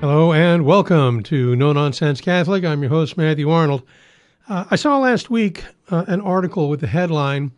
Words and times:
Hello 0.00 0.32
and 0.32 0.64
welcome 0.64 1.22
to 1.24 1.56
No 1.56 1.72
Nonsense 1.72 2.20
Catholic. 2.20 2.64
I'm 2.64 2.80
your 2.80 2.90
host, 2.90 3.16
Matthew 3.16 3.50
Arnold. 3.50 3.82
Uh, 4.48 4.64
I 4.70 4.76
saw 4.76 4.98
last 4.98 5.30
week 5.30 5.64
uh, 5.90 6.04
an 6.06 6.20
article 6.20 6.68
with 6.68 6.80
the 6.80 6.86
headline 6.86 7.50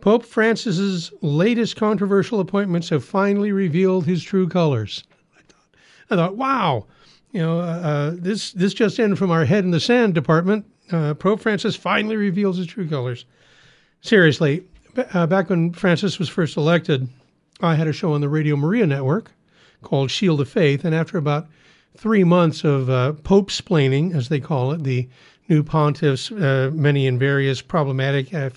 Pope 0.00 0.24
Francis's 0.24 1.12
latest 1.22 1.76
controversial 1.76 2.40
appointments 2.40 2.90
have 2.90 3.04
finally 3.04 3.52
revealed 3.52 4.04
his 4.04 4.22
true 4.22 4.48
colors. 4.48 5.02
I 5.36 5.40
thought, 5.42 5.76
I 6.10 6.16
thought 6.16 6.36
wow, 6.36 6.86
you 7.32 7.40
know, 7.40 7.60
uh, 7.60 7.62
uh 7.62 8.10
this, 8.14 8.52
this 8.52 8.74
just 8.74 8.98
in 8.98 9.16
from 9.16 9.30
our 9.30 9.44
head 9.44 9.64
in 9.64 9.70
the 9.70 9.80
sand 9.80 10.14
department. 10.14 10.64
Uh, 10.90 11.14
Pope 11.14 11.40
Francis 11.40 11.76
finally 11.76 12.16
reveals 12.16 12.56
his 12.56 12.66
true 12.66 12.88
colors. 12.88 13.26
Seriously, 14.00 14.64
uh, 15.12 15.26
back 15.26 15.50
when 15.50 15.72
Francis 15.72 16.18
was 16.18 16.28
first 16.28 16.56
elected, 16.56 17.08
I 17.60 17.74
had 17.74 17.88
a 17.88 17.92
show 17.92 18.12
on 18.12 18.20
the 18.20 18.28
Radio 18.28 18.56
Maria 18.56 18.86
network 18.86 19.32
called 19.82 20.10
Shield 20.10 20.40
of 20.40 20.48
Faith, 20.48 20.84
and 20.84 20.94
after 20.94 21.18
about 21.18 21.46
three 21.96 22.24
months 22.24 22.64
of 22.64 22.88
uh, 22.88 23.12
pope 23.12 23.50
splaining, 23.50 24.14
as 24.14 24.28
they 24.28 24.40
call 24.40 24.72
it, 24.72 24.84
the 24.84 25.08
new 25.48 25.62
pontiffs, 25.62 26.30
uh, 26.30 26.70
many 26.70 27.06
and 27.06 27.18
various 27.18 27.60
problematic, 27.60 28.32
uh, 28.32 28.50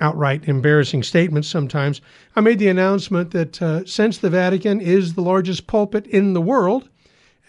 outright 0.00 0.48
embarrassing 0.48 1.02
statements 1.02 1.48
sometimes, 1.48 2.00
I 2.34 2.40
made 2.40 2.58
the 2.58 2.68
announcement 2.68 3.30
that 3.30 3.84
since 3.86 4.18
the 4.18 4.30
Vatican 4.30 4.80
is 4.80 5.14
the 5.14 5.22
largest 5.22 5.66
pulpit 5.66 6.06
in 6.06 6.32
the 6.32 6.40
world, 6.40 6.88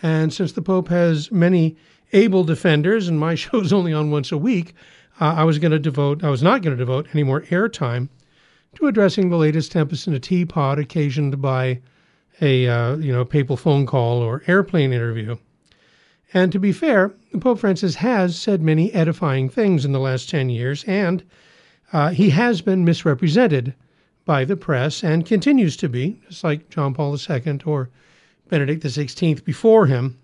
and 0.06 0.32
since 0.32 0.52
the 0.52 0.62
Pope 0.62 0.90
has 0.90 1.32
many 1.32 1.76
able 2.14 2.44
defenders, 2.44 3.08
and 3.08 3.20
my 3.20 3.34
show's 3.44 3.74
only 3.74 3.92
on 3.92 4.12
once 4.12 4.32
a 4.32 4.38
week, 4.38 4.76
uh, 5.20 5.34
I 5.38 5.44
was 5.44 5.58
going 5.58 5.72
to 5.72 5.80
devote, 5.80 6.24
I 6.24 6.30
was 6.30 6.44
not 6.44 6.62
going 6.62 6.78
to 6.78 6.86
devote 6.86 7.08
any 7.12 7.24
more 7.24 7.42
airtime 7.42 8.10
to 8.76 8.86
addressing 8.86 9.30
the 9.30 9.38
latest 9.38 9.72
tempest 9.72 10.06
in 10.06 10.14
a 10.14 10.20
teapot 10.20 10.78
occasioned 10.78 11.42
by 11.42 11.82
a 12.40 12.68
uh, 12.68 12.98
you 12.98 13.12
know 13.12 13.26
papal 13.26 13.58
phone 13.58 13.88
call 13.88 14.20
or 14.20 14.44
airplane 14.46 14.94
interview. 14.94 15.38
And 16.36 16.52
to 16.52 16.60
be 16.60 16.72
fair, 16.72 17.16
Pope 17.40 17.58
Francis 17.58 17.96
has 17.96 18.38
said 18.38 18.62
many 18.62 18.94
edifying 18.94 19.50
things 19.50 19.86
in 19.86 19.92
the 19.92 20.00
last 20.00 20.30
10 20.30 20.50
years, 20.50 20.84
and 20.84 21.24
uh, 21.92 22.10
he 22.10 22.30
has 22.30 22.62
been 22.62 22.86
misrepresented 22.86 23.74
by 24.24 24.46
the 24.46 24.58
press 24.58 25.04
and 25.04 25.26
continues 25.26 25.76
to 25.78 25.90
be, 25.90 26.22
just 26.28 26.44
like 26.44 26.70
John 26.70 26.94
Paul 26.94 27.18
II 27.18 27.60
or 27.66 27.90
Benedict 28.50 28.84
XVI 28.84 29.44
before 29.44 29.88
him. 29.88 30.18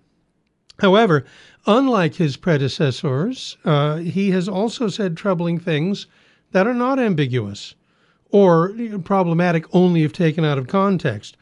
However, 0.78 1.24
unlike 1.66 2.14
his 2.14 2.36
predecessors, 2.36 3.56
uh, 3.64 3.96
he 3.96 4.30
has 4.30 4.48
also 4.48 4.88
said 4.88 5.16
troubling 5.16 5.58
things 5.58 6.06
that 6.52 6.66
are 6.66 6.74
not 6.74 6.98
ambiguous 6.98 7.74
or 8.30 8.74
problematic 9.04 9.66
only 9.74 10.02
if 10.02 10.12
taken 10.12 10.44
out 10.44 10.58
of 10.58 10.66
context. 10.66 11.36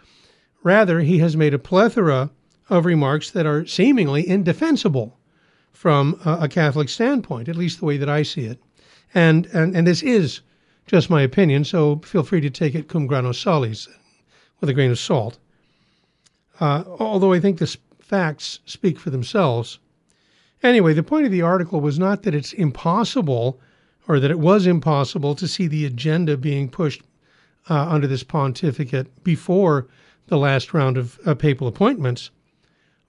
Rather, 0.62 1.00
he 1.00 1.18
has 1.18 1.36
made 1.36 1.54
a 1.54 1.58
plethora 1.58 2.30
of 2.68 2.84
remarks 2.84 3.30
that 3.30 3.46
are 3.46 3.66
seemingly 3.66 4.28
indefensible 4.28 5.18
from 5.72 6.20
a, 6.24 6.48
Catholic 6.48 6.88
standpoint, 6.88 7.48
at 7.48 7.56
least 7.56 7.78
the 7.78 7.86
way 7.86 7.96
that 7.96 8.08
I 8.08 8.22
see 8.22 8.42
it. 8.42 8.60
And, 9.14 9.46
and, 9.46 9.74
and 9.74 9.86
this 9.86 10.02
is 10.02 10.40
just 10.86 11.08
my 11.08 11.22
opinion, 11.22 11.64
so 11.64 12.00
feel 12.04 12.22
free 12.22 12.40
to 12.40 12.50
take 12.50 12.74
it 12.74 12.88
cum 12.88 13.06
grano 13.06 13.32
salis, 13.32 13.88
with 14.60 14.68
a 14.68 14.74
grain 14.74 14.90
of 14.90 14.98
salt. 14.98 15.38
Uh, 16.60 16.84
although 16.98 17.32
I 17.32 17.40
think 17.40 17.58
the 17.58 17.76
facts 17.98 18.60
speak 18.66 18.98
for 18.98 19.10
themselves. 19.10 19.78
Anyway, 20.62 20.92
the 20.92 21.02
point 21.02 21.24
of 21.24 21.32
the 21.32 21.42
article 21.42 21.80
was 21.80 21.98
not 21.98 22.22
that 22.22 22.34
it's 22.34 22.52
impossible 22.52 23.58
or 24.06 24.20
that 24.20 24.30
it 24.30 24.38
was 24.38 24.66
impossible 24.66 25.34
to 25.36 25.48
see 25.48 25.66
the 25.66 25.86
agenda 25.86 26.36
being 26.36 26.68
pushed 26.68 27.02
uh, 27.70 27.86
under 27.88 28.06
this 28.06 28.24
pontificate 28.24 29.22
before 29.22 29.86
the 30.26 30.36
last 30.36 30.74
round 30.74 30.96
of 30.96 31.18
uh, 31.24 31.34
papal 31.34 31.66
appointments, 31.66 32.30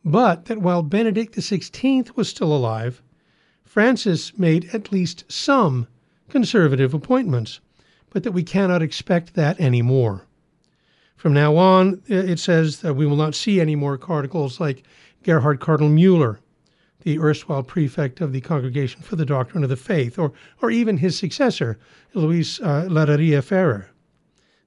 but 0.05 0.45
that 0.45 0.61
while 0.61 0.83
Benedict 0.83 1.35
XVI 1.35 2.15
was 2.15 2.29
still 2.29 2.53
alive, 2.53 3.01
Francis 3.63 4.37
made 4.37 4.69
at 4.73 4.91
least 4.91 5.23
some 5.31 5.87
conservative 6.29 6.93
appointments, 6.93 7.59
but 8.09 8.23
that 8.23 8.31
we 8.31 8.43
cannot 8.43 8.81
expect 8.81 9.33
that 9.33 9.59
anymore. 9.59 10.25
From 11.21 11.33
now 11.33 11.55
on, 11.55 12.01
it 12.07 12.39
says 12.39 12.79
that 12.79 12.95
we 12.95 13.05
will 13.05 13.15
not 13.15 13.35
see 13.35 13.61
any 13.61 13.75
more 13.75 13.95
cardinals 13.95 14.59
like 14.59 14.81
Gerhard 15.21 15.59
Cardinal 15.59 15.91
Mueller, 15.91 16.39
the 17.03 17.19
erstwhile 17.19 17.61
prefect 17.61 18.21
of 18.21 18.33
the 18.33 18.41
Congregation 18.41 19.03
for 19.03 19.17
the 19.17 19.23
Doctrine 19.23 19.63
of 19.63 19.69
the 19.69 19.75
Faith, 19.75 20.17
or, 20.17 20.33
or 20.63 20.71
even 20.71 20.97
his 20.97 21.15
successor, 21.15 21.77
Luis 22.15 22.59
uh, 22.61 22.89
Ferrer. 23.45 23.91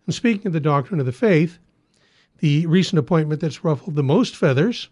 And 0.07 0.15
speaking 0.15 0.47
of 0.47 0.53
the 0.53 0.61
doctrine 0.61 1.01
of 1.01 1.07
the 1.07 1.11
faith, 1.11 1.59
the 2.39 2.67
recent 2.67 3.01
appointment 3.01 3.41
that's 3.41 3.65
ruffled 3.65 3.97
the 3.97 4.05
most 4.05 4.37
feathers 4.37 4.91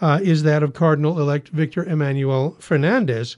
uh, 0.00 0.18
is 0.24 0.42
that 0.42 0.64
of 0.64 0.74
Cardinal 0.74 1.20
elect 1.20 1.50
Victor 1.50 1.84
Emmanuel 1.84 2.56
Fernandez, 2.58 3.36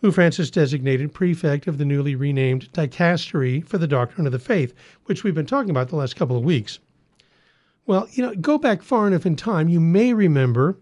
who 0.00 0.12
Francis 0.12 0.50
designated 0.50 1.12
prefect 1.12 1.66
of 1.66 1.78
the 1.78 1.84
newly 1.84 2.14
renamed 2.14 2.72
Dicastery 2.72 3.64
for 3.64 3.78
the 3.78 3.86
Doctrine 3.86 4.26
of 4.26 4.32
the 4.32 4.38
Faith, 4.38 4.74
which 5.04 5.24
we've 5.24 5.34
been 5.34 5.46
talking 5.46 5.70
about 5.70 5.88
the 5.88 5.96
last 5.96 6.16
couple 6.16 6.36
of 6.36 6.44
weeks. 6.44 6.78
Well, 7.86 8.06
you 8.12 8.22
know, 8.22 8.34
go 8.34 8.58
back 8.58 8.82
far 8.82 9.06
enough 9.06 9.26
in 9.26 9.34
time, 9.34 9.68
you 9.68 9.80
may 9.80 10.12
remember 10.12 10.76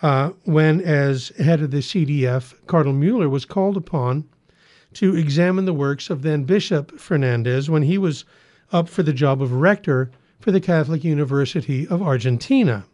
uh, 0.00 0.30
when, 0.44 0.80
as 0.80 1.30
head 1.38 1.60
of 1.60 1.70
the 1.70 1.78
CDF, 1.78 2.54
Cardinal 2.66 2.94
Mueller 2.94 3.28
was 3.28 3.44
called 3.44 3.76
upon 3.76 4.24
to 4.94 5.16
examine 5.16 5.64
the 5.64 5.74
works 5.74 6.08
of 6.08 6.22
then 6.22 6.44
Bishop 6.44 6.98
Fernandez 6.98 7.68
when 7.68 7.82
he 7.82 7.98
was 7.98 8.24
up 8.72 8.88
for 8.88 9.02
the 9.02 9.12
job 9.12 9.42
of 9.42 9.52
rector 9.52 10.10
for 10.40 10.52
the 10.52 10.60
Catholic 10.60 11.04
University 11.04 11.86
of 11.88 12.00
Argentina. 12.00 12.84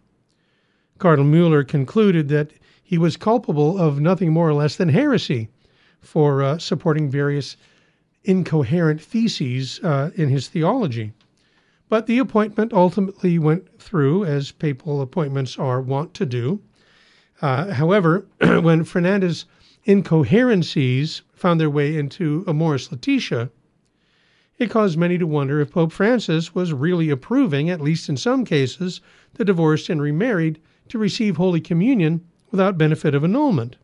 Cardinal 0.99 1.27
Mueller 1.27 1.65
concluded 1.65 2.28
that 2.28 2.53
he 2.82 2.99
was 2.99 3.16
culpable 3.16 3.78
of 3.78 4.00
nothing 4.00 4.32
more 4.32 4.49
or 4.49 4.55
less 4.55 4.77
than 4.77 4.91
heresy 4.91 5.49
for 6.00 6.43
uh, 6.43 6.59
supporting 6.59 7.10
various 7.10 7.56
incoherent 8.22 9.00
theses 9.00 9.81
uh, 9.82 10.10
in 10.15 10.28
his 10.28 10.49
theology. 10.49 11.12
But 11.88 12.06
the 12.06 12.19
appointment 12.19 12.72
ultimately 12.72 13.38
went 13.38 13.81
through, 13.81 14.25
as 14.25 14.53
papal 14.53 15.00
appointments 15.03 15.59
are 15.59 15.81
wont 15.81 16.15
to 16.15 16.27
do. 16.27 16.60
Uh, 17.43 17.72
however, 17.72 18.26
when 18.41 18.84
Fernandez 18.84 19.44
incoherencies 19.87 21.22
found 21.34 21.61
their 21.61 21.69
way 21.71 21.97
into 21.97 22.44
Amoris 22.47 22.91
Laetitia, 22.93 23.50
it 24.56 24.71
caused 24.71 24.97
many 24.97 25.19
to 25.19 25.26
wonder 25.26 25.61
if 25.61 25.72
Pope 25.72 25.93
Francis 25.93 26.55
was 26.55 26.72
really 26.72 27.11
approving, 27.11 27.69
at 27.69 27.81
least 27.81 28.09
in 28.09 28.16
some 28.16 28.44
cases, 28.44 29.00
the 29.34 29.44
divorced 29.44 29.91
and 29.91 30.00
remarried 30.00 30.61
to 30.88 30.98
receive 30.98 31.36
Holy 31.36 31.60
Communion 31.60 32.24
without 32.50 32.78
benefit 32.78 33.14
of 33.14 33.24
annulment. 33.24 33.76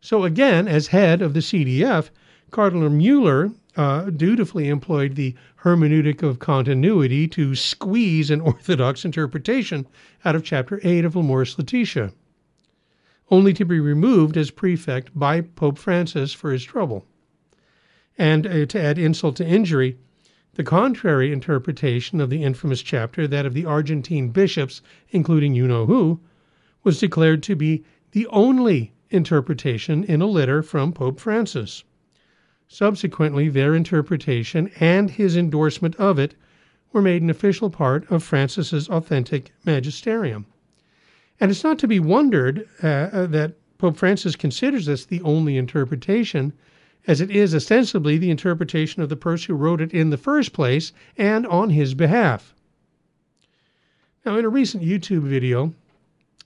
So, 0.00 0.24
again, 0.24 0.68
as 0.68 0.88
head 0.88 1.22
of 1.22 1.32
the 1.32 1.40
CDF, 1.40 2.10
Cardinal 2.50 2.90
Mueller 2.90 3.52
uh, 3.76 4.10
dutifully 4.10 4.68
employed 4.68 5.16
the 5.16 5.34
hermeneutic 5.62 6.22
of 6.22 6.38
continuity 6.38 7.26
to 7.28 7.54
squeeze 7.54 8.30
an 8.30 8.40
orthodox 8.42 9.04
interpretation 9.04 9.86
out 10.24 10.34
of 10.34 10.44
Chapter 10.44 10.80
8 10.82 11.04
of 11.04 11.16
Amoris 11.16 11.58
Laetitia, 11.58 12.12
only 13.30 13.52
to 13.54 13.64
be 13.64 13.80
removed 13.80 14.36
as 14.36 14.50
prefect 14.50 15.10
by 15.18 15.40
Pope 15.40 15.78
Francis 15.78 16.32
for 16.32 16.52
his 16.52 16.64
trouble. 16.64 17.06
And 18.16 18.46
uh, 18.46 18.66
to 18.66 18.80
add 18.80 18.98
insult 18.98 19.36
to 19.36 19.46
injury, 19.46 19.98
the 20.54 20.64
contrary 20.64 21.32
interpretation 21.32 22.20
of 22.20 22.30
the 22.30 22.42
infamous 22.42 22.80
chapter, 22.80 23.26
that 23.26 23.44
of 23.44 23.54
the 23.54 23.64
Argentine 23.64 24.28
bishops, 24.28 24.82
including 25.10 25.54
you 25.54 25.66
know 25.66 25.86
who, 25.86 26.20
was 26.84 27.00
declared 27.00 27.42
to 27.42 27.56
be 27.56 27.82
the 28.12 28.26
only 28.28 28.92
interpretation 29.10 30.04
in 30.04 30.20
a 30.20 30.26
letter 30.26 30.62
from 30.62 30.92
Pope 30.92 31.18
Francis. 31.18 31.82
Subsequently, 32.68 33.48
their 33.48 33.74
interpretation 33.74 34.70
and 34.80 35.10
his 35.10 35.36
endorsement 35.36 35.96
of 35.96 36.18
it 36.18 36.34
were 36.92 37.02
made 37.02 37.22
an 37.22 37.30
official 37.30 37.70
part 37.70 38.10
of 38.10 38.22
Francis's 38.22 38.88
authentic 38.88 39.52
magisterium. 39.64 40.46
And 41.40 41.50
it's 41.50 41.64
not 41.64 41.78
to 41.80 41.88
be 41.88 41.98
wondered 41.98 42.68
uh, 42.82 42.86
uh 42.86 43.26
that 43.26 43.54
Pope 43.76 43.96
Francis 43.96 44.36
considers 44.36 44.86
this 44.86 45.04
the 45.04 45.20
only 45.22 45.56
interpretation 45.56 46.52
as 47.06 47.20
it 47.20 47.30
is 47.30 47.54
ostensibly 47.54 48.18
the 48.18 48.30
interpretation 48.30 49.02
of 49.02 49.08
the 49.08 49.16
person 49.16 49.54
who 49.54 49.62
wrote 49.62 49.80
it 49.80 49.92
in 49.92 50.10
the 50.10 50.16
first 50.16 50.52
place 50.52 50.92
and 51.16 51.46
on 51.46 51.70
his 51.70 51.94
behalf. 51.94 52.54
Now, 54.24 54.38
in 54.38 54.44
a 54.44 54.48
recent 54.48 54.82
YouTube 54.82 55.22
video, 55.22 55.74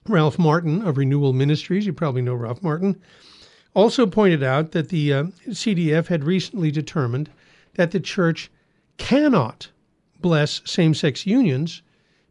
Ralph 0.06 0.38
Martin 0.38 0.82
of 0.82 0.99
Renewal 0.99 1.32
Ministries, 1.32 1.87
you 1.87 1.93
probably 1.93 2.22
know 2.22 2.34
Ralph 2.34 2.62
Martin, 2.62 3.00
also 3.75 4.06
pointed 4.06 4.43
out 4.43 4.72
that 4.72 4.88
the 4.88 5.12
uh, 5.12 5.25
CDF 5.49 6.08
had 6.08 6.25
recently 6.25 6.70
determined 6.70 7.31
that 7.75 7.93
the 7.93 8.00
church 8.00 8.50
cannot 8.96 9.69
bless 10.20 10.60
same 10.64 10.94
sex 10.94 11.26
unions 11.26 11.82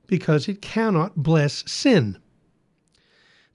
because 0.08 0.50
it 0.50 0.62
cannot 0.62 1.16
bless 1.16 1.64
sin. 1.72 2.18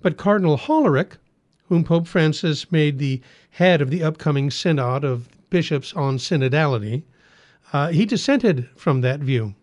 But 0.01 0.17
Cardinal 0.17 0.57
Hollerich 0.57 1.19
whom 1.69 1.85
Pope 1.85 2.07
Francis 2.07 2.71
made 2.71 2.99
the 2.99 3.21
head 3.51 3.81
of 3.81 3.91
the 3.91 4.03
upcoming 4.03 4.51
Synod 4.51 5.05
of 5.05 5.29
Bishops 5.51 5.93
on 5.95 6.19
Synodality, 6.19 7.03
uh, 7.73 7.89
he 7.89 8.05
dissented 8.05 8.69
from 8.77 9.01
that 9.01 9.21
view. 9.21 9.55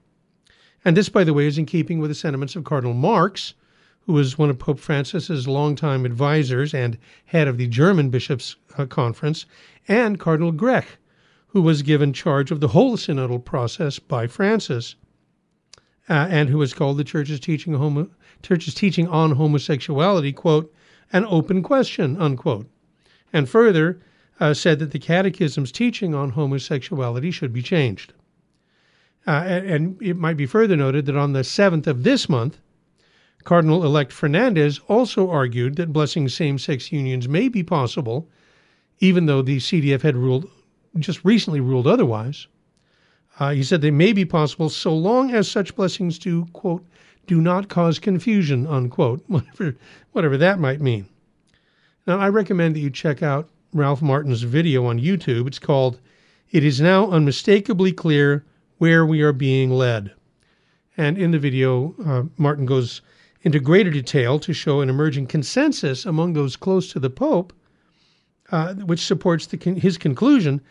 And 0.86 0.96
this, 0.96 1.10
by 1.10 1.24
the 1.24 1.34
way, 1.34 1.46
is 1.46 1.58
in 1.58 1.66
keeping 1.66 2.00
with 2.00 2.10
the 2.10 2.16
sentiments 2.16 2.56
of 2.56 2.64
Cardinal 2.64 2.94
Marx, 2.94 3.54
who 4.02 4.14
was 4.14 4.38
one 4.38 4.50
of 4.50 4.58
Pope 4.58 4.80
Francis's 4.80 5.48
longtime 5.48 6.06
advisors 6.06 6.74
and 6.74 6.98
head 7.26 7.48
of 7.48 7.58
the 7.58 7.68
German 7.68 8.10
Bishops' 8.10 8.56
uh, 8.78 8.86
Conference, 8.86 9.46
and 9.88 10.20
Cardinal 10.20 10.54
Grech, 10.54 10.86
who 11.48 11.62
was 11.62 11.82
given 11.82 12.14
charge 12.14 12.50
of 12.50 12.60
the 12.60 12.70
whole 12.70 12.98
synodal 12.98 13.44
process 13.44 14.00
by 14.00 14.26
Francis, 14.26 14.96
uh, 16.10 16.28
and 16.30 16.50
who 16.50 16.58
was 16.58 16.74
called 16.74 16.98
the 16.98 17.04
Church's 17.04 17.40
teaching, 17.40 17.74
homo- 17.74 18.10
Church's 18.42 18.74
teaching 18.74 19.08
on 19.08 19.32
homosexuality, 19.32 20.34
quote, 20.34 20.74
an 21.12 21.26
open 21.26 21.64
question, 21.64 22.16
unquote, 22.22 22.68
and 23.34 23.50
further 23.50 24.00
uh, 24.40 24.54
said 24.54 24.80
that 24.80 24.92
the 24.92 25.00
Catechism's 25.00 25.72
teaching 25.72 26.16
on 26.16 26.32
homosexuality 26.32 27.32
should 27.32 27.52
be 27.52 27.62
changed. 27.62 28.14
Uh, 29.28 29.44
and 29.44 30.02
it 30.02 30.18
might 30.18 30.38
be 30.38 30.46
further 30.46 30.76
noted 30.76 31.06
that 31.06 31.16
on 31.16 31.34
the 31.34 31.42
7th 31.42 31.88
of 31.88 32.04
this 32.04 32.30
month, 32.30 32.60
Cardinal 33.44 33.86
elect 33.86 34.12
Fernandez 34.12 34.80
also 34.88 35.30
argued 35.30 35.76
that 35.76 35.94
blessing 35.94 36.28
same 36.30 36.58
sex 36.58 36.92
unions 36.92 37.28
may 37.28 37.48
be 37.48 37.64
possible, 37.64 38.30
even 39.00 39.26
though 39.26 39.42
the 39.42 39.58
CDF 39.58 40.02
had 40.02 40.16
ruled 40.16 40.50
just 40.98 41.24
recently 41.24 41.60
ruled 41.60 41.88
otherwise. 41.88 42.48
Uh, 43.40 43.52
he 43.52 43.64
said 43.64 43.82
they 43.82 43.92
may 43.92 44.12
be 44.12 44.26
possible 44.26 44.70
so 44.70 44.96
long 44.96 45.32
as 45.32 45.50
such 45.50 45.76
blessings 45.76 46.20
do, 46.20 46.46
quote, 46.52 46.86
do 47.30 47.40
not 47.40 47.70
cause 47.70 48.00
confusion, 48.00 48.66
unquote, 48.66 49.24
whatever, 49.28 49.76
whatever 50.14 50.36
that 50.36 50.60
might 50.60 50.82
mean. 50.82 51.06
Now, 52.08 52.18
I 52.18 52.28
recommend 52.28 52.76
that 52.76 52.80
you 52.80 52.90
check 52.90 53.22
out 53.22 53.48
Ralph 53.72 54.02
Martin's 54.02 54.42
video 54.42 54.88
on 54.88 55.00
YouTube. 55.00 55.46
It's 55.46 55.60
called 55.60 56.00
It 56.50 56.64
Is 56.64 56.82
Now 56.82 57.12
Unmistakably 57.12 57.92
Clear 57.92 58.44
Where 58.80 59.06
We 59.06 59.22
Are 59.22 59.32
Being 59.32 59.70
Led. 59.70 60.12
And 60.98 61.20
in 61.20 61.30
the 61.30 61.38
video, 61.38 61.94
uh, 62.04 62.24
Martin 62.36 62.66
goes 62.66 63.02
into 63.44 63.60
greater 63.60 63.92
detail 63.92 64.40
to 64.40 64.52
show 64.52 64.82
an 64.82 64.90
emerging 64.90 65.28
consensus 65.28 66.08
among 66.08 66.34
those 66.34 66.56
close 66.56 66.92
to 66.92 67.00
the 67.00 67.12
Pope, 67.12 67.54
uh, 68.52 68.74
which 68.74 69.06
supports 69.06 69.46
the, 69.46 69.58
his 69.76 70.00
conclusion 70.00 70.62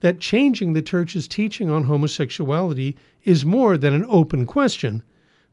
that 0.00 0.20
changing 0.20 0.74
the 0.74 0.82
Church's 0.82 1.26
teaching 1.26 1.70
on 1.70 1.84
homosexuality 1.84 2.98
is 3.24 3.46
more 3.46 3.78
than 3.78 3.94
an 3.94 4.04
open 4.10 4.44
question, 4.44 5.02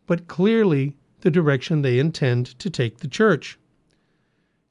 but 0.09 0.27
clearly 0.27 0.97
the 1.21 1.29
direction 1.29 1.83
they 1.83 1.99
intend 1.99 2.47
to 2.57 2.67
take 2.67 2.97
the 2.97 3.07
Church. 3.07 3.59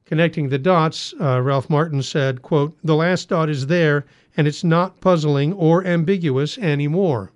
Connecting 0.05 0.49
the 0.49 0.58
dots, 0.58 1.14
uh, 1.20 1.40
Ralph 1.40 1.70
Martin 1.70 2.02
said, 2.02 2.43
quote, 2.43 2.76
The 2.82 2.96
last 2.96 3.29
dot 3.29 3.49
is 3.49 3.69
there, 3.69 4.05
and 4.37 4.49
it's 4.49 4.64
not 4.64 5.00
puzzling 5.00 5.52
or 5.52 5.85
ambiguous 5.85 6.58
anymore. 6.58 7.31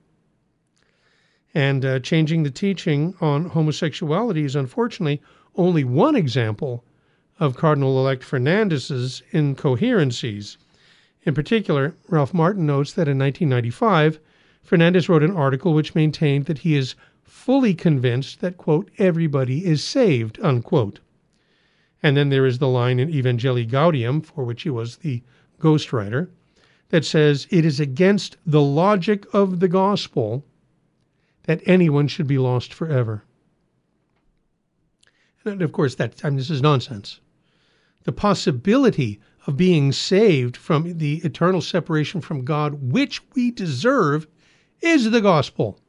And 1.54 1.84
uh, 1.84 2.00
changing 2.00 2.42
the 2.42 2.50
teaching 2.50 3.14
on 3.20 3.50
homosexuality 3.50 4.42
is 4.42 4.56
unfortunately 4.56 5.22
only 5.54 5.84
one 5.84 6.16
example 6.16 6.84
of 7.38 7.56
Cardinal 7.56 8.00
elect 8.00 8.24
Fernandez's 8.24 9.22
incoherencies. 9.30 10.56
In 11.22 11.34
particular, 11.34 11.94
Ralph 12.08 12.34
Martin 12.34 12.66
notes 12.66 12.92
that 12.94 13.06
in 13.06 13.16
1995, 13.20 14.18
Fernandez 14.64 15.08
wrote 15.08 15.22
an 15.22 15.36
article 15.36 15.72
which 15.72 15.94
maintained 15.94 16.46
that 16.46 16.58
he 16.58 16.74
is 16.74 16.96
fully 17.32 17.74
convinced 17.74 18.40
that, 18.40 18.58
quote, 18.58 18.90
everybody 18.98 19.64
is 19.64 19.82
saved, 19.82 20.38
unquote. 20.42 21.00
And 22.02 22.14
then 22.16 22.28
there 22.28 22.46
is 22.46 22.58
the 22.58 22.68
line 22.68 23.00
in 23.00 23.08
Evangelii 23.08 23.68
Gaudium, 23.68 24.20
for 24.20 24.44
which 24.44 24.62
he 24.62 24.70
was 24.70 24.98
the 24.98 25.22
ghostwriter, 25.58 26.28
that 26.90 27.04
says, 27.04 27.48
It 27.50 27.64
is 27.64 27.80
against 27.80 28.36
the 28.46 28.60
logic 28.60 29.24
of 29.32 29.58
the 29.58 29.66
gospel 29.66 30.44
that 31.44 31.62
anyone 31.64 32.06
should 32.06 32.28
be 32.28 32.38
lost 32.38 32.72
forever. 32.72 33.24
And 35.44 35.62
of 35.62 35.72
course, 35.72 35.96
that 35.96 36.24
I 36.24 36.28
mean, 36.28 36.36
this 36.36 36.50
is 36.50 36.62
nonsense. 36.62 37.20
The 38.04 38.12
possibility 38.12 39.20
of 39.46 39.56
being 39.56 39.90
saved 39.90 40.56
from 40.56 40.98
the 40.98 41.16
eternal 41.24 41.62
separation 41.62 42.20
from 42.20 42.44
God, 42.44 42.92
which 42.92 43.20
we 43.34 43.50
deserve, 43.50 44.28
is 44.80 45.10
the 45.10 45.20
gospel. 45.22 45.80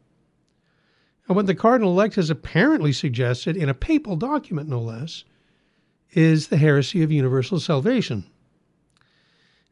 And 1.27 1.35
what 1.35 1.45
the 1.45 1.55
cardinal 1.55 1.91
elect 1.91 2.15
has 2.15 2.29
apparently 2.29 2.91
suggested, 2.91 3.55
in 3.55 3.69
a 3.69 3.73
papal 3.73 4.15
document 4.15 4.69
no 4.69 4.81
less, 4.81 5.23
is 6.11 6.47
the 6.47 6.57
heresy 6.57 7.01
of 7.01 7.11
universal 7.11 7.59
salvation. 7.59 8.25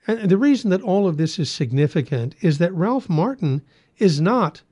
And 0.08 0.30
the 0.30 0.38
reason 0.38 0.70
that 0.72 0.82
all 0.82 1.08
of 1.08 1.18
this 1.18 1.38
is 1.38 1.50
significant 1.52 2.36
is 2.42 2.58
that 2.58 2.74
Ralph 2.74 3.10
Martin 3.10 3.62
is 3.98 4.20
not 4.20 4.64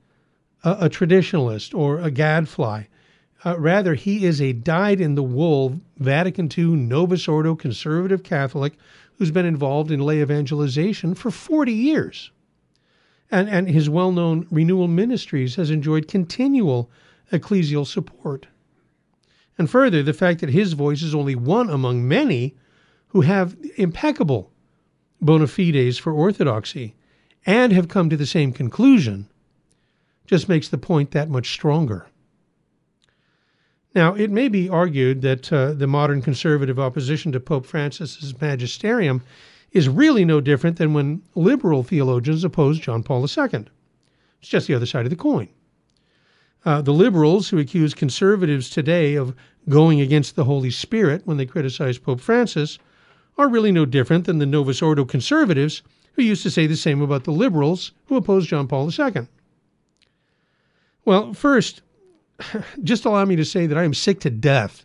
a, 0.64 0.86
a 0.86 0.90
traditionalist 0.90 1.74
or 1.74 2.00
a 2.00 2.10
gadfly. 2.10 2.84
Uh, 3.44 3.58
rather, 3.58 3.94
he 3.94 4.24
is 4.24 4.40
a 4.40 4.52
dyed 4.52 5.00
in 5.00 5.14
the 5.14 5.22
wool 5.22 5.80
Vatican 5.98 6.50
II 6.56 6.76
Novus 6.76 7.28
Ordo 7.28 7.54
conservative 7.54 8.22
Catholic 8.22 8.74
who's 9.16 9.30
been 9.30 9.46
involved 9.46 9.90
in 9.90 10.00
lay 10.00 10.20
evangelization 10.20 11.14
for 11.14 11.30
40 11.30 11.72
years. 11.72 12.30
And, 13.30 13.48
and 13.48 13.68
his 13.68 13.88
well 13.88 14.12
known 14.12 14.46
renewal 14.50 14.88
ministries 14.88 15.54
has 15.56 15.70
enjoyed 15.70 16.08
continual 16.08 16.90
ecclesial 17.32 17.86
support. 17.86 18.46
And 19.56 19.70
further, 19.70 20.02
the 20.02 20.12
fact 20.12 20.40
that 20.40 20.50
his 20.50 20.72
voice 20.72 21.02
is 21.02 21.14
only 21.14 21.34
one 21.34 21.68
among 21.70 22.08
many 22.08 22.56
who 23.08 23.20
have 23.20 23.56
impeccable 23.76 24.50
bona 25.20 25.46
fides 25.46 25.98
for 25.98 26.12
orthodoxy 26.12 26.94
and 27.46 27.72
have 27.72 27.88
come 27.88 28.10
to 28.10 28.16
the 28.16 28.26
same 28.26 28.52
conclusion 28.52 29.28
just 30.26 30.48
makes 30.48 30.68
the 30.68 30.78
point 30.78 31.10
that 31.10 31.28
much 31.28 31.52
stronger. 31.52 32.06
Now, 33.94 34.14
it 34.14 34.30
may 34.30 34.48
be 34.48 34.68
argued 34.68 35.22
that 35.22 35.52
uh, 35.52 35.72
the 35.72 35.88
modern 35.88 36.22
conservative 36.22 36.78
opposition 36.78 37.32
to 37.32 37.40
Pope 37.40 37.66
Francis's 37.66 38.40
magisterium 38.40 39.22
is 39.72 39.88
really 39.88 40.24
no 40.24 40.40
different 40.40 40.76
than 40.76 40.94
when 40.94 41.22
liberal 41.34 41.82
theologians 41.82 42.44
opposed 42.44 42.82
John 42.82 43.02
Paul 43.02 43.22
II. 43.22 43.66
It's 44.40 44.48
just 44.48 44.66
the 44.66 44.74
other 44.74 44.86
side 44.86 45.06
of 45.06 45.10
the 45.10 45.16
coin. 45.16 45.48
Uh, 46.64 46.82
the 46.82 46.92
liberals 46.92 47.48
who 47.48 47.58
accuse 47.58 47.94
conservatives 47.94 48.68
today 48.68 49.14
of 49.14 49.34
going 49.68 50.00
against 50.00 50.36
the 50.36 50.44
Holy 50.44 50.70
Spirit 50.70 51.22
when 51.24 51.36
they 51.36 51.46
criticize 51.46 51.98
Pope 51.98 52.20
Francis 52.20 52.78
are 53.38 53.48
really 53.48 53.72
no 53.72 53.86
different 53.86 54.26
than 54.26 54.38
the 54.38 54.46
Novus 54.46 54.82
Ordo 54.82 55.04
conservatives 55.04 55.82
who 56.14 56.22
used 56.22 56.42
to 56.42 56.50
say 56.50 56.66
the 56.66 56.76
same 56.76 57.00
about 57.00 57.24
the 57.24 57.30
liberals 57.30 57.92
who 58.06 58.16
opposed 58.16 58.48
John 58.48 58.66
Paul 58.66 58.90
II. 58.90 59.28
Well, 61.04 61.32
first, 61.32 61.82
just 62.82 63.04
allow 63.04 63.24
me 63.24 63.36
to 63.36 63.44
say 63.44 63.66
that 63.66 63.78
I 63.78 63.84
am 63.84 63.94
sick 63.94 64.20
to 64.20 64.30
death 64.30 64.84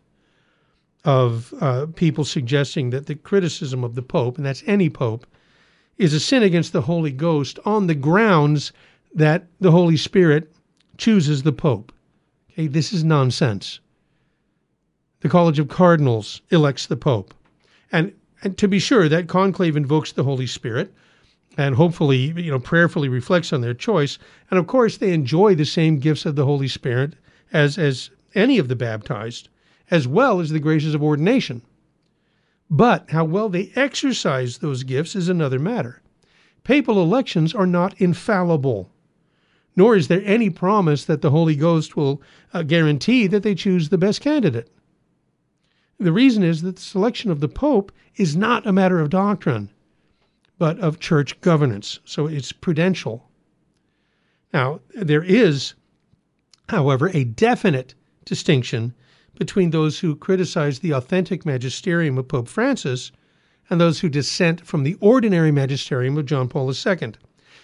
of 1.05 1.53
uh, 1.61 1.85
people 1.95 2.25
suggesting 2.25 2.89
that 2.89 3.05
the 3.05 3.15
criticism 3.15 3.83
of 3.83 3.95
the 3.95 4.01
Pope, 4.01 4.37
and 4.37 4.45
that's 4.45 4.63
any 4.65 4.89
Pope, 4.89 5.25
is 5.97 6.13
a 6.13 6.19
sin 6.19 6.43
against 6.43 6.73
the 6.73 6.81
Holy 6.81 7.11
Ghost 7.11 7.59
on 7.63 7.87
the 7.87 7.95
grounds 7.95 8.73
that 9.13 9.45
the 9.61 9.71
Holy 9.71 9.95
Spirit 9.95 10.51
chooses 10.97 11.43
the 11.43 11.53
Pope. 11.53 11.93
Okay, 12.51 12.67
this 12.67 12.91
is 12.91 13.03
nonsense. 13.03 13.79
The 15.21 15.29
College 15.29 15.59
of 15.59 15.69
Cardinals 15.69 16.41
elects 16.49 16.85
the 16.85 16.97
Pope. 16.97 17.33
And, 17.91 18.13
and 18.43 18.57
to 18.57 18.67
be 18.67 18.79
sure, 18.79 19.07
that 19.07 19.27
conclave 19.27 19.77
invokes 19.77 20.11
the 20.11 20.23
Holy 20.23 20.47
Spirit 20.47 20.93
and 21.57 21.75
hopefully, 21.75 22.33
you 22.35 22.51
know, 22.51 22.59
prayerfully 22.59 23.07
reflects 23.07 23.53
on 23.53 23.61
their 23.61 23.73
choice. 23.73 24.17
And 24.49 24.59
of 24.59 24.67
course, 24.67 24.97
they 24.97 25.13
enjoy 25.13 25.55
the 25.55 25.65
same 25.65 25.99
gifts 25.99 26.25
of 26.25 26.35
the 26.35 26.45
Holy 26.45 26.67
Spirit 26.67 27.13
as, 27.53 27.77
as 27.77 28.09
any 28.33 28.57
of 28.57 28.67
the 28.67 28.75
baptized, 28.75 29.47
as 29.91 30.07
well 30.07 30.39
as 30.39 30.49
the 30.49 30.59
graces 30.59 30.95
of 30.95 31.03
ordination. 31.03 31.61
But 32.69 33.11
how 33.11 33.25
well 33.25 33.49
they 33.49 33.71
exercise 33.75 34.57
those 34.57 34.83
gifts 34.83 35.15
is 35.15 35.29
another 35.29 35.59
matter. 35.59 36.01
Papal 36.63 37.01
elections 37.01 37.53
are 37.53 37.67
not 37.67 37.99
infallible, 38.01 38.89
nor 39.75 39.95
is 39.95 40.07
there 40.07 40.23
any 40.25 40.49
promise 40.49 41.05
that 41.05 41.21
the 41.21 41.29
Holy 41.29 41.55
Ghost 41.55 41.95
will 41.95 42.21
uh, 42.53 42.63
guarantee 42.63 43.27
that 43.27 43.43
they 43.43 43.53
choose 43.53 43.89
the 43.89 43.97
best 43.97 44.21
candidate. 44.21 44.71
The 45.99 46.11
reason 46.11 46.43
is 46.43 46.61
that 46.63 46.77
the 46.77 46.81
selection 46.81 47.29
of 47.29 47.39
the 47.39 47.47
Pope 47.47 47.91
is 48.15 48.35
not 48.35 48.65
a 48.65 48.73
matter 48.73 48.99
of 48.99 49.09
doctrine 49.09 49.69
but 50.57 50.79
of 50.79 50.99
church 50.99 51.39
governance. 51.41 51.99
So 52.05 52.27
it's 52.27 52.51
prudential. 52.51 53.29
Now, 54.53 54.79
there 54.93 55.23
is, 55.23 55.73
however, 56.69 57.09
a 57.13 57.25
definite 57.25 57.93
distinction 58.23 58.93
between 59.35 59.71
those 59.71 59.99
who 59.99 60.15
criticize 60.15 60.79
the 60.79 60.91
authentic 60.91 61.45
magisterium 61.45 62.17
of 62.17 62.27
Pope 62.27 62.47
Francis 62.47 63.11
and 63.69 63.81
those 63.81 63.99
who 63.99 64.09
dissent 64.09 64.65
from 64.65 64.83
the 64.83 64.95
ordinary 64.99 65.51
magisterium 65.51 66.17
of 66.17 66.25
John 66.25 66.47
Paul 66.47 66.69
II. 66.69 67.13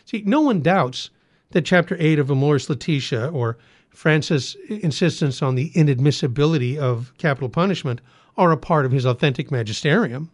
See, 0.06 0.24
no 0.26 0.42
one 0.42 0.62
doubts 0.62 1.10
that 1.52 1.66
Chapter 1.66 1.96
8 2.00 2.20
of 2.20 2.30
Amoris 2.30 2.70
Laetitia, 2.70 3.30
or 3.30 3.58
Francis' 3.90 4.56
insistence 4.70 5.42
on 5.42 5.56
the 5.56 5.70
inadmissibility 5.72 6.78
of 6.78 7.14
capital 7.18 7.50
punishment, 7.50 8.02
are 8.38 8.52
a 8.52 8.58
part 8.58 8.86
of 8.86 8.92
his 8.92 9.06
authentic 9.06 9.52
magisterium. 9.52 10.32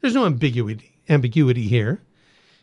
There's 0.00 0.14
no 0.14 0.26
ambiguity, 0.26 0.92
ambiguity 1.08 1.66
here. 1.66 2.00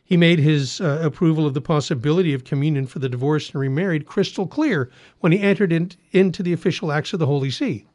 He 0.05 0.15
made 0.15 0.39
his 0.39 0.79
uh, 0.79 1.01
approval 1.03 1.45
of 1.45 1.53
the 1.53 1.61
possibility 1.61 2.33
of 2.33 2.45
communion 2.45 2.87
for 2.87 2.99
the 2.99 3.09
divorced 3.09 3.53
and 3.53 3.59
remarried 3.59 4.05
crystal 4.05 4.47
clear 4.47 4.89
when 5.19 5.33
he 5.33 5.39
entered 5.39 5.73
in, 5.73 5.91
into 6.11 6.41
the 6.41 6.53
official 6.53 6.91
acts 6.91 7.11
of 7.11 7.19
the 7.19 7.25
Holy 7.25 7.51
See. 7.51 7.85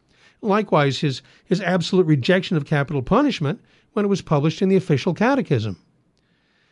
Likewise, 0.43 0.99
his, 0.99 1.23
his 1.45 1.61
absolute 1.61 2.05
rejection 2.05 2.57
of 2.57 2.67
capital 2.67 3.01
punishment 3.01 3.61
when 3.93 4.05
it 4.05 4.09
was 4.09 4.23
published 4.23 4.61
in 4.61 4.69
the 4.69 4.77
official 4.77 5.15
catechism. 5.15 5.77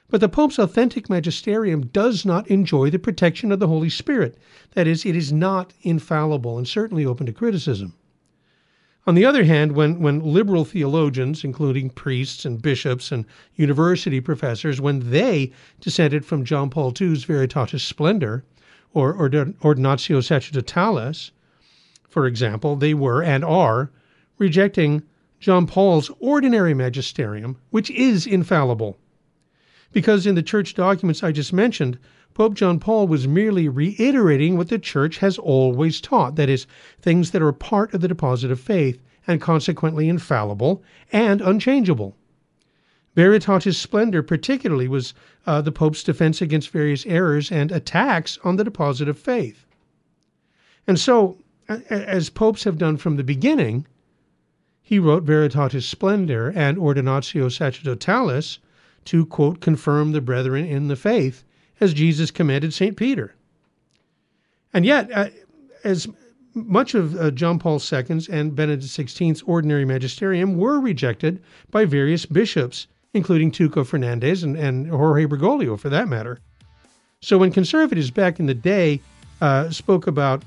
But 0.09 0.21
the 0.21 0.29
Pope's 0.29 0.59
authentic 0.59 1.09
magisterium 1.09 1.87
does 1.87 2.25
not 2.25 2.49
enjoy 2.49 2.91
the 2.91 2.99
protection 2.99 3.53
of 3.53 3.61
the 3.61 3.69
Holy 3.69 3.89
Spirit. 3.89 4.37
That 4.73 4.89
is, 4.89 5.07
it 5.07 5.15
is 5.15 5.33
not 5.33 5.73
infallible 5.83 6.59
and 6.59 6.67
certainly 6.67 7.07
open 7.07 7.27
to 7.27 7.33
criticism. 7.33 7.95
On 9.07 9.15
the 9.15 9.25
other 9.25 9.45
hand, 9.45 9.73
when, 9.73 10.01
when 10.01 10.21
liberal 10.21 10.65
theologians, 10.65 11.45
including 11.45 11.91
priests 11.91 12.45
and 12.45 12.61
bishops 12.61 13.13
and 13.13 13.25
university 13.55 14.21
professors, 14.21 14.81
when 14.81 15.11
they 15.11 15.53
dissented 15.81 16.25
from 16.25 16.45
John 16.45 16.71
Paul 16.71 16.93
II's 17.01 17.25
Veritatis 17.25 17.81
Splendor 17.81 18.45
or, 18.93 19.15
or 19.15 19.31
Ordinatio 19.31 20.21
Sacerdotalis, 20.23 21.31
for 22.11 22.27
example, 22.27 22.77
they 22.77 22.93
were 22.93 23.23
and 23.23 23.43
are 23.45 23.91
rejecting 24.37 25.03
John 25.39 25.67
Paul's 25.67 26.11
ordinary 26.19 26.75
magisterium, 26.75 27.57
which 27.71 27.91
is 27.91 28.27
infallible 28.27 28.99
because 29.93 30.27
in 30.27 30.35
the 30.35 30.43
church 30.43 30.75
documents 30.75 31.23
I 31.23 31.33
just 31.33 31.53
mentioned, 31.53 31.99
Pope 32.35 32.55
John 32.55 32.79
Paul 32.79 33.09
was 33.09 33.27
merely 33.27 33.69
reiterating 33.69 34.57
what 34.57 34.69
the 34.69 34.79
church 34.79 35.19
has 35.19 35.37
always 35.39 36.01
taught 36.01 36.37
that 36.37 36.49
is, 36.49 36.67
things 37.01 37.33
that 37.33 37.43
are 37.43 37.53
part 37.53 37.93
of 37.93 38.01
the 38.01 38.09
deposit 38.09 38.51
of 38.51 38.61
faith 38.61 39.03
and 39.27 39.41
consequently 39.41 40.09
infallible 40.09 40.83
and 41.13 41.41
unchangeable. 41.41 42.17
Veritatis 43.17 43.75
Splendor, 43.75 44.23
particularly, 44.23 44.87
was 44.87 45.13
uh, 45.47 45.61
the 45.61 45.73
Pope's 45.73 46.05
defense 46.05 46.41
against 46.41 46.71
various 46.71 47.05
errors 47.07 47.51
and 47.51 47.73
attacks 47.73 48.39
on 48.45 48.57
the 48.57 48.65
deposit 48.65 49.09
of 49.09 49.19
faith. 49.19 49.67
And 50.87 50.99
so, 50.99 51.37
as 51.89 52.31
popes 52.31 52.65
have 52.65 52.79
done 52.79 52.97
from 52.97 53.17
the 53.17 53.25
beginning, 53.25 53.87
he 54.83 54.99
wrote 54.99 55.25
Veritatis 55.25 55.85
Splendor 55.85 56.53
and 56.57 56.77
Ordinatio 56.77 57.47
Sacerdotalis 57.51 58.59
to, 59.05 59.25
quote, 59.27 59.61
confirm 59.61 60.13
the 60.13 60.21
brethren 60.21 60.67
in 60.67 60.89
the 60.89 60.97
faith, 60.97 61.45
as 61.81 61.95
Jesus 61.95 62.31
commanded 62.31 62.75
St. 62.75 62.97
Peter. 62.97 63.35
And 64.73 64.85
yet, 64.85 65.11
uh, 65.13 65.29
as 65.85 66.09
much 66.55 66.95
of 66.95 67.17
uh, 67.17 67.31
John 67.31 67.59
Paul 67.59 67.77
II's 67.81 68.29
and 68.29 68.55
Benedict 68.55 68.91
XVI's 68.91 69.43
ordinary 69.43 69.85
magisterium 69.85 70.57
were 70.57 70.81
rejected 70.81 71.41
by 71.71 71.85
various 71.85 72.27
bishops, 72.27 72.89
including 73.15 73.53
Tucho 73.53 73.87
Fernandez 73.87 74.43
and, 74.43 74.57
and 74.57 74.89
Jorge 74.89 75.27
Bergoglio, 75.27 75.79
for 75.79 75.89
that 75.89 76.09
matter. 76.09 76.41
So 77.23 77.39
when 77.39 77.53
conservatives 77.53 78.11
back 78.11 78.41
in 78.41 78.47
the 78.47 78.55
day 78.55 79.01
uh, 79.41 79.71
spoke 79.71 80.07
about 80.07 80.43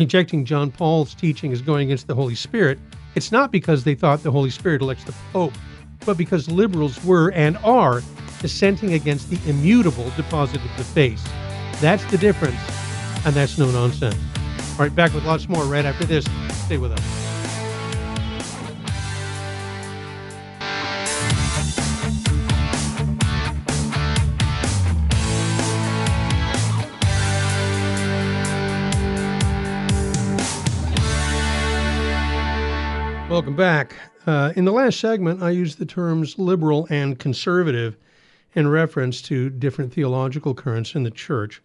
rejecting 0.00 0.44
John 0.44 0.70
Paul's 0.70 1.14
teaching 1.14 1.52
as 1.52 1.62
going 1.62 1.88
against 1.88 2.06
the 2.06 2.14
Holy 2.14 2.34
Spirit, 2.34 2.78
it's 3.14 3.32
not 3.32 3.52
because 3.52 3.84
they 3.84 3.94
thought 3.94 4.22
the 4.22 4.30
Holy 4.30 4.50
Spirit 4.50 4.82
elects 4.82 5.04
the 5.04 5.14
Pope 5.32 5.52
but 6.06 6.16
because 6.16 6.50
liberals 6.50 7.02
were 7.04 7.30
and 7.32 7.56
are 7.58 8.02
dissenting 8.40 8.94
against 8.94 9.30
the 9.30 9.38
immutable 9.48 10.10
deposit 10.16 10.60
of 10.64 10.76
the 10.76 10.84
faith. 10.84 11.22
That's 11.80 12.04
the 12.06 12.18
difference, 12.18 12.60
and 13.24 13.34
that's 13.34 13.58
no 13.58 13.70
nonsense. 13.70 14.16
All 14.72 14.86
right, 14.86 14.94
back 14.94 15.12
with 15.12 15.24
lots 15.24 15.48
more 15.48 15.64
right 15.64 15.84
after 15.84 16.04
this. 16.04 16.24
Stay 16.64 16.78
with 16.78 16.92
us. 16.92 17.29
Welcome 33.40 33.56
back. 33.56 33.96
Uh, 34.26 34.52
in 34.54 34.66
the 34.66 34.70
last 34.70 35.00
segment, 35.00 35.42
I 35.42 35.48
used 35.48 35.78
the 35.78 35.86
terms 35.86 36.38
liberal 36.38 36.86
and 36.90 37.18
conservative 37.18 37.96
in 38.52 38.68
reference 38.68 39.22
to 39.22 39.48
different 39.48 39.94
theological 39.94 40.52
currents 40.52 40.94
in 40.94 41.04
the 41.04 41.10
church. 41.10 41.62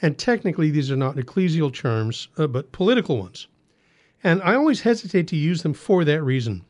And 0.00 0.16
technically, 0.16 0.70
these 0.70 0.88
are 0.88 0.96
not 0.96 1.16
ecclesial 1.16 1.74
terms, 1.74 2.28
uh, 2.38 2.46
but 2.46 2.70
political 2.70 3.18
ones. 3.18 3.48
And 4.22 4.40
I 4.42 4.54
always 4.54 4.82
hesitate 4.82 5.26
to 5.26 5.36
use 5.36 5.62
them 5.62 5.74
for 5.74 6.04
that 6.04 6.22
reason. 6.22 6.64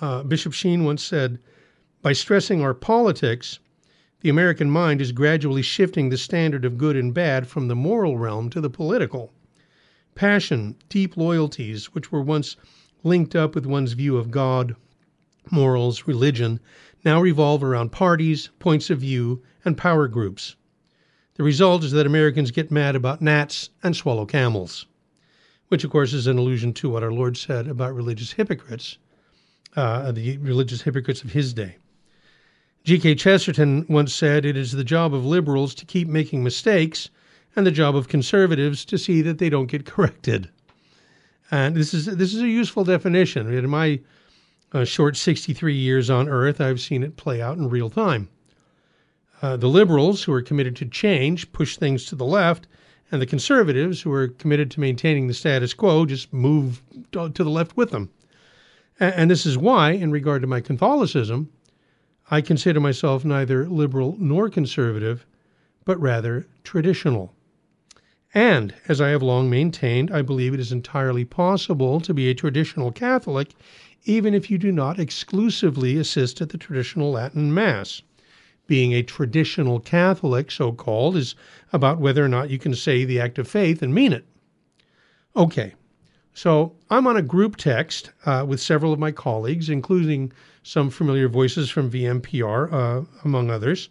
Uh, 0.00 0.22
Bishop 0.22 0.54
Sheen 0.54 0.82
once 0.84 1.04
said, 1.04 1.38
By 2.00 2.14
stressing 2.14 2.62
our 2.62 2.72
politics, 2.72 3.58
the 4.22 4.30
American 4.30 4.70
mind 4.70 5.02
is 5.02 5.12
gradually 5.12 5.60
shifting 5.60 6.08
the 6.08 6.16
standard 6.16 6.64
of 6.64 6.78
good 6.78 6.96
and 6.96 7.12
bad 7.12 7.46
from 7.46 7.68
the 7.68 7.76
moral 7.76 8.16
realm 8.16 8.48
to 8.48 8.62
the 8.62 8.70
political. 8.70 9.34
Passion, 10.14 10.76
deep 10.88 11.18
loyalties, 11.18 11.92
which 11.92 12.10
were 12.10 12.22
once 12.22 12.56
linked 13.04 13.36
up 13.36 13.54
with 13.54 13.66
one's 13.66 13.92
view 13.92 14.16
of 14.16 14.30
God, 14.30 14.74
morals, 15.50 16.06
religion, 16.06 16.58
now 17.04 17.20
revolve 17.20 17.62
around 17.62 17.92
parties, 17.92 18.48
points 18.58 18.90
of 18.90 18.98
view, 18.98 19.42
and 19.64 19.76
power 19.76 20.08
groups. 20.08 20.56
The 21.34 21.42
result 21.42 21.84
is 21.84 21.92
that 21.92 22.06
Americans 22.06 22.50
get 22.50 22.70
mad 22.70 22.96
about 22.96 23.20
gnats 23.20 23.70
and 23.82 23.94
swallow 23.94 24.24
camels, 24.24 24.86
which, 25.68 25.84
of 25.84 25.90
course, 25.90 26.12
is 26.12 26.26
an 26.26 26.38
allusion 26.38 26.72
to 26.74 26.88
what 26.88 27.02
our 27.02 27.12
Lord 27.12 27.36
said 27.36 27.68
about 27.68 27.94
religious 27.94 28.32
hypocrites, 28.32 28.98
uh, 29.76 30.12
the 30.12 30.38
religious 30.38 30.82
hypocrites 30.82 31.22
of 31.22 31.32
his 31.32 31.52
day. 31.52 31.76
G.K. 32.84 33.16
Chesterton 33.16 33.84
once 33.88 34.14
said, 34.14 34.44
It 34.44 34.56
is 34.56 34.72
the 34.72 34.84
job 34.84 35.12
of 35.12 35.26
liberals 35.26 35.74
to 35.76 35.84
keep 35.84 36.06
making 36.06 36.44
mistakes, 36.44 37.10
and 37.56 37.66
the 37.66 37.70
job 37.70 37.96
of 37.96 38.08
conservatives 38.08 38.84
to 38.84 38.98
see 38.98 39.22
that 39.22 39.38
they 39.38 39.48
don't 39.48 39.66
get 39.66 39.84
corrected. 39.86 40.50
And 41.50 41.74
this 41.74 41.92
is 41.92 42.06
this 42.06 42.34
is 42.34 42.42
a 42.42 42.48
useful 42.48 42.84
definition. 42.84 43.52
In 43.52 43.68
my 43.68 44.00
uh, 44.72 44.84
short 44.84 45.16
63 45.16 45.74
years 45.74 46.10
on 46.10 46.28
Earth, 46.28 46.60
I've 46.60 46.80
seen 46.80 47.02
it 47.02 47.16
play 47.16 47.40
out 47.40 47.56
in 47.56 47.68
real 47.68 47.90
time. 47.90 48.28
Uh, 49.42 49.56
the 49.56 49.68
liberals, 49.68 50.22
who 50.22 50.32
are 50.32 50.42
committed 50.42 50.74
to 50.76 50.86
change, 50.86 51.52
push 51.52 51.76
things 51.76 52.06
to 52.06 52.16
the 52.16 52.24
left, 52.24 52.66
and 53.12 53.20
the 53.20 53.26
conservatives, 53.26 54.00
who 54.00 54.12
are 54.12 54.28
committed 54.28 54.70
to 54.70 54.80
maintaining 54.80 55.26
the 55.26 55.34
status 55.34 55.74
quo, 55.74 56.06
just 56.06 56.32
move 56.32 56.82
to 57.12 57.28
the 57.28 57.50
left 57.50 57.76
with 57.76 57.90
them. 57.90 58.10
And, 58.98 59.14
and 59.14 59.30
this 59.30 59.44
is 59.44 59.58
why, 59.58 59.90
in 59.90 60.10
regard 60.10 60.40
to 60.42 60.48
my 60.48 60.60
Catholicism, 60.60 61.50
I 62.30 62.40
consider 62.40 62.80
myself 62.80 63.24
neither 63.24 63.68
liberal 63.68 64.16
nor 64.18 64.48
conservative, 64.48 65.26
but 65.84 66.00
rather 66.00 66.46
traditional. 66.62 67.34
And, 68.34 68.74
as 68.88 69.00
I 69.00 69.10
have 69.10 69.22
long 69.22 69.48
maintained, 69.48 70.10
I 70.10 70.20
believe 70.20 70.52
it 70.52 70.60
is 70.60 70.72
entirely 70.72 71.24
possible 71.24 72.00
to 72.00 72.12
be 72.12 72.28
a 72.28 72.34
traditional 72.34 72.90
Catholic 72.90 73.54
even 74.04 74.34
if 74.34 74.50
you 74.50 74.58
do 74.58 74.70
not 74.70 74.98
exclusively 74.98 75.96
assist 75.96 76.40
at 76.40 76.50
the 76.50 76.58
traditional 76.58 77.10
Latin 77.10 77.52
Mass. 77.52 78.02
Being 78.66 78.92
a 78.92 79.02
traditional 79.02 79.80
Catholic, 79.80 80.50
so 80.50 80.72
called, 80.72 81.16
is 81.16 81.34
about 81.72 82.00
whether 82.00 82.24
or 82.24 82.28
not 82.28 82.50
you 82.50 82.58
can 82.58 82.74
say 82.74 83.04
the 83.04 83.20
act 83.20 83.38
of 83.38 83.48
faith 83.48 83.82
and 83.82 83.94
mean 83.94 84.12
it. 84.12 84.26
Okay, 85.36 85.74
so 86.32 86.74
I'm 86.90 87.06
on 87.06 87.16
a 87.16 87.22
group 87.22 87.56
text 87.56 88.10
uh, 88.24 88.44
with 88.46 88.60
several 88.60 88.92
of 88.92 88.98
my 88.98 89.10
colleagues, 89.10 89.68
including 89.68 90.32
some 90.62 90.90
familiar 90.90 91.28
voices 91.28 91.70
from 91.70 91.90
VMPR, 91.90 92.72
uh, 92.72 93.04
among 93.24 93.50
others. 93.50 93.88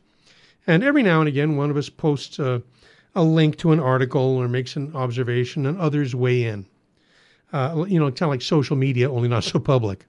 And 0.65 0.83
every 0.83 1.03
now 1.03 1.19
and 1.19 1.27
again, 1.27 1.57
one 1.57 1.69
of 1.69 1.77
us 1.77 1.89
posts 1.89 2.39
a 2.39 2.63
a 3.15 3.23
link 3.23 3.57
to 3.57 3.71
an 3.71 3.79
article 3.79 4.37
or 4.37 4.47
makes 4.47 4.75
an 4.75 4.95
observation, 4.95 5.65
and 5.65 5.79
others 5.79 6.15
weigh 6.15 6.43
in. 6.45 6.65
Uh, 7.51 7.85
you 7.87 7.99
know, 7.99 8.07
kind 8.07 8.23
of 8.23 8.29
like 8.29 8.41
social 8.41 8.75
media, 8.75 9.11
only 9.11 9.27
not 9.27 9.43
so 9.43 9.59
public. 9.59 10.05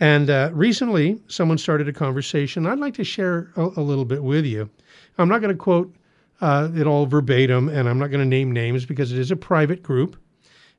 And 0.00 0.28
uh, 0.28 0.50
recently, 0.52 1.20
someone 1.28 1.58
started 1.58 1.88
a 1.88 1.92
conversation. 1.92 2.66
I'd 2.66 2.78
like 2.78 2.94
to 2.94 3.04
share 3.04 3.52
a, 3.56 3.62
a 3.76 3.82
little 3.82 4.04
bit 4.04 4.22
with 4.22 4.44
you. 4.44 4.68
I'm 5.16 5.28
not 5.28 5.40
going 5.40 5.54
to 5.54 5.58
quote 5.58 5.94
uh, 6.40 6.68
it 6.74 6.86
all 6.86 7.06
verbatim, 7.06 7.68
and 7.68 7.88
I'm 7.88 7.98
not 7.98 8.08
going 8.08 8.20
to 8.20 8.28
name 8.28 8.52
names 8.52 8.84
because 8.84 9.12
it 9.12 9.18
is 9.18 9.30
a 9.30 9.36
private 9.36 9.82
group, 9.82 10.16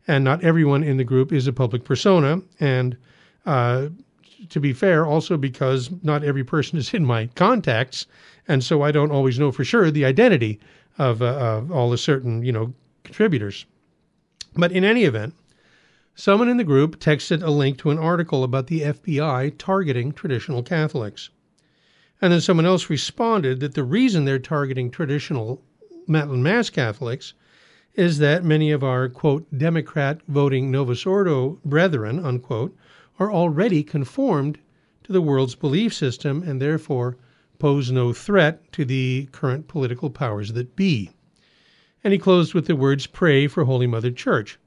and 0.08 0.24
not 0.24 0.44
everyone 0.44 0.84
in 0.84 0.98
the 0.98 1.04
group 1.04 1.32
is 1.32 1.48
a 1.48 1.54
public 1.54 1.84
persona. 1.84 2.42
And 2.60 2.96
uh, 3.46 3.88
to 4.50 4.60
be 4.60 4.74
fair, 4.74 5.06
also 5.06 5.38
because 5.38 5.90
not 6.04 6.24
every 6.24 6.44
person 6.44 6.78
is 6.78 6.94
in 6.94 7.06
my 7.06 7.28
contacts, 7.36 8.06
and 8.48 8.64
so 8.64 8.84
I 8.84 8.92
don't 8.92 9.12
always 9.12 9.40
know 9.40 9.52
for 9.52 9.64
sure 9.64 9.90
the 9.90 10.06
identity 10.06 10.60
of, 10.98 11.22
uh, 11.22 11.64
all 11.72 11.90
the 11.90 11.98
certain, 11.98 12.44
you 12.44 12.52
know, 12.52 12.74
contributors. 13.04 13.66
But 14.56 14.72
in 14.72 14.84
any 14.84 15.04
event, 15.04 15.36
someone 16.16 16.50
in 16.50 16.58
the 16.58 16.64
group 16.64 17.00
texted 17.00 17.44
a 17.44 17.52
link 17.52 17.78
to 17.80 17.92
an 17.92 18.00
article 18.00 18.44
about 18.44 18.68
the 18.68 18.82
FBI 18.82 19.54
targeting 19.58 20.12
traditional 20.12 20.64
Catholics. 20.64 21.30
And 22.22 22.34
then 22.34 22.42
someone 22.42 22.66
else 22.66 22.90
responded 22.90 23.60
that 23.60 23.76
the 23.76 23.84
reason 23.84 24.26
they're 24.26 24.40
targeting 24.40 24.90
traditional 24.90 25.62
Latin 26.08 26.42
Mass 26.42 26.70
Catholics 26.70 27.34
is 27.94 28.18
that 28.20 28.44
many 28.44 28.72
of 28.72 28.84
our, 28.84 29.10
quote, 29.10 29.46
Democrat 29.56 30.22
voting 30.28 30.72
Novus 30.72 31.06
Ordo 31.06 31.60
brethren, 31.66 32.24
unquote, 32.24 32.76
are 33.20 33.32
already 33.32 33.84
conformed 33.84 34.60
to 35.04 35.12
the 35.12 35.22
world's 35.22 35.56
belief 35.56 35.94
system 35.94 36.44
and 36.44 36.62
therefore 36.62 37.18
pose 37.60 37.92
no 37.92 38.14
threat 38.14 38.72
to 38.72 38.86
the 38.86 39.28
current 39.32 39.68
political 39.68 40.10
powers 40.10 40.54
that 40.54 40.76
be. 40.76 41.12
And 42.04 42.14
he 42.14 42.20
closed 42.20 42.54
with 42.54 42.68
the 42.68 42.76
words, 42.76 43.08
Pray 43.08 43.48
for 43.48 43.66
Holy 43.66 43.88
Mother 43.88 44.12
Church. 44.12 44.60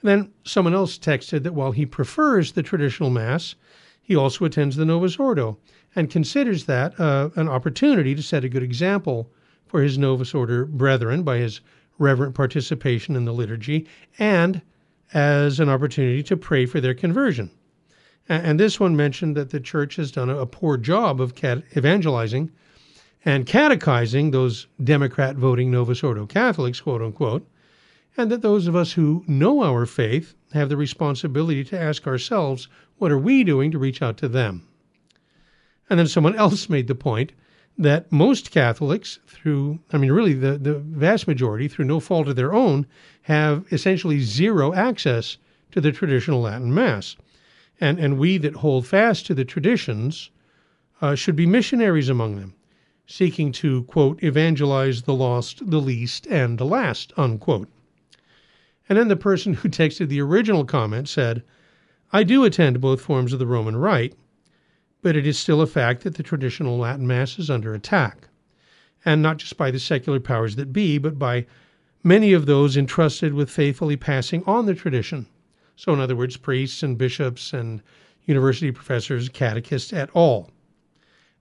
And 0.00 0.08
then 0.08 0.32
someone 0.44 0.74
else 0.74 0.98
texted 0.98 1.42
that 1.42 1.54
while 1.54 1.72
he 1.72 1.86
prefers 1.86 2.52
the 2.52 2.62
traditional 2.62 3.10
Mass, 3.10 3.54
he 4.02 4.14
also 4.14 4.44
attends 4.44 4.76
the 4.76 4.84
Novus 4.84 5.18
Ordo 5.18 5.58
and 5.94 6.10
considers 6.10 6.66
that 6.66 6.98
uh, 7.00 7.30
an 7.34 7.48
opportunity 7.48 8.14
to 8.14 8.22
set 8.22 8.44
a 8.44 8.48
good 8.48 8.62
example 8.62 9.32
for 9.66 9.82
his 9.82 9.98
Novus 9.98 10.34
Ordo 10.34 10.66
brethren 10.66 11.22
by 11.22 11.38
his 11.38 11.60
reverent 11.98 12.34
participation 12.34 13.16
in 13.16 13.24
the 13.24 13.32
liturgy 13.32 13.86
and 14.18 14.62
as 15.12 15.58
an 15.58 15.68
opportunity 15.68 16.22
to 16.22 16.36
pray 16.36 16.66
for 16.66 16.80
their 16.80 16.94
conversion. 16.94 17.50
And 18.28 18.58
this 18.58 18.80
one 18.80 18.96
mentioned 18.96 19.36
that 19.36 19.50
the 19.50 19.60
church 19.60 19.96
has 19.96 20.10
done 20.10 20.28
a 20.28 20.46
poor 20.46 20.76
job 20.76 21.20
of 21.20 21.32
evangelizing 21.76 22.50
and 23.24 23.46
catechizing 23.46 24.30
those 24.30 24.66
Democrat 24.82 25.36
voting 25.36 25.70
Novus 25.70 26.02
Ordo 26.02 26.26
Catholics, 26.26 26.80
quote 26.80 27.02
unquote, 27.02 27.48
and 28.16 28.30
that 28.30 28.42
those 28.42 28.66
of 28.66 28.74
us 28.74 28.92
who 28.92 29.24
know 29.26 29.62
our 29.62 29.86
faith 29.86 30.34
have 30.52 30.68
the 30.68 30.76
responsibility 30.76 31.62
to 31.64 31.78
ask 31.78 32.06
ourselves, 32.06 32.68
what 32.98 33.12
are 33.12 33.18
we 33.18 33.44
doing 33.44 33.70
to 33.70 33.78
reach 33.78 34.00
out 34.00 34.16
to 34.18 34.28
them? 34.28 34.66
And 35.90 35.98
then 35.98 36.08
someone 36.08 36.34
else 36.38 36.68
made 36.68 36.88
the 36.88 36.94
point 36.94 37.32
that 37.78 38.10
most 38.10 38.50
Catholics, 38.50 39.18
through, 39.26 39.78
I 39.92 39.98
mean, 39.98 40.10
really 40.10 40.32
the, 40.32 40.56
the 40.56 40.74
vast 40.78 41.28
majority, 41.28 41.68
through 41.68 41.84
no 41.84 42.00
fault 42.00 42.26
of 42.26 42.36
their 42.36 42.54
own, 42.54 42.86
have 43.22 43.66
essentially 43.70 44.20
zero 44.20 44.72
access 44.72 45.36
to 45.72 45.80
the 45.80 45.92
traditional 45.92 46.40
Latin 46.40 46.72
Mass. 46.72 47.16
And, 47.80 47.98
and 47.98 48.18
we 48.18 48.38
that 48.38 48.56
hold 48.56 48.86
fast 48.86 49.26
to 49.26 49.34
the 49.34 49.44
traditions 49.44 50.30
uh, 51.02 51.14
should 51.14 51.36
be 51.36 51.46
missionaries 51.46 52.08
among 52.08 52.36
them, 52.36 52.54
seeking 53.06 53.52
to, 53.52 53.82
quote, 53.84 54.22
evangelize 54.22 55.02
the 55.02 55.14
lost, 55.14 55.70
the 55.70 55.80
least, 55.80 56.26
and 56.26 56.58
the 56.58 56.64
last, 56.64 57.12
unquote. 57.16 57.68
And 58.88 58.98
then 58.98 59.08
the 59.08 59.16
person 59.16 59.54
who 59.54 59.68
texted 59.68 60.08
the 60.08 60.22
original 60.22 60.64
comment 60.64 61.08
said, 61.08 61.42
I 62.12 62.22
do 62.22 62.44
attend 62.44 62.80
both 62.80 63.00
forms 63.00 63.32
of 63.32 63.38
the 63.38 63.46
Roman 63.46 63.76
Rite, 63.76 64.14
but 65.02 65.16
it 65.16 65.26
is 65.26 65.38
still 65.38 65.60
a 65.60 65.66
fact 65.66 66.02
that 66.04 66.14
the 66.14 66.22
traditional 66.22 66.78
Latin 66.78 67.06
Mass 67.06 67.38
is 67.38 67.50
under 67.50 67.74
attack, 67.74 68.28
and 69.04 69.20
not 69.20 69.36
just 69.36 69.56
by 69.56 69.70
the 69.70 69.78
secular 69.78 70.20
powers 70.20 70.56
that 70.56 70.72
be, 70.72 70.98
but 70.98 71.18
by 71.18 71.46
many 72.02 72.32
of 72.32 72.46
those 72.46 72.76
entrusted 72.76 73.34
with 73.34 73.50
faithfully 73.50 73.96
passing 73.96 74.42
on 74.46 74.66
the 74.66 74.74
tradition. 74.74 75.26
So, 75.76 75.92
in 75.92 76.00
other 76.00 76.16
words, 76.16 76.36
priests 76.36 76.82
and 76.82 76.96
bishops 76.96 77.52
and 77.52 77.82
university 78.24 78.72
professors, 78.72 79.28
catechists 79.28 79.92
at 79.92 80.10
all. 80.14 80.50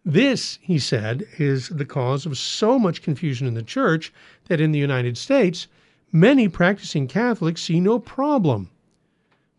This, 0.04 0.60
he 0.62 0.78
said, 0.78 1.26
is 1.40 1.70
the 1.70 1.86
cause 1.86 2.26
of 2.26 2.38
so 2.38 2.78
much 2.78 3.02
confusion 3.02 3.48
in 3.48 3.56
the 3.56 3.64
church 3.64 4.14
that 4.48 4.62
in 4.62 4.72
the 4.72 4.80
United 4.80 5.18
States, 5.18 5.68
many 6.12 6.48
practicing 6.48 7.08
Catholics 7.08 7.64
see 7.64 7.80
no 7.80 7.98
problem 7.98 8.70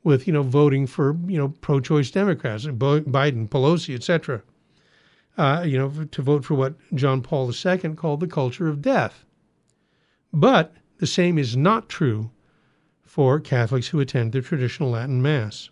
with, 0.05 0.29
you 0.29 0.33
know, 0.33 0.45
voting 0.45 0.87
for, 0.87 1.17
you 1.27 1.37
know, 1.37 1.49
pro-choice 1.63 2.13
Democrats, 2.13 2.65
Biden, 2.67 3.49
Pelosi, 3.49 3.95
etc. 3.95 4.43
Uh, 5.37 5.65
you 5.67 5.77
know, 5.77 5.91
to 6.13 6.23
vote 6.23 6.45
for 6.45 6.55
what 6.55 6.75
John 6.95 7.23
Paul 7.23 7.51
II 7.51 7.95
called 7.95 8.21
the 8.21 8.29
culture 8.29 8.69
of 8.69 8.81
death. 8.81 9.25
But 10.33 10.75
the 10.99 11.09
same 11.09 11.39
is 11.39 11.57
not 11.57 11.89
true 11.89 12.31
for 13.17 13.41
Catholics 13.41 13.89
who 13.89 13.99
attend 13.99 14.31
the 14.33 14.43
traditional 14.43 14.91
Latin 14.91 15.23
Mass. 15.23 15.71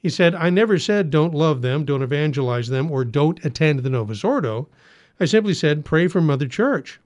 He 0.00 0.08
said, 0.08 0.34
I 0.34 0.50
never 0.50 0.80
said 0.80 1.08
don't 1.08 1.32
love 1.32 1.62
them, 1.62 1.84
don't 1.84 2.02
evangelize 2.02 2.66
them, 2.66 2.90
or 2.90 3.04
don't 3.04 3.38
attend 3.44 3.78
the 3.78 3.88
Novus 3.88 4.24
Ordo. 4.24 4.68
I 5.20 5.26
simply 5.26 5.54
said 5.54 5.84
pray 5.84 6.08
for 6.08 6.20
Mother 6.20 6.48
Church. 6.48 6.98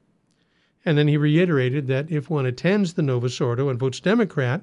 And 0.86 0.96
then 0.96 1.08
he 1.08 1.18
reiterated 1.18 1.88
that 1.88 2.10
if 2.10 2.30
one 2.30 2.46
attends 2.46 2.94
the 2.94 3.02
Novus 3.02 3.38
Ordo 3.38 3.68
and 3.68 3.78
votes 3.78 4.00
Democrat, 4.00 4.62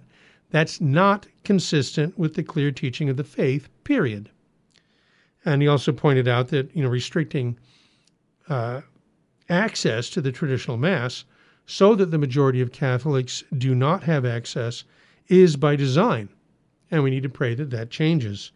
that's 0.50 0.82
not 0.82 1.28
consistent 1.44 2.18
with 2.18 2.34
the 2.34 2.42
clear 2.42 2.72
teaching 2.72 3.08
of 3.08 3.18
the 3.18 3.24
faith, 3.24 3.70
period. 3.84 4.32
And 5.46 5.62
he 5.62 5.68
also 5.68 5.92
pointed 5.92 6.28
out 6.28 6.48
that, 6.48 6.76
you 6.76 6.82
know, 6.82 6.90
restricting 6.90 7.56
uh, 8.50 8.82
access 9.48 10.10
to 10.10 10.22
the 10.22 10.32
traditional 10.32 10.78
Mass 10.78 11.24
so 11.66 11.96
that 11.96 12.12
the 12.12 12.18
majority 12.18 12.62
of 12.62 12.72
Catholics 12.72 13.44
do 13.58 13.74
not 13.74 14.04
have 14.04 14.26
access 14.26 14.84
is 15.28 15.56
by 15.56 15.76
design. 15.76 16.30
And 16.90 17.04
we 17.04 17.10
need 17.10 17.24
to 17.24 17.30
pray 17.30 17.56
that 17.56 17.70
that 17.70 17.90
changes, 17.90 18.52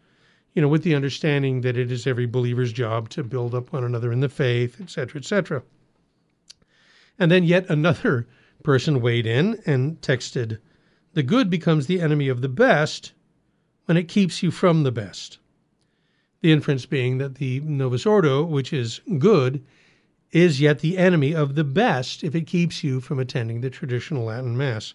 you 0.54 0.60
know, 0.60 0.68
with 0.68 0.82
the 0.82 0.94
understanding 0.94 1.62
that 1.62 1.76
it 1.76 1.90
is 1.90 2.06
every 2.06 2.26
believer's 2.26 2.72
job 2.72 3.08
to 3.10 3.24
build 3.24 3.54
up 3.54 3.72
one 3.72 3.84
another 3.84 4.12
in 4.12 4.20
the 4.20 4.28
faith, 4.28 4.80
etc., 4.80 5.20
etc. 5.20 5.62
And 7.18 7.30
then 7.30 7.44
yet 7.44 7.68
another 7.70 8.26
person 8.62 9.00
weighed 9.00 9.26
in 9.26 9.62
and 9.64 10.00
texted, 10.00 10.58
The 11.14 11.22
good 11.22 11.48
becomes 11.48 11.86
the 11.86 12.00
enemy 12.00 12.28
of 12.28 12.42
the 12.42 12.48
best 12.48 13.12
when 13.86 13.96
it 13.96 14.08
keeps 14.08 14.42
you 14.42 14.50
from 14.50 14.82
the 14.82 14.92
best. 14.92 15.38
The 16.42 16.52
inference 16.52 16.84
being 16.84 17.18
that 17.18 17.36
the 17.36 17.60
Novus 17.60 18.04
Ordo, 18.04 18.44
which 18.44 18.72
is 18.72 19.00
good, 19.18 19.64
is 20.36 20.60
yet 20.60 20.80
the 20.80 20.98
enemy 20.98 21.34
of 21.34 21.54
the 21.54 21.64
best 21.64 22.22
if 22.22 22.34
it 22.34 22.46
keeps 22.46 22.84
you 22.84 23.00
from 23.00 23.18
attending 23.18 23.62
the 23.62 23.70
traditional 23.70 24.24
Latin 24.24 24.54
Mass. 24.54 24.92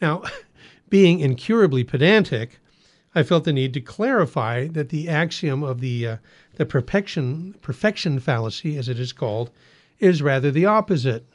Now, 0.00 0.22
being 0.88 1.20
incurably 1.20 1.84
pedantic, 1.84 2.60
I 3.14 3.22
felt 3.22 3.44
the 3.44 3.52
need 3.52 3.74
to 3.74 3.82
clarify 3.82 4.68
that 4.68 4.88
the 4.88 5.06
axiom 5.06 5.62
of 5.62 5.82
the 5.82 6.06
uh, 6.06 6.16
the 6.54 6.64
perfection 6.64 7.56
perfection 7.60 8.18
fallacy, 8.20 8.78
as 8.78 8.88
it 8.88 8.98
is 8.98 9.12
called, 9.12 9.50
is 9.98 10.22
rather 10.22 10.50
the 10.50 10.64
opposite. 10.64 11.26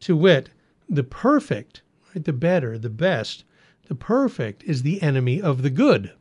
To 0.00 0.16
wit, 0.16 0.48
the 0.88 1.04
perfect, 1.04 1.82
right, 2.14 2.24
the 2.24 2.32
better, 2.32 2.78
the 2.78 2.88
best, 2.88 3.44
the 3.88 3.94
perfect 3.94 4.62
is 4.64 4.82
the 4.82 5.02
enemy 5.02 5.38
of 5.38 5.60
the 5.60 5.68
good. 5.68 6.12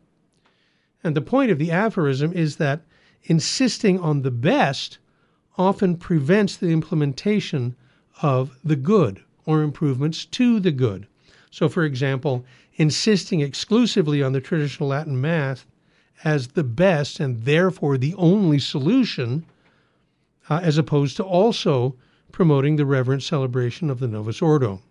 And 1.06 1.16
the 1.16 1.22
point 1.22 1.52
of 1.52 1.58
the 1.58 1.72
aphorism 1.72 2.34
is 2.34 2.58
that 2.58 2.82
insisting 3.24 3.98
on 3.98 4.24
the 4.24 4.32
best 4.32 4.98
often 5.58 5.96
prevents 5.98 6.58
the 6.58 6.70
implementation 6.70 7.76
of 8.22 8.58
the 8.64 8.76
good 8.76 9.22
or 9.46 9.62
improvements 9.62 10.26
to 10.26 10.60
the 10.60 10.72
good. 10.72 11.08
So, 11.52 11.70
for 11.70 11.84
example, 11.84 12.46
insisting 12.76 13.42
exclusively 13.42 14.24
on 14.24 14.34
the 14.34 14.42
traditional 14.42 14.90
Latin 14.90 15.20
Mass 15.20 15.66
as 16.24 16.50
the 16.50 16.64
best 16.64 17.20
and 17.20 17.44
therefore 17.44 17.98
the 17.98 18.16
only 18.16 18.60
solution, 18.60 19.46
uh, 20.50 20.60
as 20.64 20.78
opposed 20.78 21.18
to 21.18 21.24
also 21.24 21.96
promoting 22.32 22.76
the 22.76 22.86
reverent 22.86 23.22
celebration 23.22 23.90
of 23.90 24.00
the 24.00 24.08
Novus 24.08 24.42
Ordo. 24.42 24.82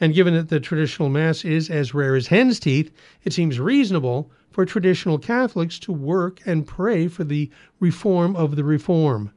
And 0.00 0.14
given 0.14 0.34
that 0.34 0.48
the 0.48 0.60
traditional 0.60 1.08
Mass 1.08 1.44
is 1.44 1.70
as 1.70 1.94
rare 1.94 2.16
as 2.16 2.28
hen's 2.28 2.58
teeth, 2.58 2.90
it 3.22 3.32
seems 3.32 3.60
reasonable 3.60 4.30
for 4.50 4.64
traditional 4.64 5.18
Catholics 5.18 5.78
to 5.80 5.92
work 5.92 6.40
and 6.46 6.66
pray 6.66 7.08
for 7.08 7.24
the 7.24 7.50
reform 7.80 8.34
of 8.34 8.56
the 8.56 8.64
reform, 8.64 9.30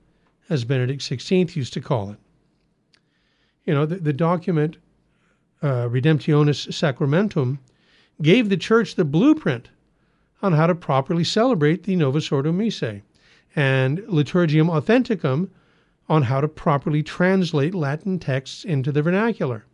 as 0.49 0.63
Benedict 0.63 1.01
XVI 1.01 1.55
used 1.55 1.73
to 1.73 1.81
call 1.81 2.11
it. 2.11 2.17
You 3.65 3.73
know, 3.73 3.85
the, 3.85 3.97
the 3.97 4.13
document 4.13 4.77
uh, 5.61 5.87
Redemptionis 5.89 6.69
Sacramentum 6.69 7.59
gave 8.21 8.49
the 8.49 8.57
church 8.57 8.95
the 8.95 9.05
blueprint 9.05 9.69
on 10.41 10.53
how 10.53 10.67
to 10.67 10.75
properly 10.75 11.23
celebrate 11.23 11.83
the 11.83 11.95
Novus 11.95 12.31
Ordo 12.31 12.51
Missae, 12.51 13.01
and 13.55 13.99
Liturgiam 13.99 14.69
Authenticam 14.69 15.49
on 16.07 16.23
how 16.23 16.39
to 16.39 16.47
properly 16.47 17.03
translate 17.03 17.73
Latin 17.73 18.19
texts 18.19 18.63
into 18.63 18.91
the 18.91 19.01
vernacular. 19.01 19.65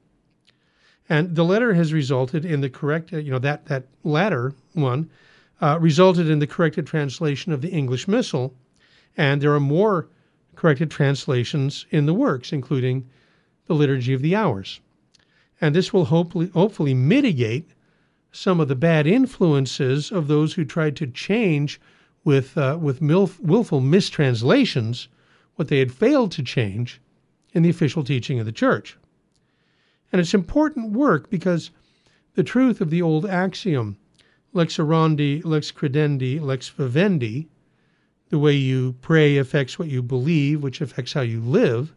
And 1.10 1.36
the 1.36 1.44
letter 1.44 1.74
has 1.74 1.94
resulted 1.94 2.46
in 2.46 2.62
the 2.62 2.70
correct, 2.70 3.12
you 3.12 3.30
know, 3.30 3.40
that, 3.40 3.66
that 3.66 3.88
latter 4.04 4.54
one 4.74 5.10
uh, 5.62 5.78
resulted 5.80 6.30
in 6.30 6.40
the 6.40 6.48
corrected 6.48 6.88
translation 6.88 7.52
of 7.52 7.62
the 7.62 7.70
English 7.70 8.08
Missal. 8.08 8.54
And 9.18 9.42
there 9.42 9.54
are 9.54 9.60
more 9.60 10.08
corrected 10.56 10.92
translations 10.92 11.86
in 11.92 12.06
the 12.06 12.14
works, 12.14 12.54
including 12.54 13.08
the 13.66 13.76
Liturgy 13.76 14.14
of 14.14 14.22
the 14.22 14.36
Hours. 14.36 14.80
And 15.62 15.76
this 15.76 15.94
will 15.94 16.06
hopefully, 16.06 16.48
hopefully 16.48 16.94
mitigate 16.94 17.70
some 18.32 18.60
of 18.60 18.68
the 18.68 18.76
bad 18.76 19.08
influences 19.08 20.12
of 20.12 20.28
those 20.28 20.54
who 20.54 20.66
tried 20.66 20.96
to 20.98 21.08
change 21.08 21.80
with, 22.24 22.58
uh, 22.58 22.78
with 22.82 23.00
milf- 23.00 23.40
willful 23.40 23.80
mistranslations 23.80 25.08
what 25.56 25.68
they 25.68 25.80
had 25.80 25.92
failed 25.92 26.32
to 26.32 26.44
change 26.44 27.00
in 27.54 27.64
the 27.64 27.70
official 27.70 28.04
teaching 28.04 28.40
of 28.40 28.46
the 28.46 28.52
church. 28.52 28.98
And 30.12 30.20
it's 30.20 30.34
important 30.34 30.92
work 30.92 31.30
because 31.30 31.72
the 32.36 32.44
truth 32.44 32.82
of 32.82 32.90
the 32.90 33.02
old 33.02 33.26
axiom 33.26 33.98
lex 34.54 34.78
orandi, 34.78 35.44
lex 35.44 35.72
credendi, 35.72 36.40
lex 36.40 36.70
vivendi. 36.70 37.48
The 38.34 38.40
way 38.40 38.56
you 38.56 38.96
pray 39.02 39.38
affects 39.38 39.78
what 39.78 39.90
you 39.90 40.02
believe, 40.02 40.64
which 40.64 40.82
affects 40.82 41.14
how 41.14 41.22
you 41.22 41.40
live. 41.40 41.94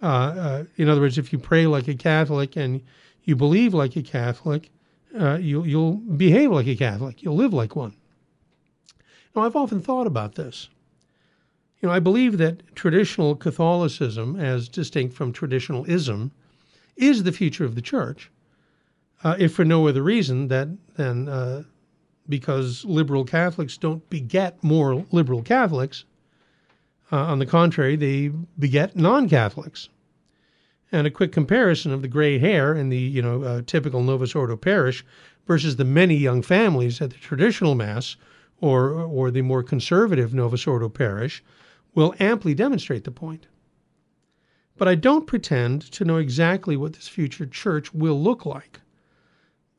Uh, 0.00 0.06
uh, 0.06 0.64
in 0.78 0.88
other 0.88 1.02
words, 1.02 1.18
if 1.18 1.30
you 1.30 1.38
pray 1.38 1.66
like 1.66 1.88
a 1.88 1.94
Catholic 1.94 2.56
and 2.56 2.80
you 3.24 3.36
believe 3.36 3.74
like 3.74 3.96
a 3.96 4.02
Catholic, 4.02 4.70
uh, 5.20 5.36
you'll, 5.36 5.66
you'll 5.66 5.96
behave 5.96 6.50
like 6.52 6.66
a 6.68 6.74
Catholic. 6.74 7.22
You'll 7.22 7.36
live 7.36 7.52
like 7.52 7.76
one. 7.76 7.92
Now, 9.36 9.42
I've 9.42 9.56
often 9.56 9.82
thought 9.82 10.06
about 10.06 10.36
this. 10.36 10.70
You 11.82 11.90
know, 11.90 11.94
I 11.94 12.00
believe 12.00 12.38
that 12.38 12.74
traditional 12.74 13.36
Catholicism, 13.36 14.40
as 14.40 14.70
distinct 14.70 15.14
from 15.14 15.34
traditionalism, 15.34 16.32
is 16.96 17.24
the 17.24 17.32
future 17.32 17.66
of 17.66 17.74
the 17.74 17.82
church, 17.82 18.30
uh, 19.22 19.36
if 19.38 19.52
for 19.52 19.66
no 19.66 19.86
other 19.86 20.02
reason 20.02 20.48
that, 20.48 20.68
than 20.94 21.28
uh, 21.28 21.64
because 22.30 22.84
liberal 22.84 23.24
Catholics 23.24 23.76
don't 23.76 24.08
beget 24.08 24.62
more 24.64 25.04
liberal 25.10 25.42
Catholics. 25.42 26.04
Uh, 27.12 27.24
on 27.24 27.40
the 27.40 27.46
contrary, 27.46 27.96
they 27.96 28.28
beget 28.58 28.96
non 28.96 29.28
Catholics. 29.28 29.88
And 30.92 31.06
a 31.06 31.10
quick 31.10 31.32
comparison 31.32 31.92
of 31.92 32.02
the 32.02 32.08
gray 32.08 32.38
hair 32.38 32.74
in 32.74 32.88
the 32.88 32.98
you 32.98 33.20
know 33.20 33.42
uh, 33.42 33.62
typical 33.66 34.02
Novus 34.02 34.34
Ordo 34.34 34.56
parish 34.56 35.04
versus 35.46 35.76
the 35.76 35.84
many 35.84 36.16
young 36.16 36.42
families 36.42 37.00
at 37.00 37.10
the 37.10 37.16
traditional 37.16 37.74
mass 37.74 38.16
or 38.60 38.92
or 38.92 39.30
the 39.30 39.42
more 39.42 39.62
conservative 39.62 40.32
Novus 40.32 40.66
Ordo 40.66 40.88
parish 40.88 41.42
will 41.94 42.14
amply 42.20 42.54
demonstrate 42.54 43.04
the 43.04 43.10
point. 43.10 43.46
But 44.76 44.88
I 44.88 44.94
don't 44.94 45.26
pretend 45.26 45.82
to 45.92 46.04
know 46.04 46.16
exactly 46.16 46.76
what 46.76 46.94
this 46.94 47.08
future 47.08 47.46
church 47.46 47.92
will 47.92 48.20
look 48.20 48.46
like. 48.46 48.80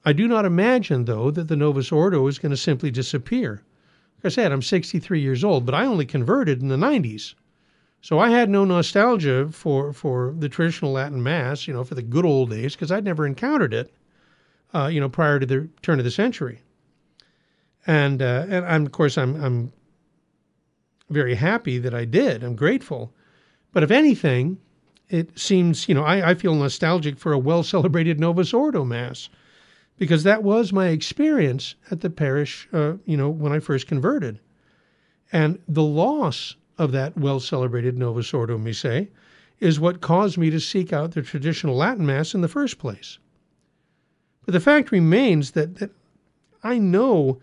I 0.04 0.14
do 0.14 0.28
not 0.28 0.46
imagine, 0.46 1.06
though, 1.06 1.30
that 1.32 1.48
the 1.48 1.56
Novus 1.56 1.92
Ordo 1.92 2.26
is 2.28 2.40
going 2.40 2.50
to 2.50 2.58
simply 2.58 2.90
disappear. 2.90 3.64
Like 4.18 4.26
I 4.26 4.30
said, 4.30 4.52
I'm 4.52 4.62
63 4.62 5.20
years 5.20 5.44
old, 5.44 5.66
but 5.66 5.76
I 5.76 5.86
only 5.86 6.06
converted 6.06 6.62
in 6.62 6.70
the 6.70 6.76
90s. 6.76 7.36
So 8.02 8.18
I 8.18 8.30
had 8.30 8.50
no 8.50 8.66
nostalgia 8.66 9.50
for, 9.52 9.94
for 9.94 10.34
the 10.38 10.50
traditional 10.50 10.92
Latin 10.94 11.22
Mass, 11.22 11.68
you 11.68 11.74
know, 11.74 11.84
for 11.84 11.94
the 11.94 12.02
good 12.02 12.26
old 12.26 12.50
days, 12.50 12.74
because 12.74 12.92
I'd 12.92 13.04
never 13.04 13.28
encountered 13.28 13.76
it, 13.76 13.94
uh, 14.74 14.88
you 14.88 15.00
know, 15.00 15.10
prior 15.10 15.40
to 15.40 15.46
the 15.46 15.70
turn 15.84 16.00
of 16.00 16.06
the 16.06 16.12
century. 16.12 16.62
And 17.86 18.22
uh, 18.22 18.46
and 18.48 18.66
I'm, 18.66 18.86
of 18.86 18.92
course 18.92 19.18
I'm 19.18 19.44
I'm 19.44 19.74
very 21.10 21.36
happy 21.36 21.80
that 21.80 21.94
I 21.94 22.06
did. 22.06 22.44
I'm 22.44 22.56
grateful. 22.56 23.12
But 23.72 23.84
if 23.84 23.92
anything, 23.92 24.60
it 25.10 25.38
seems 25.38 25.90
you 25.90 25.96
know 25.96 26.04
I, 26.04 26.32
I 26.32 26.34
feel 26.36 26.54
nostalgic 26.54 27.18
for 27.18 27.34
a 27.34 27.40
well 27.40 27.64
celebrated 27.64 28.20
Novus 28.20 28.54
Ordo 28.54 28.86
Mass 28.86 29.30
because 29.98 30.24
that 30.24 30.44
was 30.44 30.74
my 30.74 30.88
experience 30.88 31.76
at 31.92 32.02
the 32.02 32.10
parish, 32.10 32.68
uh, 32.74 32.94
you 33.06 33.18
know, 33.18 33.30
when 33.30 33.52
I 33.52 33.60
first 33.60 33.88
converted. 33.88 34.40
And 35.32 35.60
the 35.68 35.84
loss 35.84 36.56
of 36.78 36.92
that 36.92 37.18
well 37.18 37.40
celebrated 37.40 37.98
Novus 37.98 38.34
Ordo 38.34 38.58
Missae 38.58 39.08
is 39.60 39.80
what 39.80 40.02
caused 40.02 40.38
me 40.38 40.50
to 40.50 40.60
seek 40.60 40.92
out 40.92 41.12
the 41.12 41.22
traditional 41.22 41.76
Latin 41.76 42.06
Mass 42.06 42.34
in 42.34 42.42
the 42.42 42.48
first 42.48 42.80
place. 42.80 43.20
But 44.46 44.54
the 44.54 44.60
fact 44.60 44.92
remains 44.92 45.52
that, 45.52 45.76
that 45.76 45.92
I 46.64 46.80
know 46.80 47.40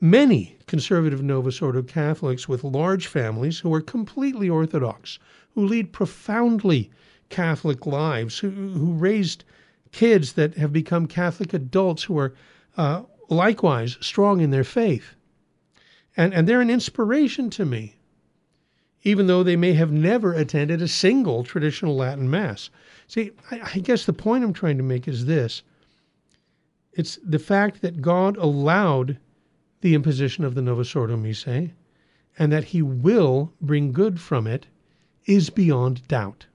many 0.00 0.56
conservative 0.66 1.22
Novus 1.22 1.60
Ordo 1.60 1.82
Catholics 1.82 2.48
with 2.48 2.64
large 2.64 3.06
families 3.06 3.58
who 3.58 3.72
are 3.74 3.82
completely 3.82 4.48
Orthodox, 4.48 5.18
who 5.54 5.66
lead 5.66 5.92
profoundly 5.92 6.90
Catholic 7.28 7.86
lives, 7.86 8.38
who, 8.38 8.50
who 8.50 8.94
raised 8.94 9.44
kids 9.92 10.32
that 10.32 10.56
have 10.56 10.72
become 10.72 11.06
Catholic 11.06 11.52
adults 11.54 12.04
who 12.04 12.18
are 12.18 12.34
uh, 12.76 13.02
likewise 13.28 13.98
strong 14.00 14.40
in 14.40 14.50
their 14.50 14.64
faith. 14.64 15.14
And, 16.16 16.34
and 16.34 16.48
they're 16.48 16.60
an 16.60 16.70
inspiration 16.70 17.50
to 17.50 17.64
me, 17.64 17.96
even 19.02 19.26
though 19.26 19.42
they 19.42 19.56
may 19.56 19.74
have 19.74 19.92
never 19.92 20.32
attended 20.32 20.82
a 20.82 20.88
single 20.88 21.44
traditional 21.44 21.96
Latin 21.96 22.28
Mass. 22.28 22.70
See, 23.06 23.32
I, 23.50 23.60
I 23.74 23.78
guess 23.78 24.04
the 24.04 24.12
point 24.12 24.44
I'm 24.44 24.52
trying 24.52 24.78
to 24.78 24.82
make 24.82 25.06
is 25.06 25.26
this 25.26 25.62
it's 26.92 27.18
the 27.24 27.38
fact 27.38 27.80
that 27.80 28.02
God 28.02 28.36
allowed 28.36 29.16
the 29.80 29.94
imposition 29.94 30.44
of 30.44 30.54
the 30.54 30.62
Novus 30.62 30.94
Ordo 30.94 31.16
Missae 31.16 31.70
and 32.38 32.52
that 32.52 32.64
he 32.64 32.82
will 32.82 33.52
bring 33.60 33.92
good 33.92 34.20
from 34.20 34.46
it 34.46 34.66
is 35.26 35.50
beyond 35.50 36.06
doubt. 36.08 36.46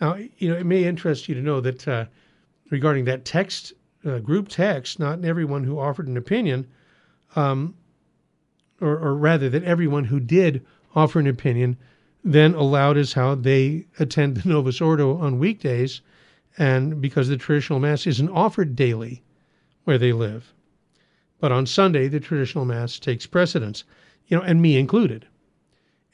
Now, 0.00 0.16
you 0.38 0.50
know, 0.50 0.56
it 0.56 0.66
may 0.66 0.84
interest 0.84 1.28
you 1.28 1.34
to 1.34 1.40
know 1.40 1.60
that 1.60 1.88
uh, 1.88 2.04
regarding 2.70 3.04
that 3.06 3.24
text, 3.24 3.72
uh, 4.04 4.18
group 4.18 4.48
text, 4.48 4.98
not 4.98 5.24
everyone 5.24 5.64
who 5.64 5.78
offered 5.78 6.08
an 6.08 6.16
opinion, 6.16 6.66
um, 7.34 7.74
or, 8.80 8.98
or 8.98 9.14
rather, 9.14 9.48
that 9.48 9.64
everyone 9.64 10.04
who 10.04 10.20
did 10.20 10.64
offer 10.94 11.18
an 11.18 11.26
opinion 11.26 11.76
then 12.24 12.54
allowed 12.54 12.96
as 12.96 13.12
how 13.12 13.36
they 13.36 13.86
attend 14.00 14.36
the 14.36 14.48
Novus 14.48 14.80
Ordo 14.80 15.16
on 15.16 15.38
weekdays, 15.38 16.00
and 16.58 17.00
because 17.00 17.28
the 17.28 17.36
traditional 17.36 17.78
Mass 17.78 18.06
isn't 18.06 18.28
offered 18.30 18.74
daily 18.74 19.22
where 19.84 19.98
they 19.98 20.12
live. 20.12 20.52
But 21.38 21.52
on 21.52 21.66
Sunday, 21.66 22.08
the 22.08 22.18
traditional 22.18 22.64
Mass 22.64 22.98
takes 22.98 23.26
precedence, 23.26 23.84
you 24.26 24.36
know, 24.36 24.42
and 24.42 24.60
me 24.60 24.76
included. 24.76 25.26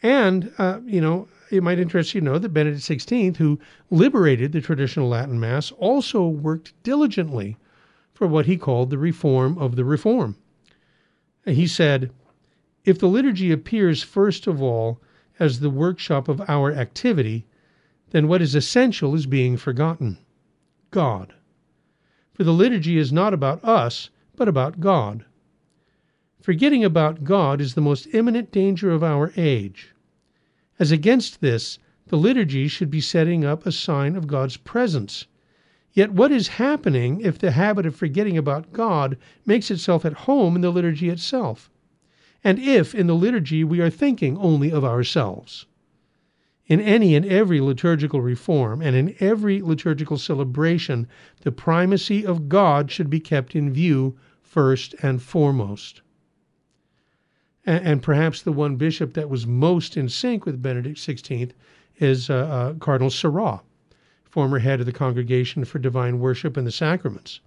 And, 0.02 0.52
uh, 0.58 0.80
you 0.84 1.00
know, 1.00 1.28
it 1.52 1.62
might 1.62 1.78
interest 1.78 2.14
you 2.14 2.20
to 2.20 2.24
know 2.24 2.38
that 2.38 2.48
Benedict 2.48 2.82
XVI, 2.82 3.36
who 3.36 3.60
liberated 3.90 4.52
the 4.52 4.60
traditional 4.60 5.08
Latin 5.08 5.38
Mass, 5.38 5.70
also 5.72 6.26
worked 6.26 6.72
diligently 6.82 7.58
for 8.14 8.26
what 8.26 8.46
he 8.46 8.56
called 8.56 8.88
the 8.88 8.98
reform 8.98 9.58
of 9.58 9.76
the 9.76 9.84
reform. 9.84 10.36
He 11.44 11.66
said, 11.66 12.10
If 12.84 12.98
the 12.98 13.08
liturgy 13.08 13.52
appears 13.52 14.02
first 14.02 14.46
of 14.46 14.62
all 14.62 15.00
as 15.38 15.60
the 15.60 15.70
workshop 15.70 16.28
of 16.28 16.40
our 16.48 16.72
activity, 16.72 17.46
then 18.10 18.28
what 18.28 18.42
is 18.42 18.54
essential 18.54 19.14
is 19.14 19.26
being 19.26 19.56
forgotten 19.56 20.18
God. 20.90 21.34
For 22.32 22.44
the 22.44 22.52
liturgy 22.52 22.96
is 22.96 23.12
not 23.12 23.34
about 23.34 23.62
us, 23.64 24.10
but 24.36 24.48
about 24.48 24.80
God. 24.80 25.24
Forgetting 26.40 26.84
about 26.84 27.24
God 27.24 27.60
is 27.60 27.74
the 27.74 27.80
most 27.80 28.06
imminent 28.12 28.50
danger 28.50 28.90
of 28.90 29.02
our 29.02 29.32
age. 29.36 29.94
As 30.82 30.90
against 30.90 31.40
this, 31.40 31.78
the 32.08 32.16
liturgy 32.16 32.66
should 32.66 32.90
be 32.90 33.00
setting 33.00 33.44
up 33.44 33.64
a 33.64 33.70
sign 33.70 34.16
of 34.16 34.26
God's 34.26 34.56
presence. 34.56 35.28
Yet 35.92 36.10
what 36.10 36.32
is 36.32 36.58
happening 36.58 37.20
if 37.20 37.38
the 37.38 37.52
habit 37.52 37.86
of 37.86 37.94
forgetting 37.94 38.36
about 38.36 38.72
God 38.72 39.16
makes 39.46 39.70
itself 39.70 40.04
at 40.04 40.26
home 40.26 40.56
in 40.56 40.60
the 40.60 40.72
liturgy 40.72 41.08
itself? 41.08 41.70
And 42.42 42.58
if 42.58 42.96
in 42.96 43.06
the 43.06 43.14
liturgy 43.14 43.62
we 43.62 43.80
are 43.80 43.90
thinking 43.90 44.36
only 44.38 44.72
of 44.72 44.84
ourselves? 44.84 45.66
In 46.66 46.80
any 46.80 47.14
and 47.14 47.26
every 47.26 47.60
liturgical 47.60 48.20
reform 48.20 48.82
and 48.82 48.96
in 48.96 49.14
every 49.20 49.62
liturgical 49.62 50.18
celebration, 50.18 51.06
the 51.42 51.52
primacy 51.52 52.26
of 52.26 52.48
God 52.48 52.90
should 52.90 53.08
be 53.08 53.20
kept 53.20 53.54
in 53.54 53.72
view 53.72 54.16
first 54.40 54.96
and 55.00 55.22
foremost 55.22 56.02
and, 57.64 57.86
and, 57.86 58.02
perhaps 58.02 58.42
the 58.42 58.52
one 58.52 58.76
bishop 58.76 59.14
that 59.14 59.30
was 59.30 59.46
most 59.46 59.96
in 59.96 60.08
sync 60.08 60.44
with 60.44 60.62
Benedict 60.62 60.98
XVI 60.98 61.52
is 61.98 62.28
uh, 62.28 62.34
uh, 62.34 62.74
Cardinal 62.74 63.10
Sarah, 63.10 63.62
former 64.24 64.58
head 64.58 64.80
of 64.80 64.86
the 64.86 64.92
Congregation 64.92 65.64
for 65.64 65.78
Divine 65.78 66.18
Worship 66.18 66.56
and 66.56 66.66
the 66.66 66.72
Sacraments. 66.72 67.40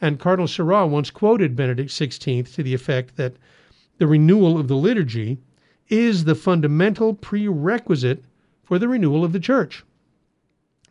And 0.00 0.18
Cardinal 0.18 0.48
Sarah 0.48 0.86
once 0.86 1.10
quoted 1.10 1.56
Benedict 1.56 1.90
XVI 1.90 2.52
to 2.54 2.62
the 2.62 2.74
effect 2.74 3.16
that 3.16 3.36
the 3.98 4.06
renewal 4.06 4.58
of 4.58 4.68
the 4.68 4.76
liturgy 4.76 5.38
is 5.88 6.24
the 6.24 6.34
fundamental 6.34 7.14
prerequisite 7.14 8.24
for 8.62 8.78
the 8.78 8.88
renewal 8.88 9.24
of 9.24 9.32
the 9.32 9.40
church. 9.40 9.84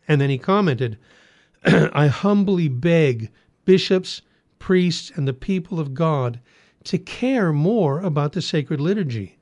And 0.06 0.20
then 0.20 0.30
he 0.30 0.38
commented, 0.38 0.96
I 1.64 2.06
humbly 2.06 2.68
beg 2.68 3.30
bishops, 3.64 4.22
priests, 4.58 5.10
and 5.14 5.26
the 5.26 5.32
people 5.32 5.80
of 5.80 5.94
God 5.94 6.40
to 6.84 6.98
care 6.98 7.52
more 7.52 8.00
about 8.00 8.32
the 8.32 8.42
sacred 8.42 8.80
liturgy, 8.80 9.38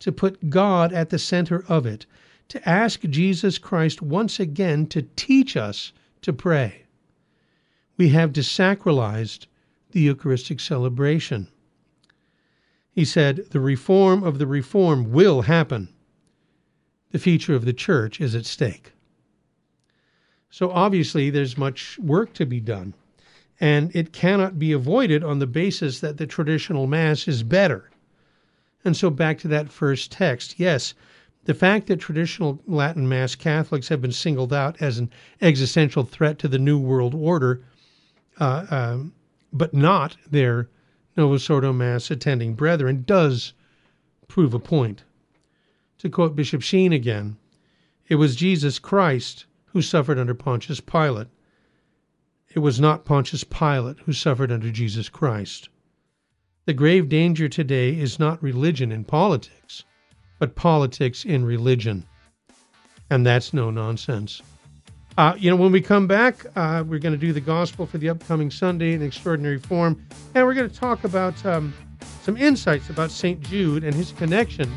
to 0.00 0.12
put 0.12 0.50
God 0.50 0.92
at 0.92 1.10
the 1.10 1.18
center 1.18 1.64
of 1.68 1.86
it, 1.86 2.06
to 2.48 2.68
ask 2.68 3.02
Jesus 3.02 3.58
Christ 3.58 4.02
once 4.02 4.40
again 4.40 4.86
to 4.88 5.02
teach 5.16 5.56
us 5.56 5.92
to 6.22 6.32
pray. 6.32 6.82
We 7.96 8.08
have 8.10 8.32
desacralized 8.32 9.46
the 9.92 10.00
Eucharistic 10.00 10.58
celebration. 10.58 11.48
He 12.90 13.04
said, 13.04 13.46
The 13.50 13.60
reform 13.60 14.22
of 14.24 14.38
the 14.38 14.46
reform 14.46 15.12
will 15.12 15.42
happen. 15.42 15.88
The 17.12 17.18
future 17.18 17.54
of 17.54 17.64
the 17.64 17.72
church 17.72 18.20
is 18.20 18.34
at 18.34 18.46
stake. 18.46 18.92
So 20.50 20.70
obviously, 20.70 21.30
there's 21.30 21.56
much 21.56 21.98
work 21.98 22.32
to 22.34 22.46
be 22.46 22.60
done 22.60 22.94
and 23.60 23.94
it 23.94 24.12
cannot 24.12 24.58
be 24.58 24.72
avoided 24.72 25.22
on 25.22 25.38
the 25.38 25.46
basis 25.46 26.00
that 26.00 26.16
the 26.16 26.26
traditional 26.26 26.86
Mass 26.86 27.28
is 27.28 27.42
better. 27.42 27.90
And 28.82 28.96
so, 28.96 29.10
back 29.10 29.38
to 29.40 29.48
that 29.48 29.70
first 29.70 30.10
text 30.10 30.58
yes, 30.58 30.94
the 31.44 31.52
fact 31.52 31.86
that 31.86 31.98
traditional 31.98 32.62
Latin 32.66 33.08
Mass 33.08 33.34
Catholics 33.34 33.88
have 33.88 34.00
been 34.00 34.12
singled 34.12 34.52
out 34.52 34.80
as 34.80 34.98
an 34.98 35.10
existential 35.42 36.04
threat 36.04 36.38
to 36.38 36.48
the 36.48 36.58
New 36.58 36.78
World 36.78 37.14
Order, 37.14 37.62
uh, 38.38 38.66
um, 38.70 39.12
but 39.52 39.74
not 39.74 40.16
their 40.30 40.68
Novus 41.16 41.50
Ordo 41.50 41.72
Mass 41.72 42.10
attending 42.10 42.54
brethren, 42.54 43.04
does 43.06 43.52
prove 44.28 44.54
a 44.54 44.58
point. 44.58 45.04
To 45.98 46.08
quote 46.08 46.34
Bishop 46.34 46.62
Sheen 46.62 46.94
again, 46.94 47.36
it 48.08 48.14
was 48.14 48.36
Jesus 48.36 48.78
Christ 48.78 49.44
who 49.66 49.82
suffered 49.82 50.18
under 50.18 50.34
Pontius 50.34 50.80
Pilate 50.80 51.28
it 52.54 52.58
was 52.58 52.80
not 52.80 53.04
Pontius 53.04 53.44
Pilate 53.44 53.98
who 54.00 54.12
suffered 54.12 54.50
under 54.50 54.70
Jesus 54.70 55.08
Christ. 55.08 55.68
The 56.66 56.72
grave 56.72 57.08
danger 57.08 57.48
today 57.48 57.98
is 57.98 58.18
not 58.18 58.42
religion 58.42 58.92
in 58.92 59.04
politics, 59.04 59.84
but 60.38 60.56
politics 60.56 61.24
in 61.24 61.44
religion. 61.44 62.06
And 63.08 63.24
that's 63.24 63.52
no 63.52 63.70
nonsense. 63.70 64.42
Uh, 65.16 65.34
you 65.36 65.50
know, 65.50 65.56
when 65.56 65.72
we 65.72 65.80
come 65.80 66.06
back, 66.06 66.46
uh, 66.56 66.84
we're 66.86 66.98
going 66.98 67.14
to 67.14 67.18
do 67.18 67.32
the 67.32 67.40
gospel 67.40 67.86
for 67.86 67.98
the 67.98 68.08
upcoming 68.08 68.50
Sunday 68.50 68.94
in 68.94 69.02
extraordinary 69.02 69.58
form, 69.58 70.00
and 70.34 70.46
we're 70.46 70.54
going 70.54 70.70
to 70.70 70.74
talk 70.74 71.04
about 71.04 71.44
um, 71.44 71.74
some 72.22 72.36
insights 72.36 72.90
about 72.90 73.10
St. 73.10 73.40
Jude 73.40 73.84
and 73.84 73.94
his 73.94 74.12
connection 74.12 74.72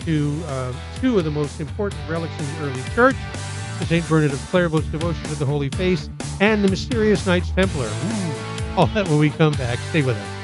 to 0.00 0.40
uh, 0.46 0.72
two 1.00 1.18
of 1.18 1.24
the 1.24 1.30
most 1.30 1.60
important 1.60 2.00
relics 2.08 2.32
in 2.38 2.46
the 2.46 2.70
early 2.70 2.82
church 2.94 3.16
the 3.78 3.86
St. 3.86 4.08
Bernard 4.08 4.32
of 4.32 4.38
Clairvaux's 4.50 4.90
devotion 4.90 5.22
to 5.24 5.34
the 5.34 5.46
Holy 5.46 5.68
Face 5.70 6.08
and 6.40 6.64
the 6.64 6.68
mysterious 6.68 7.26
Knights 7.26 7.50
Templar. 7.50 7.86
Ooh, 7.86 8.76
all 8.76 8.86
that 8.88 9.06
when 9.08 9.18
we 9.18 9.30
come 9.30 9.52
back. 9.54 9.78
Stay 9.90 10.02
with 10.02 10.16
us. 10.16 10.36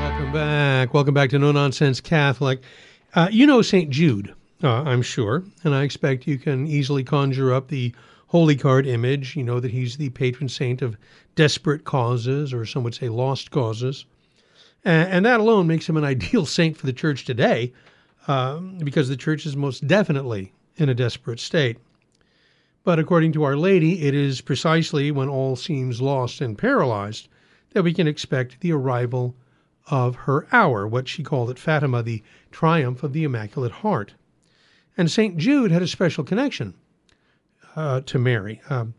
Welcome 0.00 0.32
back. 0.32 0.94
Welcome 0.94 1.14
back 1.14 1.30
to 1.30 1.38
No 1.38 1.52
Nonsense 1.52 2.00
Catholic. 2.00 2.62
Uh, 3.14 3.28
you 3.30 3.46
know 3.46 3.62
St. 3.62 3.90
Jude, 3.90 4.34
uh, 4.64 4.82
I'm 4.82 5.02
sure, 5.02 5.44
and 5.62 5.74
I 5.74 5.82
expect 5.84 6.26
you 6.26 6.38
can 6.38 6.66
easily 6.66 7.04
conjure 7.04 7.52
up 7.52 7.68
the 7.68 7.94
holy 8.34 8.56
card 8.56 8.84
image. 8.84 9.36
You 9.36 9.44
know 9.44 9.60
that 9.60 9.70
he's 9.70 9.96
the 9.96 10.10
patron 10.10 10.48
saint 10.48 10.82
of 10.82 10.96
desperate 11.36 11.84
causes, 11.84 12.52
or 12.52 12.66
some 12.66 12.82
would 12.82 12.96
say 12.96 13.08
lost 13.08 13.52
causes. 13.52 14.06
And, 14.84 15.08
and 15.08 15.24
that 15.24 15.38
alone 15.38 15.68
makes 15.68 15.88
him 15.88 15.96
an 15.96 16.02
ideal 16.14 16.44
saint 16.44 16.76
for 16.76 16.86
the 16.86 16.92
church 16.92 17.24
today, 17.24 17.72
um, 18.26 18.78
because 18.78 19.08
the 19.08 19.16
church 19.16 19.46
is 19.46 19.56
most 19.56 19.86
definitely 19.86 20.52
in 20.76 20.88
a 20.88 20.96
desperate 20.96 21.38
state. 21.38 21.78
But 22.82 22.98
according 22.98 23.30
to 23.34 23.44
Our 23.44 23.56
Lady, 23.56 24.02
it 24.02 24.16
is 24.16 24.40
precisely 24.40 25.12
when 25.12 25.28
all 25.28 25.54
seems 25.54 26.02
lost 26.02 26.40
and 26.40 26.58
paralyzed 26.58 27.28
that 27.70 27.84
we 27.84 27.94
can 27.94 28.08
expect 28.08 28.58
the 28.58 28.72
arrival 28.72 29.36
of 29.92 30.16
her 30.16 30.48
hour, 30.50 30.88
what 30.88 31.06
she 31.06 31.22
called 31.22 31.50
at 31.50 31.58
Fatima 31.60 32.02
the 32.02 32.20
triumph 32.50 33.04
of 33.04 33.12
the 33.12 33.22
Immaculate 33.22 33.70
Heart. 33.70 34.14
And 34.96 35.08
St. 35.08 35.36
Jude 35.36 35.70
had 35.70 35.82
a 35.82 35.86
special 35.86 36.24
connection 36.24 36.74
uh, 37.76 38.00
to 38.02 38.18
Mary. 38.18 38.60
Um, 38.70 38.94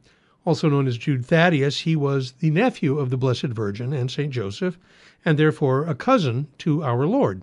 also 0.45 0.69
known 0.69 0.87
as 0.87 0.97
Jude 0.97 1.25
Thaddeus, 1.25 1.79
he 1.79 1.95
was 1.95 2.33
the 2.33 2.51
nephew 2.51 2.99
of 2.99 3.09
the 3.09 3.17
Blessed 3.17 3.47
Virgin 3.47 3.93
and 3.93 4.11
St. 4.11 4.31
Joseph, 4.31 4.77
and 5.23 5.39
therefore 5.39 5.85
a 5.85 5.95
cousin 5.95 6.47
to 6.59 6.83
our 6.83 7.07
Lord. 7.07 7.41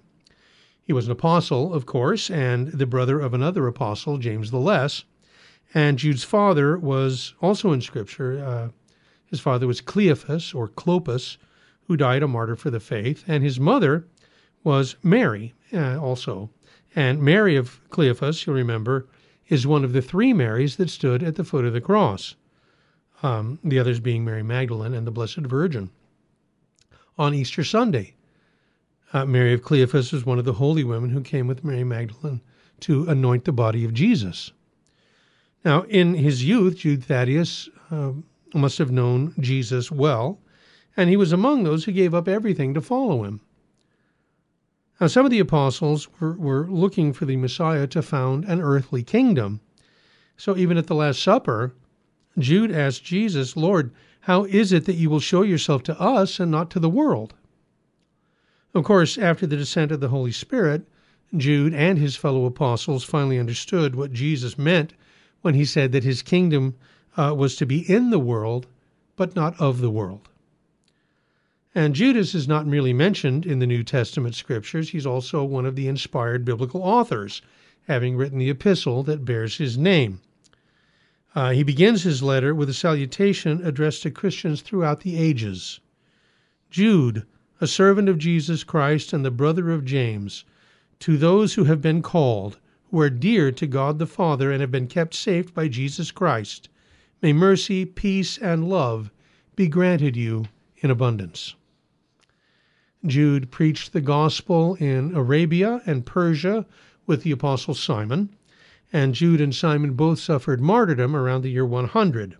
He 0.84 0.92
was 0.92 1.06
an 1.06 1.12
apostle, 1.12 1.74
of 1.74 1.86
course, 1.86 2.30
and 2.30 2.68
the 2.68 2.86
brother 2.86 3.20
of 3.20 3.34
another 3.34 3.66
apostle, 3.66 4.18
James 4.18 4.50
the 4.50 4.58
Less. 4.58 5.04
And 5.74 5.98
Jude's 5.98 6.24
father 6.24 6.76
was 6.76 7.34
also 7.40 7.72
in 7.72 7.80
Scripture. 7.80 8.44
Uh, 8.44 8.68
his 9.24 9.40
father 9.40 9.66
was 9.66 9.80
Cleophas 9.80 10.52
or 10.52 10.68
Clopas, 10.68 11.38
who 11.86 11.96
died 11.96 12.22
a 12.22 12.28
martyr 12.28 12.56
for 12.56 12.70
the 12.70 12.80
faith, 12.80 13.24
and 13.26 13.42
his 13.42 13.58
mother 13.58 14.06
was 14.62 14.96
Mary, 15.02 15.54
uh, 15.72 15.98
also. 15.98 16.50
And 16.94 17.22
Mary 17.22 17.56
of 17.56 17.80
Cleophas, 17.90 18.46
you'll 18.46 18.56
remember, 18.56 19.06
is 19.52 19.66
one 19.66 19.84
of 19.84 19.92
the 19.92 20.00
three 20.00 20.32
Marys 20.32 20.76
that 20.76 20.88
stood 20.88 21.22
at 21.22 21.34
the 21.34 21.44
foot 21.44 21.66
of 21.66 21.74
the 21.74 21.80
cross, 21.80 22.36
um, 23.22 23.58
the 23.62 23.78
others 23.78 24.00
being 24.00 24.24
Mary 24.24 24.42
Magdalene 24.42 24.94
and 24.94 25.06
the 25.06 25.10
Blessed 25.10 25.40
Virgin. 25.40 25.90
On 27.18 27.34
Easter 27.34 27.62
Sunday, 27.62 28.14
uh, 29.12 29.26
Mary 29.26 29.52
of 29.52 29.62
Cleophas 29.62 30.10
was 30.10 30.24
one 30.24 30.38
of 30.38 30.46
the 30.46 30.54
holy 30.54 30.84
women 30.84 31.10
who 31.10 31.20
came 31.20 31.46
with 31.46 31.64
Mary 31.64 31.84
Magdalene 31.84 32.40
to 32.80 33.04
anoint 33.10 33.44
the 33.44 33.52
body 33.52 33.84
of 33.84 33.92
Jesus. 33.92 34.52
Now, 35.66 35.82
in 35.82 36.14
his 36.14 36.42
youth, 36.42 36.78
Jude 36.78 37.04
Thaddeus 37.04 37.68
uh, 37.90 38.12
must 38.54 38.78
have 38.78 38.90
known 38.90 39.34
Jesus 39.38 39.92
well, 39.92 40.38
and 40.96 41.10
he 41.10 41.16
was 41.18 41.30
among 41.30 41.64
those 41.64 41.84
who 41.84 41.92
gave 41.92 42.14
up 42.14 42.26
everything 42.26 42.72
to 42.72 42.80
follow 42.80 43.22
him. 43.22 43.42
Now, 45.02 45.08
some 45.08 45.24
of 45.24 45.32
the 45.32 45.40
apostles 45.40 46.06
were, 46.20 46.34
were 46.34 46.68
looking 46.70 47.12
for 47.12 47.24
the 47.24 47.34
Messiah 47.34 47.88
to 47.88 48.02
found 48.02 48.44
an 48.44 48.60
earthly 48.60 49.02
kingdom. 49.02 49.60
So, 50.36 50.56
even 50.56 50.76
at 50.76 50.86
the 50.86 50.94
Last 50.94 51.20
Supper, 51.20 51.74
Jude 52.38 52.70
asked 52.70 53.02
Jesus, 53.02 53.56
Lord, 53.56 53.92
how 54.20 54.44
is 54.44 54.72
it 54.72 54.84
that 54.84 54.94
you 54.94 55.10
will 55.10 55.18
show 55.18 55.42
yourself 55.42 55.82
to 55.82 56.00
us 56.00 56.38
and 56.38 56.52
not 56.52 56.70
to 56.70 56.78
the 56.78 56.88
world? 56.88 57.34
Of 58.74 58.84
course, 58.84 59.18
after 59.18 59.44
the 59.44 59.56
descent 59.56 59.90
of 59.90 59.98
the 59.98 60.10
Holy 60.10 60.30
Spirit, 60.30 60.86
Jude 61.36 61.74
and 61.74 61.98
his 61.98 62.14
fellow 62.14 62.44
apostles 62.44 63.02
finally 63.02 63.40
understood 63.40 63.96
what 63.96 64.12
Jesus 64.12 64.56
meant 64.56 64.94
when 65.40 65.54
he 65.54 65.64
said 65.64 65.90
that 65.90 66.04
his 66.04 66.22
kingdom 66.22 66.76
uh, 67.16 67.34
was 67.36 67.56
to 67.56 67.66
be 67.66 67.80
in 67.90 68.10
the 68.10 68.20
world, 68.20 68.68
but 69.16 69.34
not 69.34 69.60
of 69.60 69.80
the 69.80 69.90
world. 69.90 70.28
And 71.74 71.94
Judas 71.94 72.34
is 72.34 72.46
not 72.46 72.66
merely 72.66 72.92
mentioned 72.92 73.46
in 73.46 73.58
the 73.58 73.66
New 73.66 73.82
Testament 73.82 74.34
scriptures, 74.34 74.90
he's 74.90 75.06
also 75.06 75.42
one 75.42 75.64
of 75.64 75.74
the 75.74 75.88
inspired 75.88 76.44
biblical 76.44 76.82
authors, 76.82 77.40
having 77.88 78.14
written 78.14 78.38
the 78.38 78.50
epistle 78.50 79.02
that 79.04 79.24
bears 79.24 79.56
his 79.56 79.78
name. 79.78 80.20
Uh, 81.34 81.52
he 81.52 81.62
begins 81.62 82.02
his 82.02 82.22
letter 82.22 82.54
with 82.54 82.68
a 82.68 82.74
salutation 82.74 83.64
addressed 83.64 84.02
to 84.02 84.10
Christians 84.10 84.60
throughout 84.60 85.00
the 85.00 85.16
ages 85.16 85.80
Jude, 86.70 87.24
a 87.58 87.66
servant 87.66 88.06
of 88.06 88.18
Jesus 88.18 88.64
Christ 88.64 89.14
and 89.14 89.24
the 89.24 89.30
brother 89.30 89.70
of 89.70 89.86
James, 89.86 90.44
to 91.00 91.16
those 91.16 91.54
who 91.54 91.64
have 91.64 91.80
been 91.80 92.02
called, 92.02 92.58
who 92.90 93.00
are 93.00 93.08
dear 93.08 93.50
to 93.50 93.66
God 93.66 93.98
the 93.98 94.06
Father 94.06 94.52
and 94.52 94.60
have 94.60 94.70
been 94.70 94.88
kept 94.88 95.14
safe 95.14 95.54
by 95.54 95.68
Jesus 95.68 96.10
Christ, 96.10 96.68
may 97.22 97.32
mercy, 97.32 97.86
peace, 97.86 98.36
and 98.36 98.68
love 98.68 99.10
be 99.56 99.68
granted 99.68 100.16
you 100.16 100.44
in 100.76 100.90
abundance. 100.90 101.54
Jude 103.04 103.50
preached 103.50 103.92
the 103.92 104.00
gospel 104.00 104.76
in 104.76 105.14
Arabia 105.16 105.82
and 105.86 106.06
Persia 106.06 106.64
with 107.04 107.24
the 107.24 107.32
apostle 107.32 107.74
Simon, 107.74 108.28
and 108.92 109.14
Jude 109.14 109.40
and 109.40 109.52
Simon 109.54 109.94
both 109.94 110.20
suffered 110.20 110.60
martyrdom 110.60 111.16
around 111.16 111.42
the 111.42 111.50
year 111.50 111.66
100. 111.66 112.36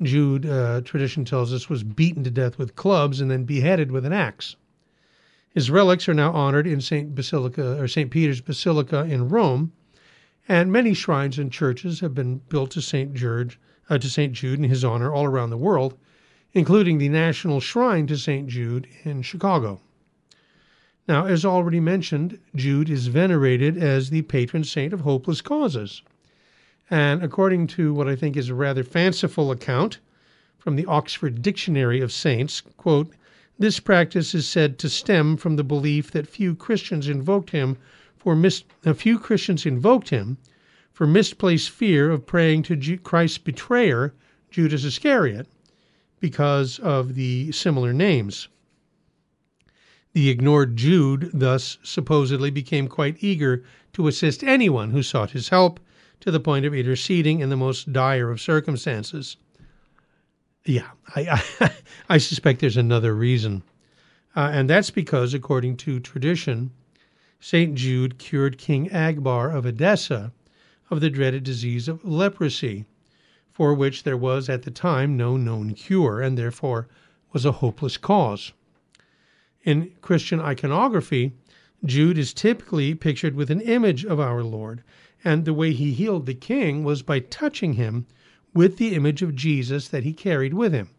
Jude, 0.00 0.46
uh, 0.46 0.80
tradition 0.82 1.24
tells 1.26 1.52
us, 1.52 1.68
was 1.68 1.82
beaten 1.82 2.24
to 2.24 2.30
death 2.30 2.56
with 2.56 2.76
clubs 2.76 3.20
and 3.20 3.30
then 3.30 3.44
beheaded 3.44 3.90
with 3.92 4.06
an 4.06 4.12
axe. 4.12 4.56
His 5.50 5.70
relics 5.70 6.08
are 6.08 6.14
now 6.14 6.32
honored 6.32 6.66
in 6.66 6.80
St. 6.80 7.14
Basilica 7.14 7.78
or 7.80 7.86
St. 7.88 8.10
Peter's 8.10 8.40
Basilica 8.40 9.04
in 9.04 9.28
Rome, 9.28 9.72
and 10.48 10.72
many 10.72 10.94
shrines 10.94 11.38
and 11.38 11.52
churches 11.52 12.00
have 12.00 12.14
been 12.14 12.42
built 12.48 12.70
to 12.72 12.80
St. 12.80 13.12
George, 13.12 13.58
uh, 13.90 13.98
to 13.98 14.08
St. 14.08 14.32
Jude 14.32 14.58
in 14.58 14.70
his 14.70 14.84
honor 14.84 15.12
all 15.12 15.24
around 15.24 15.50
the 15.50 15.58
world, 15.58 15.98
including 16.56 16.96
the 16.96 17.10
National 17.10 17.60
Shrine 17.60 18.06
to 18.06 18.16
St. 18.16 18.48
Jude 18.48 18.88
in 19.04 19.20
Chicago. 19.20 19.78
Now, 21.06 21.26
as 21.26 21.44
already 21.44 21.80
mentioned, 21.80 22.38
Jude 22.54 22.88
is 22.88 23.08
venerated 23.08 23.76
as 23.76 24.08
the 24.08 24.22
patron 24.22 24.64
saint 24.64 24.94
of 24.94 25.02
hopeless 25.02 25.42
causes. 25.42 26.00
And 26.88 27.22
according 27.22 27.66
to 27.76 27.92
what 27.92 28.08
I 28.08 28.16
think 28.16 28.38
is 28.38 28.48
a 28.48 28.54
rather 28.54 28.82
fanciful 28.82 29.50
account 29.50 29.98
from 30.56 30.76
the 30.76 30.86
Oxford 30.86 31.42
Dictionary 31.42 32.00
of 32.00 32.10
Saints, 32.10 32.62
quote, 32.78 33.12
this 33.58 33.78
practice 33.78 34.34
is 34.34 34.48
said 34.48 34.78
to 34.78 34.88
stem 34.88 35.36
from 35.36 35.56
the 35.56 35.62
belief 35.62 36.10
that 36.12 36.26
few 36.26 36.54
Christians 36.54 37.06
invoked 37.06 37.50
him 37.50 37.76
for 38.16 38.34
mis- 38.34 38.64
a 38.82 38.94
few 38.94 39.18
Christians 39.18 39.66
invoked 39.66 40.08
him 40.08 40.38
for 40.90 41.06
misplaced 41.06 41.68
fear 41.68 42.10
of 42.10 42.24
praying 42.24 42.62
to 42.62 42.96
Christ's 42.96 43.36
betrayer, 43.36 44.14
Judas 44.50 44.84
Iscariot, 44.84 45.48
because 46.26 46.80
of 46.80 47.14
the 47.14 47.52
similar 47.52 47.92
names. 47.92 48.48
The 50.12 50.28
ignored 50.28 50.76
Jude 50.76 51.30
thus 51.32 51.78
supposedly 51.84 52.50
became 52.50 52.88
quite 52.88 53.22
eager 53.22 53.62
to 53.92 54.08
assist 54.08 54.42
anyone 54.42 54.90
who 54.90 55.04
sought 55.04 55.30
his 55.30 55.50
help, 55.50 55.78
to 56.18 56.32
the 56.32 56.40
point 56.40 56.66
of 56.66 56.74
interceding 56.74 57.38
in 57.38 57.48
the 57.48 57.56
most 57.56 57.92
dire 57.92 58.28
of 58.32 58.40
circumstances. 58.40 59.36
Yeah, 60.64 60.88
I, 61.14 61.40
I, 61.60 61.70
I 62.08 62.18
suspect 62.18 62.58
there's 62.58 62.76
another 62.76 63.14
reason. 63.14 63.62
Uh, 64.34 64.50
and 64.52 64.68
that's 64.68 64.90
because, 64.90 65.32
according 65.32 65.76
to 65.76 66.00
tradition, 66.00 66.72
St. 67.38 67.76
Jude 67.76 68.18
cured 68.18 68.58
King 68.58 68.88
Agbar 68.88 69.54
of 69.54 69.64
Edessa 69.64 70.32
of 70.90 71.00
the 71.00 71.08
dreaded 71.08 71.44
disease 71.44 71.86
of 71.86 72.04
leprosy 72.04 72.84
for 73.56 73.72
which 73.72 74.02
there 74.02 74.18
was 74.18 74.50
at 74.50 74.64
the 74.64 74.70
time 74.70 75.16
no 75.16 75.34
known 75.34 75.72
cure, 75.72 76.20
and 76.20 76.36
therefore 76.36 76.88
was 77.32 77.46
a 77.46 77.52
hopeless 77.52 77.96
cause. 77.96 78.52
In 79.64 79.92
Christian 80.02 80.40
iconography, 80.40 81.32
Jude 81.82 82.18
is 82.18 82.34
typically 82.34 82.94
pictured 82.94 83.34
with 83.34 83.50
an 83.50 83.62
image 83.62 84.04
of 84.04 84.20
our 84.20 84.42
Lord, 84.42 84.82
and 85.24 85.46
the 85.46 85.54
way 85.54 85.72
he 85.72 85.94
healed 85.94 86.26
the 86.26 86.34
king 86.34 86.84
was 86.84 87.00
by 87.00 87.18
touching 87.18 87.72
him 87.72 88.04
with 88.52 88.76
the 88.76 88.94
image 88.94 89.22
of 89.22 89.34
Jesus 89.34 89.88
that 89.88 90.04
he 90.04 90.12
carried 90.12 90.52
with 90.52 90.74
him. 90.74 90.90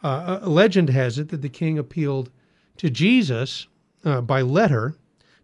Uh, 0.00 0.38
a 0.42 0.48
legend 0.48 0.90
has 0.90 1.18
it 1.18 1.30
that 1.30 1.42
the 1.42 1.48
king 1.48 1.76
appealed 1.76 2.30
to 2.76 2.88
Jesus 2.88 3.66
uh, 4.04 4.20
by 4.20 4.42
letter 4.42 4.94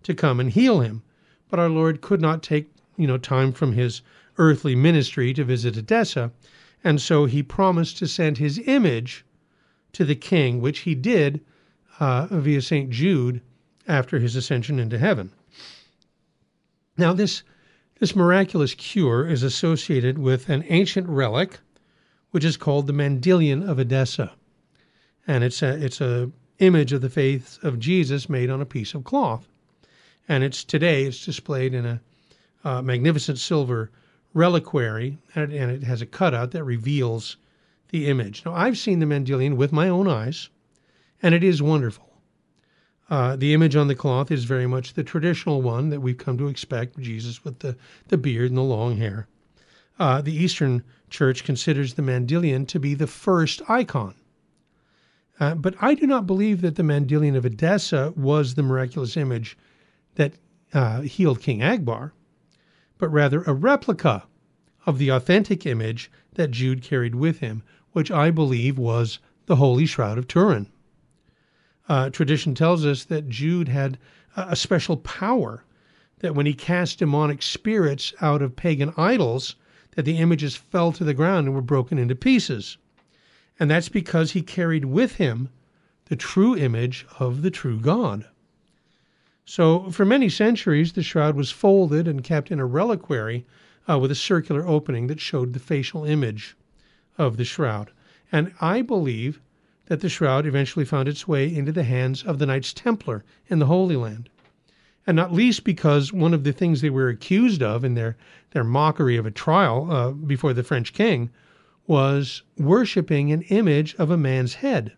to 0.04 0.14
come 0.14 0.38
and 0.38 0.52
heal 0.52 0.78
him. 0.78 1.02
But 1.48 1.58
our 1.58 1.68
Lord 1.68 2.02
could 2.02 2.20
not 2.20 2.44
take, 2.44 2.70
you 2.96 3.08
know, 3.08 3.18
time 3.18 3.50
from 3.50 3.72
his 3.72 4.02
earthly 4.38 4.74
ministry 4.74 5.32
to 5.34 5.44
visit 5.44 5.76
Edessa, 5.76 6.32
and 6.84 7.00
so 7.00 7.24
he 7.24 7.42
promised 7.42 7.98
to 7.98 8.06
send 8.06 8.38
his 8.38 8.58
image 8.66 9.24
to 9.92 10.04
the 10.04 10.14
king, 10.14 10.60
which 10.60 10.80
he 10.80 10.94
did 10.94 11.40
uh, 11.98 12.26
via 12.30 12.60
St. 12.60 12.90
Jude 12.90 13.40
after 13.88 14.18
his 14.18 14.36
ascension 14.36 14.78
into 14.78 14.98
heaven. 14.98 15.32
Now, 16.98 17.12
this, 17.12 17.42
this 17.98 18.16
miraculous 18.16 18.74
cure 18.74 19.26
is 19.26 19.42
associated 19.42 20.18
with 20.18 20.48
an 20.48 20.64
ancient 20.68 21.08
relic, 21.08 21.60
which 22.30 22.44
is 22.44 22.56
called 22.56 22.86
the 22.86 22.92
Mandylion 22.92 23.66
of 23.66 23.78
Edessa. 23.78 24.32
And 25.26 25.42
it's 25.44 25.62
a, 25.62 25.82
it's 25.82 26.00
a 26.00 26.30
image 26.58 26.92
of 26.92 27.00
the 27.00 27.10
faith 27.10 27.58
of 27.62 27.78
Jesus 27.78 28.28
made 28.28 28.50
on 28.50 28.60
a 28.60 28.66
piece 28.66 28.94
of 28.94 29.04
cloth. 29.04 29.48
And 30.28 30.42
it's 30.42 30.64
today, 30.64 31.04
it's 31.04 31.24
displayed 31.24 31.74
in 31.74 31.86
a 31.86 32.00
uh, 32.64 32.82
magnificent 32.82 33.38
silver 33.38 33.90
reliquary, 34.36 35.16
and 35.34 35.50
it, 35.50 35.82
has 35.82 36.02
a 36.02 36.06
cutout 36.06 36.50
that 36.50 36.62
reveals 36.62 37.38
the 37.88 38.06
image. 38.06 38.44
Now, 38.44 38.54
I've 38.54 38.76
seen 38.76 38.98
the 38.98 39.06
Mandylion 39.06 39.56
with 39.56 39.72
my 39.72 39.88
own 39.88 40.06
eyes, 40.06 40.50
and 41.22 41.34
it 41.34 41.42
is 41.42 41.62
wonderful. 41.62 42.12
Uh, 43.08 43.36
the 43.36 43.54
image 43.54 43.74
on 43.76 43.88
the 43.88 43.94
cloth 43.94 44.30
is 44.30 44.44
very 44.44 44.66
much 44.66 44.92
the 44.92 45.02
traditional 45.02 45.62
one 45.62 45.88
that 45.88 46.00
we've 46.00 46.18
come 46.18 46.36
to 46.36 46.48
expect 46.48 46.98
Jesus 46.98 47.44
with 47.44 47.60
the, 47.60 47.76
the 48.08 48.18
beard 48.18 48.50
and 48.50 48.58
the 48.58 48.62
long 48.62 48.98
hair. 48.98 49.26
Uh, 49.98 50.20
the 50.20 50.36
Eastern 50.36 50.84
Church 51.08 51.42
considers 51.42 51.94
the 51.94 52.02
Mandylion 52.02 52.66
to 52.68 52.78
be 52.78 52.92
the 52.92 53.06
first 53.06 53.62
icon. 53.70 54.14
Uh, 55.40 55.54
but 55.54 55.74
I 55.80 55.94
do 55.94 56.06
not 56.06 56.26
believe 56.26 56.60
that 56.60 56.76
the 56.76 56.82
Mandylion 56.82 57.36
of 57.36 57.46
Edessa 57.46 58.12
was 58.16 58.54
the 58.54 58.62
miraculous 58.62 59.16
image 59.16 59.56
that 60.16 60.34
uh, 60.74 61.00
healed 61.02 61.40
King 61.40 61.60
Abgar, 61.60 62.12
but 62.98 63.08
rather 63.08 63.42
a 63.42 63.52
replica 63.52 64.24
of 64.86 64.98
the 64.98 65.08
authentic 65.08 65.66
image 65.66 66.10
that 66.34 66.50
Jude 66.50 66.82
carried 66.82 67.14
with 67.14 67.40
him, 67.40 67.62
which 67.92 68.10
I 68.10 68.30
believe 68.30 68.78
was 68.78 69.18
the 69.46 69.56
Holy 69.56 69.86
Shroud 69.86 70.18
of 70.18 70.28
Turin. 70.28 70.68
Uh, 71.88 72.10
tradition 72.10 72.54
tells 72.54 72.84
us 72.84 73.04
that 73.04 73.28
Jude 73.28 73.68
had 73.68 73.98
a 74.36 74.56
special 74.56 74.96
power 74.96 75.64
that 76.18 76.34
when 76.34 76.46
he 76.46 76.54
cast 76.54 76.98
demonic 76.98 77.42
spirits 77.42 78.12
out 78.20 78.42
of 78.42 78.56
pagan 78.56 78.92
idols, 78.96 79.56
that 79.94 80.04
the 80.04 80.18
images 80.18 80.56
fell 80.56 80.92
to 80.92 81.04
the 81.04 81.14
ground 81.14 81.46
and 81.46 81.54
were 81.54 81.62
broken 81.62 81.98
into 81.98 82.14
pieces. 82.14 82.76
And 83.58 83.70
that's 83.70 83.88
because 83.88 84.32
he 84.32 84.42
carried 84.42 84.84
with 84.84 85.16
him 85.16 85.48
the 86.06 86.16
true 86.16 86.56
image 86.56 87.06
of 87.18 87.42
the 87.42 87.50
true 87.50 87.80
God. 87.80 88.26
So, 89.48 89.92
for 89.92 90.04
many 90.04 90.28
centuries, 90.28 90.94
the 90.94 91.04
shroud 91.04 91.36
was 91.36 91.52
folded 91.52 92.08
and 92.08 92.24
kept 92.24 92.50
in 92.50 92.58
a 92.58 92.66
reliquary 92.66 93.46
uh, 93.88 93.96
with 93.96 94.10
a 94.10 94.16
circular 94.16 94.66
opening 94.66 95.06
that 95.06 95.20
showed 95.20 95.52
the 95.52 95.60
facial 95.60 96.04
image 96.04 96.56
of 97.16 97.36
the 97.36 97.44
shroud. 97.44 97.92
And 98.32 98.52
I 98.60 98.82
believe 98.82 99.40
that 99.86 100.00
the 100.00 100.08
shroud 100.08 100.46
eventually 100.46 100.84
found 100.84 101.06
its 101.06 101.28
way 101.28 101.46
into 101.46 101.70
the 101.70 101.84
hands 101.84 102.24
of 102.24 102.40
the 102.40 102.46
Knights 102.46 102.72
Templar 102.72 103.24
in 103.46 103.60
the 103.60 103.66
Holy 103.66 103.94
Land. 103.94 104.28
And 105.06 105.14
not 105.14 105.32
least 105.32 105.62
because 105.62 106.12
one 106.12 106.34
of 106.34 106.42
the 106.42 106.52
things 106.52 106.80
they 106.80 106.90
were 106.90 107.08
accused 107.08 107.62
of 107.62 107.84
in 107.84 107.94
their, 107.94 108.16
their 108.50 108.64
mockery 108.64 109.16
of 109.16 109.26
a 109.26 109.30
trial 109.30 109.88
uh, 109.92 110.10
before 110.10 110.54
the 110.54 110.64
French 110.64 110.92
king 110.92 111.30
was 111.86 112.42
worshiping 112.58 113.30
an 113.30 113.42
image 113.42 113.94
of 113.94 114.10
a 114.10 114.16
man's 114.16 114.54
head. 114.54 114.94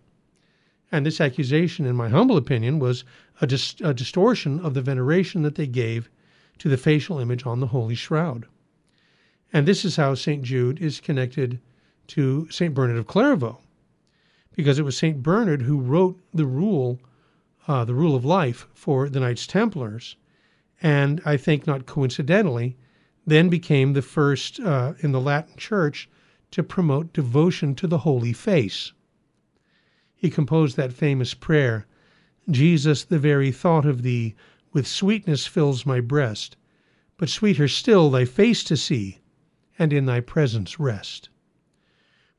And 0.91 1.05
this 1.05 1.21
accusation, 1.21 1.85
in 1.87 1.97
my 1.97 2.09
humble 2.09 2.37
opinion, 2.37 2.79
was 2.79 3.05
a, 3.41 3.47
dis- 3.47 3.77
a 3.83 3.93
distortion 3.93 4.61
of 4.61 4.75
the 4.75 4.83
veneration 4.83 5.43
that 5.43 5.55
they 5.55 5.67
gave 5.67 6.09
to 6.59 6.69
the 6.69 6.77
facial 6.77 7.19
image 7.19 7.47
on 7.47 7.61
the 7.61 7.69
Holy 7.69 7.95
Shroud. 7.95 8.47
And 9.53 9.67
this 9.67 9.85
is 9.85 9.97
how 9.97 10.15
St. 10.15 10.43
Jude 10.43 10.81
is 10.81 11.01
connected 11.01 11.61
to 12.09 12.51
St. 12.51 12.75
Bernard 12.75 12.97
of 12.97 13.07
Clairvaux 13.07 13.61
because 14.59 14.81
it 14.81 14.85
was 14.85 14.99
Saint 14.99 15.23
Bernard 15.23 15.63
who 15.63 15.79
wrote 15.79 16.19
the 16.35 16.45
rule, 16.45 16.99
uh, 17.69 17.85
the 17.85 17.95
rule 17.95 18.17
of 18.17 18.25
life 18.25 18.67
for 18.75 19.09
the 19.09 19.21
Knights 19.21 19.47
Templars, 19.47 20.17
and 20.83 21.23
I 21.25 21.37
think 21.37 21.65
not 21.65 21.87
coincidentally, 21.87 22.77
then 23.25 23.49
became 23.49 23.93
the 23.93 24.03
first 24.03 24.59
uh, 24.59 24.95
in 24.99 25.13
the 25.13 25.21
Latin 25.21 25.55
Church 25.57 26.09
to 26.51 26.65
promote 26.65 27.13
devotion 27.13 27.77
to 27.77 27.87
the 27.87 27.99
Holy 27.99 28.33
Face. 28.33 28.93
He 30.21 30.31
composed 30.31 30.77
that 30.77 30.93
famous 30.93 31.33
prayer, 31.33 31.87
Jesus, 32.51 33.05
the 33.05 33.21
very 33.21 33.53
thought 33.53 33.87
of 33.87 34.03
thee 34.03 34.35
with 34.73 34.85
sweetness 34.85 35.47
fills 35.47 35.87
my 35.87 36.01
breast, 36.01 36.57
but 37.17 37.29
sweeter 37.29 37.69
still 37.69 38.11
thy 38.11 38.25
face 38.25 38.65
to 38.65 38.77
see, 38.77 39.19
and 39.79 39.93
in 39.93 40.07
thy 40.07 40.19
presence 40.19 40.81
rest. 40.81 41.29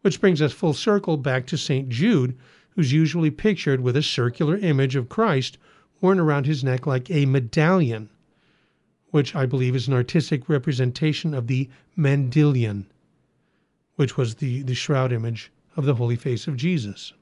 Which 0.01 0.19
brings 0.19 0.41
us 0.41 0.51
full 0.51 0.73
circle 0.73 1.15
back 1.15 1.47
to 1.47 1.57
St. 1.57 1.87
Jude, 1.87 2.37
who's 2.71 2.91
usually 2.91 3.31
pictured 3.31 3.79
with 3.79 3.95
a 3.95 4.03
circular 4.03 4.57
image 4.57 4.97
of 4.97 5.07
Christ 5.07 5.57
worn 6.01 6.19
around 6.19 6.47
his 6.47 6.65
neck 6.65 6.85
like 6.85 7.09
a 7.09 7.25
medallion, 7.25 8.09
which 9.11 9.35
I 9.35 9.45
believe 9.45 9.75
is 9.75 9.87
an 9.87 9.93
artistic 9.93 10.49
representation 10.49 11.33
of 11.33 11.47
the 11.47 11.69
Mandylion, 11.97 12.87
which 13.95 14.17
was 14.17 14.35
the, 14.35 14.63
the 14.63 14.75
shroud 14.75 15.13
image 15.13 15.49
of 15.77 15.85
the 15.85 15.95
holy 15.95 16.17
face 16.17 16.45
of 16.45 16.57
Jesus. 16.57 17.13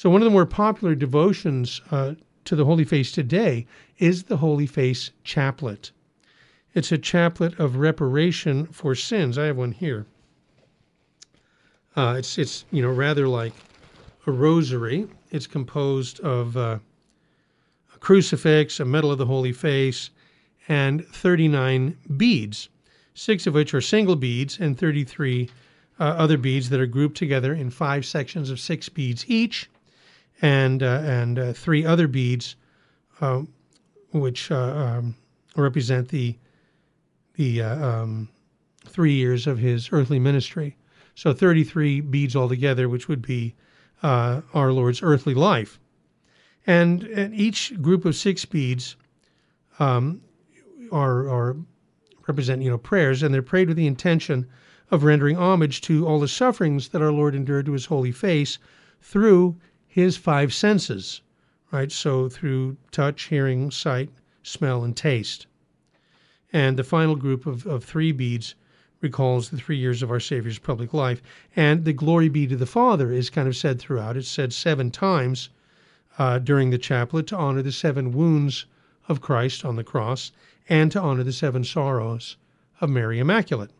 So, 0.00 0.08
one 0.08 0.22
of 0.22 0.24
the 0.24 0.30
more 0.30 0.46
popular 0.46 0.94
devotions 0.94 1.82
uh, 1.90 2.14
to 2.46 2.56
the 2.56 2.64
Holy 2.64 2.84
Face 2.84 3.12
today 3.12 3.66
is 3.98 4.22
the 4.22 4.38
Holy 4.38 4.64
Face 4.64 5.10
Chaplet. 5.24 5.90
It's 6.72 6.90
a 6.90 6.96
chaplet 6.96 7.60
of 7.60 7.76
reparation 7.76 8.64
for 8.68 8.94
sins. 8.94 9.36
I 9.36 9.44
have 9.44 9.58
one 9.58 9.72
here. 9.72 10.06
Uh, 11.94 12.14
it's 12.16 12.38
it's 12.38 12.64
you 12.70 12.80
know 12.80 12.88
rather 12.88 13.28
like 13.28 13.52
a 14.26 14.32
rosary. 14.32 15.06
It's 15.30 15.46
composed 15.46 16.18
of 16.20 16.56
uh, 16.56 16.78
a 17.94 17.98
crucifix, 17.98 18.80
a 18.80 18.86
medal 18.86 19.12
of 19.12 19.18
the 19.18 19.26
Holy 19.26 19.52
Face, 19.52 20.08
and 20.66 21.06
39 21.08 21.98
beads, 22.16 22.70
six 23.12 23.46
of 23.46 23.52
which 23.52 23.74
are 23.74 23.82
single 23.82 24.16
beads, 24.16 24.58
and 24.58 24.78
33 24.78 25.50
uh, 25.98 26.04
other 26.04 26.38
beads 26.38 26.70
that 26.70 26.80
are 26.80 26.86
grouped 26.86 27.18
together 27.18 27.52
in 27.52 27.68
five 27.68 28.06
sections 28.06 28.48
of 28.48 28.58
six 28.58 28.88
beads 28.88 29.26
each, 29.28 29.68
and 30.42 30.82
uh, 30.82 31.02
and 31.04 31.38
uh, 31.38 31.52
three 31.52 31.84
other 31.84 32.08
beads, 32.08 32.56
uh, 33.20 33.42
which 34.12 34.50
um, 34.50 35.14
represent 35.56 36.08
the 36.08 36.36
the 37.34 37.62
um, 37.62 38.28
three 38.86 39.14
years 39.14 39.46
of 39.46 39.58
his 39.58 39.90
earthly 39.92 40.18
ministry. 40.18 40.76
So 41.14 41.32
33 41.32 42.00
beads 42.00 42.36
altogether, 42.36 42.88
which 42.88 43.08
would 43.08 43.22
be 43.22 43.54
uh, 44.02 44.40
our 44.54 44.72
Lord's 44.72 45.02
earthly 45.02 45.34
life. 45.34 45.78
And, 46.66 47.02
and, 47.04 47.34
each 47.34 47.80
group 47.82 48.04
of 48.04 48.14
six 48.14 48.44
beads 48.44 48.96
um, 49.78 50.20
are, 50.92 51.28
are 51.28 51.56
represent 52.26 52.62
you 52.62 52.70
know 52.70 52.78
prayers, 52.78 53.22
and 53.22 53.34
they're 53.34 53.42
prayed 53.42 53.68
with 53.68 53.76
the 53.76 53.86
intention 53.86 54.46
of 54.90 55.04
rendering 55.04 55.36
homage 55.36 55.80
to 55.82 56.06
all 56.06 56.20
the 56.20 56.28
sufferings 56.28 56.88
that 56.88 57.02
our 57.02 57.12
Lord 57.12 57.34
endured 57.34 57.66
to 57.66 57.72
His 57.72 57.86
holy 57.86 58.12
face 58.12 58.58
through 59.00 59.56
His 59.92 60.16
five 60.16 60.54
senses, 60.54 61.20
right? 61.72 61.90
So 61.90 62.28
through 62.28 62.76
touch, 62.92 63.24
hearing, 63.24 63.70
sight, 63.72 64.08
smell, 64.44 64.84
and 64.84 64.96
taste. 64.96 65.46
And 66.52 66.76
the 66.76 66.84
final 66.84 67.16
group 67.16 67.44
of, 67.44 67.66
of 67.66 67.84
three 67.84 68.12
beads 68.12 68.54
recalls 69.00 69.48
the 69.48 69.56
three 69.56 69.78
years 69.78 70.02
of 70.02 70.10
our 70.10 70.20
Savior's 70.20 70.60
public 70.60 70.94
life. 70.94 71.20
And 71.56 71.84
the 71.84 71.92
glory 71.92 72.28
be 72.28 72.46
to 72.46 72.56
the 72.56 72.66
Father 72.66 73.10
is 73.12 73.30
kind 73.30 73.48
of 73.48 73.56
said 73.56 73.80
throughout. 73.80 74.16
It's 74.16 74.28
said 74.28 74.52
seven 74.52 74.90
times 74.90 75.48
uh, 76.18 76.38
during 76.38 76.70
the 76.70 76.78
chaplet 76.78 77.26
to 77.28 77.36
honor 77.36 77.62
the 77.62 77.72
seven 77.72 78.12
wounds 78.12 78.66
of 79.08 79.20
Christ 79.20 79.64
on 79.64 79.76
the 79.76 79.84
cross 79.84 80.32
and 80.68 80.92
to 80.92 81.00
honor 81.00 81.24
the 81.24 81.32
seven 81.32 81.64
sorrows 81.64 82.36
of 82.80 82.90
Mary 82.90 83.18
Immaculate. 83.18 83.70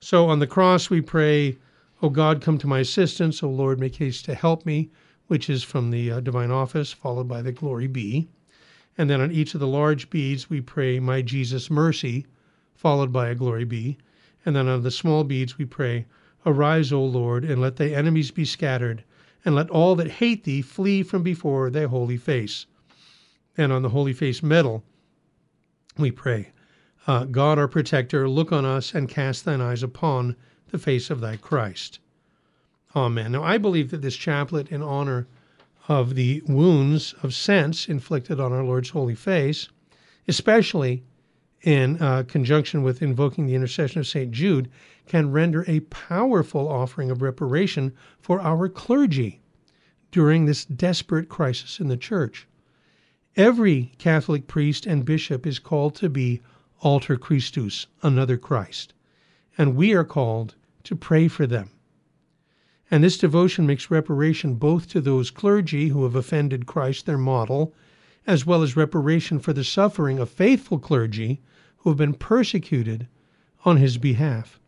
So 0.00 0.28
on 0.28 0.38
the 0.38 0.46
cross, 0.46 0.88
we 0.88 1.02
pray, 1.02 1.58
O 2.00 2.08
God, 2.08 2.40
come 2.40 2.56
to 2.58 2.66
my 2.66 2.78
assistance. 2.78 3.42
O 3.42 3.50
Lord, 3.50 3.78
make 3.78 3.96
haste 3.96 4.24
to 4.24 4.34
help 4.34 4.64
me, 4.64 4.90
which 5.30 5.48
is 5.48 5.62
from 5.62 5.92
the 5.92 6.10
uh, 6.10 6.18
divine 6.18 6.50
office, 6.50 6.92
followed 6.92 7.28
by 7.28 7.40
the 7.40 7.52
glory 7.52 7.86
be. 7.86 8.26
And 8.98 9.08
then 9.08 9.20
on 9.20 9.30
each 9.30 9.54
of 9.54 9.60
the 9.60 9.66
large 9.68 10.10
beads, 10.10 10.50
we 10.50 10.60
pray, 10.60 10.98
My 10.98 11.22
Jesus, 11.22 11.70
mercy, 11.70 12.26
followed 12.74 13.12
by 13.12 13.28
a 13.28 13.36
glory 13.36 13.62
be. 13.62 13.96
And 14.44 14.56
then 14.56 14.66
on 14.66 14.82
the 14.82 14.90
small 14.90 15.22
beads 15.22 15.56
we 15.56 15.66
pray, 15.66 16.06
Arise, 16.44 16.90
O 16.90 17.04
Lord, 17.04 17.44
and 17.44 17.60
let 17.60 17.76
thy 17.76 17.90
enemies 17.90 18.32
be 18.32 18.44
scattered, 18.44 19.04
and 19.44 19.54
let 19.54 19.70
all 19.70 19.94
that 19.94 20.10
hate 20.18 20.42
thee 20.42 20.62
flee 20.62 21.04
from 21.04 21.22
before 21.22 21.70
thy 21.70 21.84
holy 21.84 22.16
face. 22.16 22.66
And 23.56 23.72
on 23.72 23.82
the 23.82 23.90
holy 23.90 24.12
face 24.12 24.42
medal 24.42 24.82
we 25.96 26.10
pray, 26.10 26.50
uh, 27.06 27.26
God 27.26 27.56
our 27.56 27.68
protector, 27.68 28.28
look 28.28 28.50
on 28.50 28.64
us 28.64 28.96
and 28.96 29.08
cast 29.08 29.44
thine 29.44 29.60
eyes 29.60 29.84
upon 29.84 30.34
the 30.72 30.78
face 30.78 31.08
of 31.08 31.20
thy 31.20 31.36
Christ. 31.36 32.00
Amen. 32.96 33.32
Now, 33.32 33.44
I 33.44 33.56
believe 33.56 33.90
that 33.90 34.02
this 34.02 34.16
chaplet 34.16 34.72
in 34.72 34.82
honor 34.82 35.28
of 35.86 36.16
the 36.16 36.42
wounds 36.46 37.14
of 37.22 37.34
sense 37.34 37.88
inflicted 37.88 38.40
on 38.40 38.52
our 38.52 38.64
Lord's 38.64 38.90
holy 38.90 39.14
face, 39.14 39.68
especially 40.26 41.04
in 41.62 42.00
uh, 42.00 42.24
conjunction 42.26 42.82
with 42.82 43.02
invoking 43.02 43.46
the 43.46 43.54
intercession 43.54 44.00
of 44.00 44.06
St. 44.06 44.32
Jude, 44.32 44.70
can 45.06 45.30
render 45.30 45.64
a 45.68 45.80
powerful 45.80 46.68
offering 46.68 47.10
of 47.10 47.22
reparation 47.22 47.92
for 48.20 48.40
our 48.40 48.68
clergy 48.68 49.40
during 50.10 50.46
this 50.46 50.64
desperate 50.64 51.28
crisis 51.28 51.78
in 51.78 51.88
the 51.88 51.96
church. 51.96 52.48
Every 53.36 53.92
Catholic 53.98 54.48
priest 54.48 54.86
and 54.86 55.04
bishop 55.04 55.46
is 55.46 55.58
called 55.58 55.94
to 55.96 56.08
be 56.08 56.40
alter 56.80 57.16
Christus, 57.16 57.86
another 58.02 58.36
Christ, 58.36 58.94
and 59.56 59.76
we 59.76 59.92
are 59.92 60.04
called 60.04 60.56
to 60.84 60.96
pray 60.96 61.28
for 61.28 61.46
them. 61.46 61.70
And 62.90 63.04
this 63.04 63.18
devotion 63.18 63.66
makes 63.66 63.90
reparation 63.90 64.54
both 64.54 64.88
to 64.88 65.00
those 65.00 65.30
clergy 65.30 65.88
who 65.88 66.02
have 66.04 66.16
offended 66.16 66.66
Christ, 66.66 67.06
their 67.06 67.18
model, 67.18 67.72
as 68.26 68.44
well 68.44 68.62
as 68.62 68.76
reparation 68.76 69.38
for 69.38 69.52
the 69.52 69.64
suffering 69.64 70.18
of 70.18 70.28
faithful 70.28 70.78
clergy 70.78 71.40
who 71.78 71.90
have 71.90 71.96
been 71.96 72.14
persecuted 72.14 73.06
on 73.64 73.76
his 73.76 73.96
behalf 73.96 74.58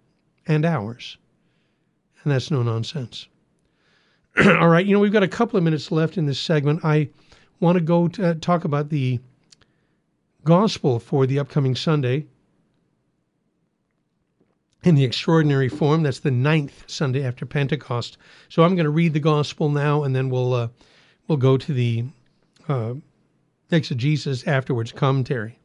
and 0.47 0.65
ours. 0.65 1.19
And 2.23 2.33
that's 2.33 2.51
no 2.51 2.63
nonsense. 2.63 3.27
All 4.47 4.69
right, 4.69 4.87
you 4.87 4.95
know, 4.95 5.01
we've 5.01 5.13
got 5.13 5.23
a 5.23 5.29
couple 5.29 5.57
of 5.57 5.65
minutes 5.65 5.91
left 5.91 6.17
in 6.17 6.27
this 6.27 6.39
segment. 6.39 6.85
I 6.85 7.09
want 7.61 7.77
to 7.77 7.85
go 7.85 8.09
to 8.09 8.35
talk 8.37 8.65
about 8.65 8.89
the 8.89 9.21
gospel 10.45 10.99
for 10.99 11.27
the 11.27 11.39
upcoming 11.39 11.75
Sunday 11.75 12.27
in 14.85 14.95
the 14.95 15.05
extraordinary 15.05 15.69
form. 15.69 16.03
That's 16.03 16.21
the 16.21 16.31
ninth 16.31 16.85
Sunday 16.87 17.25
after 17.25 17.47
Pentecost. 17.47 18.19
So 18.49 18.65
I'm 18.65 18.75
going 18.75 18.85
to 18.85 18.91
read 18.91 19.13
the 19.13 19.21
gospel 19.21 19.69
now, 19.69 20.03
and 20.03 20.15
then 20.15 20.29
we'll 20.29 20.55
uh, 20.55 20.69
we'll 21.29 21.39
go 21.39 21.57
to 21.57 21.73
the 21.73 22.05
uh, 22.69 22.95
exegesis 23.71 24.47
afterwards 24.47 24.93
commentary. 24.93 25.59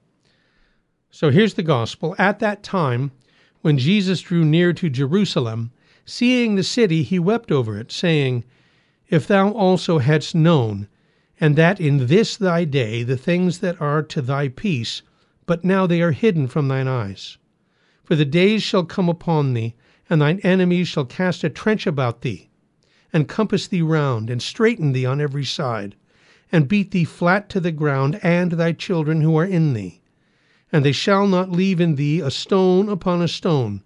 So 1.09 1.31
here's 1.31 1.55
the 1.55 1.63
gospel. 1.63 2.15
At 2.17 2.39
that 2.39 2.63
time, 2.63 3.11
when 3.61 3.77
Jesus 3.77 4.21
drew 4.21 4.45
near 4.45 4.73
to 4.73 4.89
Jerusalem, 4.89 5.71
seeing 6.05 6.55
the 6.55 6.63
city, 6.63 7.03
he 7.03 7.17
wept 7.17 7.51
over 7.51 7.77
it, 7.77 7.91
saying, 7.91 8.43
If 9.09 9.27
thou 9.27 9.49
also 9.49 9.97
hadst 9.97 10.35
known, 10.35 10.87
and 11.39 11.55
that 11.55 11.79
in 11.79 12.07
this 12.07 12.37
thy 12.37 12.65
day 12.65 13.03
the 13.03 13.17
things 13.17 13.59
that 13.59 13.79
are 13.81 14.03
to 14.03 14.21
thy 14.21 14.49
peace, 14.49 15.01
but 15.45 15.63
now 15.63 15.87
they 15.87 16.01
are 16.01 16.11
hidden 16.11 16.47
from 16.47 16.67
thine 16.67 16.87
eyes. 16.87 17.37
For 18.07 18.15
the 18.15 18.23
days 18.23 18.63
shall 18.63 18.85
come 18.85 19.09
upon 19.09 19.53
thee, 19.53 19.75
and 20.09 20.21
thine 20.21 20.39
enemies 20.41 20.87
shall 20.87 21.03
cast 21.03 21.43
a 21.43 21.49
trench 21.49 21.85
about 21.85 22.21
thee, 22.21 22.47
and 23.11 23.27
compass 23.27 23.67
thee 23.67 23.81
round, 23.81 24.29
and 24.29 24.41
straiten 24.41 24.93
thee 24.93 25.05
on 25.05 25.19
every 25.19 25.43
side, 25.43 25.93
and 26.49 26.69
beat 26.69 26.91
thee 26.91 27.03
flat 27.03 27.49
to 27.49 27.59
the 27.59 27.73
ground, 27.73 28.17
and 28.23 28.53
thy 28.53 28.71
children 28.71 29.19
who 29.19 29.35
are 29.37 29.43
in 29.43 29.73
thee 29.73 29.99
and 30.71 30.83
they 30.83 30.91
shall 30.91 31.27
not 31.27 31.51
leave 31.51 31.79
in 31.79 31.95
thee 31.95 32.19
a 32.19 32.29
stone 32.29 32.89
upon 32.89 33.21
a 33.21 33.27
stone, 33.27 33.81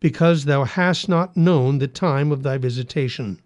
because 0.00 0.44
thou 0.44 0.64
hast 0.64 1.08
not 1.08 1.36
known 1.36 1.78
the 1.78 1.88
time 1.88 2.30
of 2.30 2.42
thy 2.42 2.58
visitation. 2.58 3.40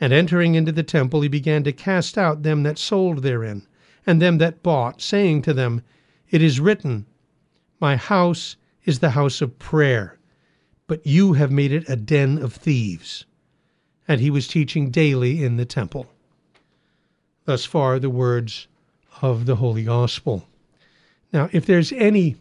And 0.00 0.12
entering 0.12 0.54
into 0.54 0.72
the 0.72 0.82
temple, 0.82 1.20
he 1.20 1.28
began 1.28 1.64
to 1.64 1.72
cast 1.72 2.16
out 2.16 2.42
them 2.42 2.62
that 2.62 2.78
sold 2.78 3.22
therein, 3.22 3.66
and 4.06 4.20
them 4.22 4.38
that 4.38 4.62
bought, 4.62 5.00
saying 5.02 5.42
to 5.42 5.52
them, 5.52 5.82
It 6.30 6.42
is 6.42 6.60
written, 6.60 7.06
My 7.80 7.96
house 7.96 8.56
is 8.88 9.00
the 9.00 9.10
house 9.10 9.42
of 9.42 9.58
prayer, 9.58 10.18
but 10.86 11.06
you 11.06 11.34
have 11.34 11.52
made 11.52 11.72
it 11.72 11.86
a 11.90 11.94
den 11.94 12.38
of 12.38 12.54
thieves. 12.54 13.26
And 14.08 14.18
he 14.18 14.30
was 14.30 14.48
teaching 14.48 14.90
daily 14.90 15.44
in 15.44 15.58
the 15.58 15.66
temple. 15.66 16.06
Thus 17.44 17.66
far, 17.66 17.98
the 17.98 18.08
words 18.08 18.66
of 19.20 19.44
the 19.44 19.56
Holy 19.56 19.84
Gospel. 19.84 20.48
Now, 21.34 21.50
if 21.52 21.66
there's 21.66 21.92
any 21.92 22.36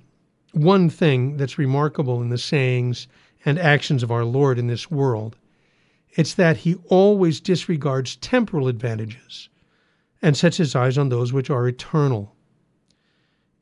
one 0.53 0.89
thing 0.89 1.35
that's 1.35 1.57
remarkable 1.57 2.21
in 2.21 2.29
the 2.29 2.37
sayings 2.37 3.07
and 3.43 3.59
actions 3.59 4.01
of 4.01 4.09
our 4.09 4.23
Lord 4.23 4.57
in 4.57 4.67
this 4.67 4.89
world, 4.89 5.35
it's 6.11 6.33
that 6.35 6.57
he 6.57 6.75
always 6.85 7.41
disregards 7.41 8.15
temporal 8.15 8.69
advantages 8.69 9.49
and 10.21 10.37
sets 10.37 10.55
his 10.55 10.77
eyes 10.77 10.97
on 10.97 11.09
those 11.09 11.33
which 11.33 11.49
are 11.49 11.67
eternal. 11.67 12.33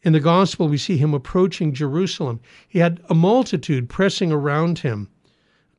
In 0.05 0.13
the 0.13 0.19
gospel, 0.19 0.67
we 0.67 0.77
see 0.77 0.97
him 0.97 1.15
approaching 1.15 1.73
Jerusalem. 1.73 2.39
He 2.69 2.77
had 2.77 3.01
a 3.09 3.15
multitude 3.15 3.89
pressing 3.89 4.31
around 4.31 4.79
him, 4.79 5.09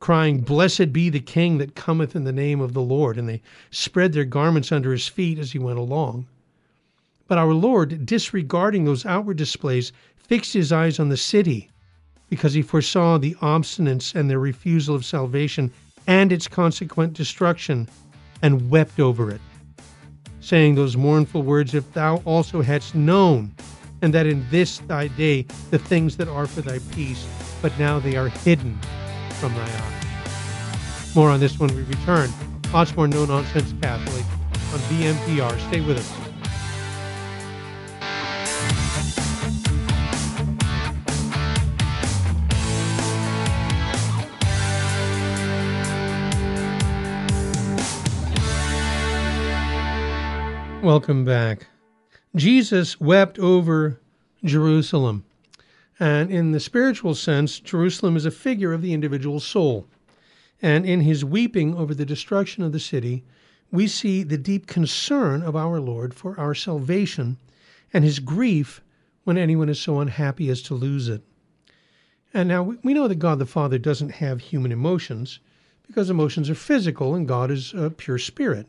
crying, 0.01 0.41
Blessed 0.41 0.93
be 0.93 1.09
the 1.11 1.21
King 1.21 1.59
that 1.59 1.77
cometh 1.77 2.17
in 2.17 2.25
the 2.25 2.33
name 2.33 2.61
of 2.61 2.73
the 2.73 2.83
Lord. 2.83 3.19
And 3.19 3.29
they 3.29 3.41
spread 3.71 4.13
their 4.13 4.25
garments 4.25 4.73
under 4.73 4.91
his 4.91 5.07
feet 5.07 5.39
as 5.39 5.53
he 5.53 5.61
went 5.61 5.79
along. 5.79 6.27
But 7.29 7.39
our 7.39 7.55
Lord, 7.55 8.05
disregarding 8.05 8.85
those 8.85 9.07
outward 9.07 9.37
displays, 9.37 9.93
fixed 10.17 10.55
his 10.55 10.73
eyes 10.73 10.99
on 10.99 11.09
the 11.09 11.17
city 11.17 11.71
because 12.29 12.53
he 12.53 12.63
foresaw 12.63 13.19
the 13.19 13.37
obstinance 13.41 14.17
and 14.17 14.29
their 14.29 14.41
refusal 14.41 14.97
of 14.97 15.05
salvation 15.05 15.71
and 16.09 16.33
its 16.33 16.49
consequent 16.49 17.13
destruction 17.13 17.89
and 18.43 18.71
wept 18.71 18.99
over 18.99 19.31
it, 19.31 19.41
saying 20.41 20.75
those 20.75 20.97
mournful 20.97 21.43
words, 21.45 21.75
If 21.75 21.93
thou 21.93 22.17
also 22.25 22.61
hadst 22.61 22.97
known, 22.97 23.55
and 24.03 24.13
that 24.15 24.27
in 24.27 24.47
this 24.51 24.79
thy 24.79 25.09
day 25.09 25.47
the 25.71 25.79
things 25.79 26.17
that 26.17 26.29
are 26.29 26.47
for 26.47 26.63
thy 26.63 26.79
peace, 26.93 27.27
but 27.63 27.77
now 27.79 27.99
they 27.99 28.17
are 28.17 28.29
hidden 28.29 28.79
from 29.41 29.55
thy 29.55 29.63
eyes. 29.63 31.15
More 31.15 31.31
on 31.31 31.41
this 31.41 31.59
when 31.59 31.75
we 31.75 31.83
return. 31.83 32.31
Lots 32.73 32.95
more 32.97 33.09
no 33.09 33.25
nonsense 33.25 33.73
Catholic 33.81 34.25
on 34.73 34.79
VMPR. 34.91 35.59
Stay 35.69 35.81
with 35.81 35.99
us. 35.99 36.27
Welcome 50.83 51.25
back. 51.25 51.67
Jesus 52.37 53.01
wept 53.01 53.39
over 53.39 53.99
Jerusalem. 54.45 55.25
And 55.99 56.31
in 56.31 56.53
the 56.53 56.61
spiritual 56.61 57.15
sense, 57.15 57.59
Jerusalem 57.59 58.15
is 58.15 58.27
a 58.27 58.31
figure 58.31 58.75
of 58.75 58.83
the 58.83 58.93
individual 58.93 59.41
soul. 59.41 59.87
And 60.61 60.85
in 60.85 61.01
his 61.01 61.25
weeping 61.25 61.75
over 61.75 61.95
the 61.95 62.05
destruction 62.05 62.63
of 62.63 62.73
the 62.73 62.79
city, 62.79 63.25
we 63.73 63.87
see 63.87 64.23
the 64.23 64.37
deep 64.37 64.67
concern 64.67 65.43
of 65.43 65.57
our 65.57 65.81
Lord 65.81 66.13
for 66.13 66.39
our 66.39 66.55
salvation 66.55 67.39
and 67.91 68.05
his 68.05 68.19
grief 68.19 68.83
when 69.25 69.39
anyone 69.39 69.71
is 69.71 69.81
so 69.81 70.01
unhappy 70.01 70.51
as 70.51 70.61
to 70.63 70.75
lose 70.75 71.09
it. 71.09 71.23
And 72.35 72.51
now 72.51 72.63
we 72.83 72.93
know 72.93 73.09
that 73.09 73.15
God 73.15 73.39
the 73.39 73.47
Father 73.47 73.79
doesn't 73.79 74.11
have 74.11 74.41
human 74.43 74.73
emotions 74.73 75.41
because 75.87 76.11
emotions 76.11 76.51
are 76.51 76.55
physical 76.55 77.15
and 77.15 77.27
God 77.27 77.51
is 77.51 77.73
a 77.73 77.89
pure 77.89 78.19
spirit. 78.19 78.67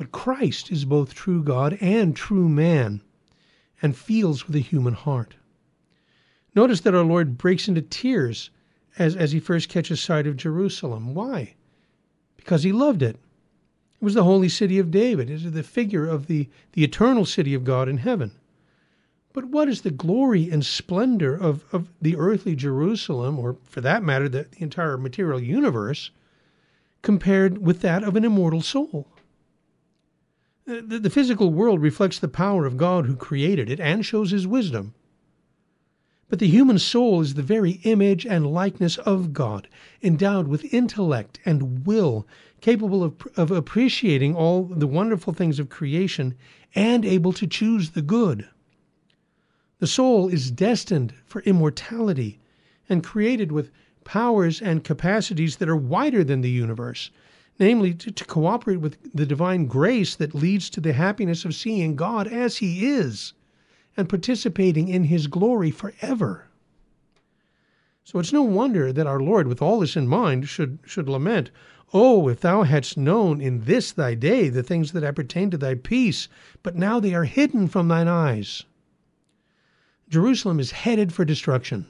But 0.00 0.12
Christ 0.12 0.72
is 0.72 0.86
both 0.86 1.12
true 1.12 1.42
God 1.42 1.76
and 1.78 2.16
true 2.16 2.48
man 2.48 3.02
and 3.82 3.94
feels 3.94 4.46
with 4.46 4.56
a 4.56 4.60
human 4.60 4.94
heart. 4.94 5.34
Notice 6.54 6.80
that 6.80 6.94
our 6.94 7.04
Lord 7.04 7.36
breaks 7.36 7.68
into 7.68 7.82
tears 7.82 8.48
as, 8.96 9.14
as 9.14 9.32
he 9.32 9.40
first 9.40 9.68
catches 9.68 10.00
sight 10.00 10.26
of 10.26 10.38
Jerusalem. 10.38 11.14
Why? 11.14 11.54
Because 12.38 12.62
he 12.62 12.72
loved 12.72 13.02
it. 13.02 13.16
It 14.00 14.04
was 14.04 14.14
the 14.14 14.24
holy 14.24 14.48
city 14.48 14.78
of 14.78 14.90
David. 14.90 15.28
It 15.28 15.34
is 15.34 15.52
the 15.52 15.62
figure 15.62 16.06
of 16.06 16.28
the, 16.28 16.48
the 16.72 16.82
eternal 16.82 17.26
city 17.26 17.52
of 17.52 17.64
God 17.64 17.86
in 17.86 17.98
heaven. 17.98 18.30
But 19.34 19.44
what 19.44 19.68
is 19.68 19.82
the 19.82 19.90
glory 19.90 20.48
and 20.48 20.64
splendor 20.64 21.34
of, 21.34 21.66
of 21.74 21.92
the 22.00 22.16
earthly 22.16 22.56
Jerusalem, 22.56 23.38
or 23.38 23.58
for 23.64 23.82
that 23.82 24.02
matter, 24.02 24.30
the, 24.30 24.46
the 24.50 24.62
entire 24.62 24.96
material 24.96 25.42
universe, 25.42 26.10
compared 27.02 27.58
with 27.58 27.82
that 27.82 28.02
of 28.02 28.16
an 28.16 28.24
immortal 28.24 28.62
soul? 28.62 29.06
The, 30.66 31.00
the 31.00 31.10
physical 31.10 31.52
world 31.52 31.80
reflects 31.80 32.18
the 32.18 32.28
power 32.28 32.66
of 32.66 32.76
God 32.76 33.06
who 33.06 33.16
created 33.16 33.70
it 33.70 33.80
and 33.80 34.04
shows 34.04 34.30
his 34.30 34.46
wisdom. 34.46 34.94
But 36.28 36.38
the 36.38 36.46
human 36.46 36.78
soul 36.78 37.20
is 37.20 37.34
the 37.34 37.42
very 37.42 37.80
image 37.82 38.24
and 38.24 38.46
likeness 38.46 38.98
of 38.98 39.32
God, 39.32 39.68
endowed 40.00 40.46
with 40.46 40.72
intellect 40.72 41.40
and 41.44 41.84
will, 41.84 42.26
capable 42.60 43.02
of, 43.02 43.14
of 43.36 43.50
appreciating 43.50 44.36
all 44.36 44.62
the 44.64 44.86
wonderful 44.86 45.32
things 45.32 45.58
of 45.58 45.68
creation 45.68 46.34
and 46.74 47.04
able 47.04 47.32
to 47.32 47.48
choose 47.48 47.90
the 47.90 48.02
good. 48.02 48.48
The 49.80 49.88
soul 49.88 50.28
is 50.28 50.52
destined 50.52 51.14
for 51.24 51.42
immortality 51.42 52.38
and 52.88 53.02
created 53.02 53.50
with 53.50 53.72
powers 54.04 54.62
and 54.62 54.84
capacities 54.84 55.56
that 55.56 55.68
are 55.68 55.76
wider 55.76 56.22
than 56.22 56.42
the 56.42 56.50
universe 56.50 57.10
namely 57.60 57.92
to, 57.94 58.10
to 58.10 58.24
cooperate 58.24 58.78
with 58.78 58.96
the 59.14 59.26
divine 59.26 59.66
grace 59.66 60.16
that 60.16 60.34
leads 60.34 60.70
to 60.70 60.80
the 60.80 60.94
happiness 60.94 61.44
of 61.44 61.54
seeing 61.54 61.94
God 61.94 62.26
as 62.26 62.56
He 62.56 62.86
is 62.86 63.34
and 63.96 64.08
participating 64.08 64.88
in 64.88 65.04
His 65.04 65.26
glory 65.26 65.70
forever. 65.70 66.48
So 68.02 68.18
it's 68.18 68.32
no 68.32 68.42
wonder 68.42 68.92
that 68.92 69.06
our 69.06 69.20
Lord, 69.20 69.46
with 69.46 69.60
all 69.60 69.78
this 69.78 69.94
in 69.94 70.08
mind, 70.08 70.48
should, 70.48 70.78
should 70.84 71.08
lament, 71.08 71.50
Oh, 71.92 72.28
if 72.28 72.40
thou 72.40 72.62
hadst 72.62 72.96
known 72.96 73.40
in 73.40 73.64
this 73.64 73.92
thy 73.92 74.14
day 74.14 74.48
the 74.48 74.62
things 74.62 74.92
that 74.92 75.04
appertain 75.04 75.50
to 75.50 75.58
thy 75.58 75.74
peace, 75.74 76.28
but 76.62 76.76
now 76.76 77.00
they 77.00 77.14
are 77.14 77.24
hidden 77.24 77.66
from 77.66 77.88
thine 77.88 78.08
eyes. 78.08 78.64
Jerusalem 80.08 80.60
is 80.60 80.70
headed 80.70 81.12
for 81.12 81.24
destruction. 81.24 81.86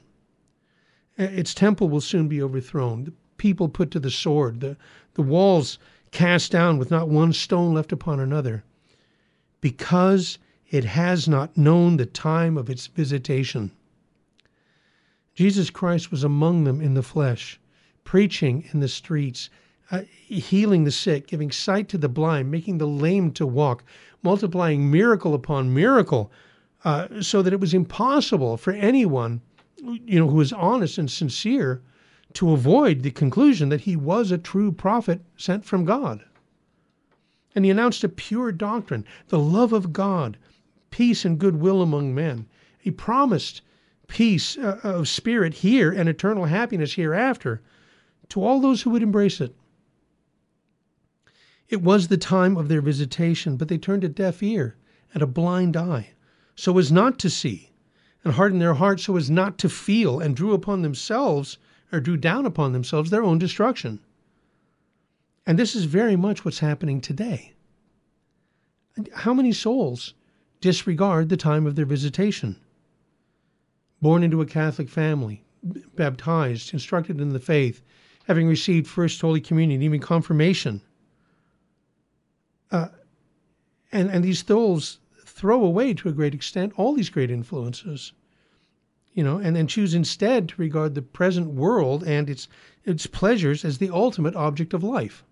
Its 1.16 1.54
temple 1.54 1.88
will 1.88 2.00
soon 2.00 2.28
be 2.28 2.42
overthrown, 2.42 3.12
people 3.40 3.70
put 3.70 3.90
to 3.90 3.98
the 3.98 4.10
sword, 4.10 4.60
the, 4.60 4.76
the 5.14 5.22
walls 5.22 5.78
cast 6.10 6.52
down 6.52 6.76
with 6.76 6.90
not 6.90 7.08
one 7.08 7.32
stone 7.32 7.72
left 7.72 7.90
upon 7.90 8.20
another, 8.20 8.62
because 9.62 10.38
it 10.68 10.84
has 10.84 11.26
not 11.26 11.56
known 11.56 11.96
the 11.96 12.04
time 12.04 12.58
of 12.58 12.68
its 12.68 12.86
visitation. 12.86 13.70
Jesus 15.34 15.70
Christ 15.70 16.10
was 16.10 16.22
among 16.22 16.64
them 16.64 16.82
in 16.82 16.92
the 16.92 17.02
flesh, 17.02 17.58
preaching 18.04 18.68
in 18.72 18.80
the 18.80 18.88
streets, 18.88 19.48
uh, 19.90 20.02
healing 20.18 20.84
the 20.84 20.90
sick, 20.90 21.26
giving 21.26 21.50
sight 21.50 21.88
to 21.88 21.96
the 21.96 22.10
blind, 22.10 22.50
making 22.50 22.76
the 22.76 22.86
lame 22.86 23.32
to 23.32 23.46
walk, 23.46 23.82
multiplying 24.22 24.90
miracle 24.90 25.32
upon 25.32 25.72
miracle, 25.72 26.30
uh, 26.84 27.22
so 27.22 27.40
that 27.40 27.54
it 27.54 27.60
was 27.60 27.72
impossible 27.72 28.58
for 28.58 28.74
anyone, 28.74 29.40
you 29.82 30.20
know, 30.20 30.28
who 30.28 30.36
was 30.36 30.52
honest 30.52 30.98
and 30.98 31.10
sincere, 31.10 31.80
to 32.34 32.52
avoid 32.52 33.02
the 33.02 33.10
conclusion 33.10 33.68
that 33.70 33.82
he 33.82 33.96
was 33.96 34.30
a 34.30 34.38
true 34.38 34.72
prophet 34.72 35.22
sent 35.36 35.64
from 35.64 35.84
God. 35.84 36.24
And 37.54 37.64
he 37.64 37.70
announced 37.70 38.04
a 38.04 38.08
pure 38.08 38.52
doctrine, 38.52 39.04
the 39.28 39.38
love 39.38 39.72
of 39.72 39.92
God, 39.92 40.36
peace 40.90 41.24
and 41.24 41.38
goodwill 41.38 41.82
among 41.82 42.14
men. 42.14 42.46
He 42.78 42.90
promised 42.90 43.62
peace 44.06 44.56
uh, 44.56 44.80
of 44.82 45.08
spirit 45.08 45.54
here 45.54 45.90
and 45.90 46.08
eternal 46.08 46.44
happiness 46.46 46.94
hereafter 46.94 47.62
to 48.28 48.42
all 48.42 48.60
those 48.60 48.82
who 48.82 48.90
would 48.90 49.02
embrace 49.02 49.40
it. 49.40 49.54
It 51.68 51.82
was 51.82 52.08
the 52.08 52.16
time 52.16 52.56
of 52.56 52.68
their 52.68 52.80
visitation, 52.80 53.56
but 53.56 53.68
they 53.68 53.78
turned 53.78 54.02
a 54.02 54.08
deaf 54.08 54.42
ear 54.42 54.76
and 55.14 55.22
a 55.22 55.26
blind 55.26 55.76
eye, 55.76 56.10
so 56.56 56.76
as 56.78 56.90
not 56.90 57.18
to 57.20 57.30
see, 57.30 57.70
and 58.24 58.34
hardened 58.34 58.60
their 58.60 58.74
hearts 58.74 59.04
so 59.04 59.16
as 59.16 59.30
not 59.30 59.58
to 59.58 59.68
feel, 59.68 60.18
and 60.18 60.36
drew 60.36 60.52
upon 60.52 60.82
themselves, 60.82 61.58
or 61.92 62.00
drew 62.00 62.16
down 62.16 62.46
upon 62.46 62.72
themselves, 62.72 63.10
their 63.10 63.24
own 63.24 63.38
destruction. 63.38 64.00
And 65.46 65.58
this 65.58 65.74
is 65.74 65.84
very 65.84 66.16
much 66.16 66.44
what's 66.44 66.60
happening 66.60 67.00
today. 67.00 67.54
How 69.14 69.34
many 69.34 69.52
souls 69.52 70.14
disregard 70.60 71.28
the 71.28 71.36
time 71.36 71.66
of 71.66 71.74
their 71.74 71.86
visitation? 71.86 72.56
Born 74.02 74.22
into 74.22 74.40
a 74.40 74.46
Catholic 74.46 74.88
family, 74.88 75.42
baptized, 75.94 76.72
instructed 76.72 77.20
in 77.20 77.30
the 77.30 77.40
faith, 77.40 77.82
having 78.24 78.46
received 78.46 78.86
First 78.86 79.20
Holy 79.20 79.40
Communion, 79.40 79.82
even 79.82 80.00
confirmation, 80.00 80.82
uh, 82.70 82.88
and 83.92 84.08
and 84.10 84.22
these 84.22 84.44
souls 84.44 84.98
throw 85.24 85.64
away 85.64 85.94
to 85.94 86.08
a 86.08 86.12
great 86.12 86.34
extent 86.34 86.72
all 86.76 86.94
these 86.94 87.10
great 87.10 87.30
influences, 87.30 88.12
you 89.12 89.24
know, 89.24 89.38
and 89.38 89.56
then 89.56 89.66
choose 89.66 89.94
instead 89.94 90.48
to 90.48 90.60
regard 90.60 90.94
the 90.94 91.02
present 91.02 91.48
world 91.48 92.04
and 92.04 92.30
its 92.30 92.48
its 92.84 93.06
pleasures 93.06 93.64
as 93.64 93.78
the 93.78 93.90
ultimate 93.90 94.34
object 94.36 94.72
of 94.72 94.82
life. 94.82 95.24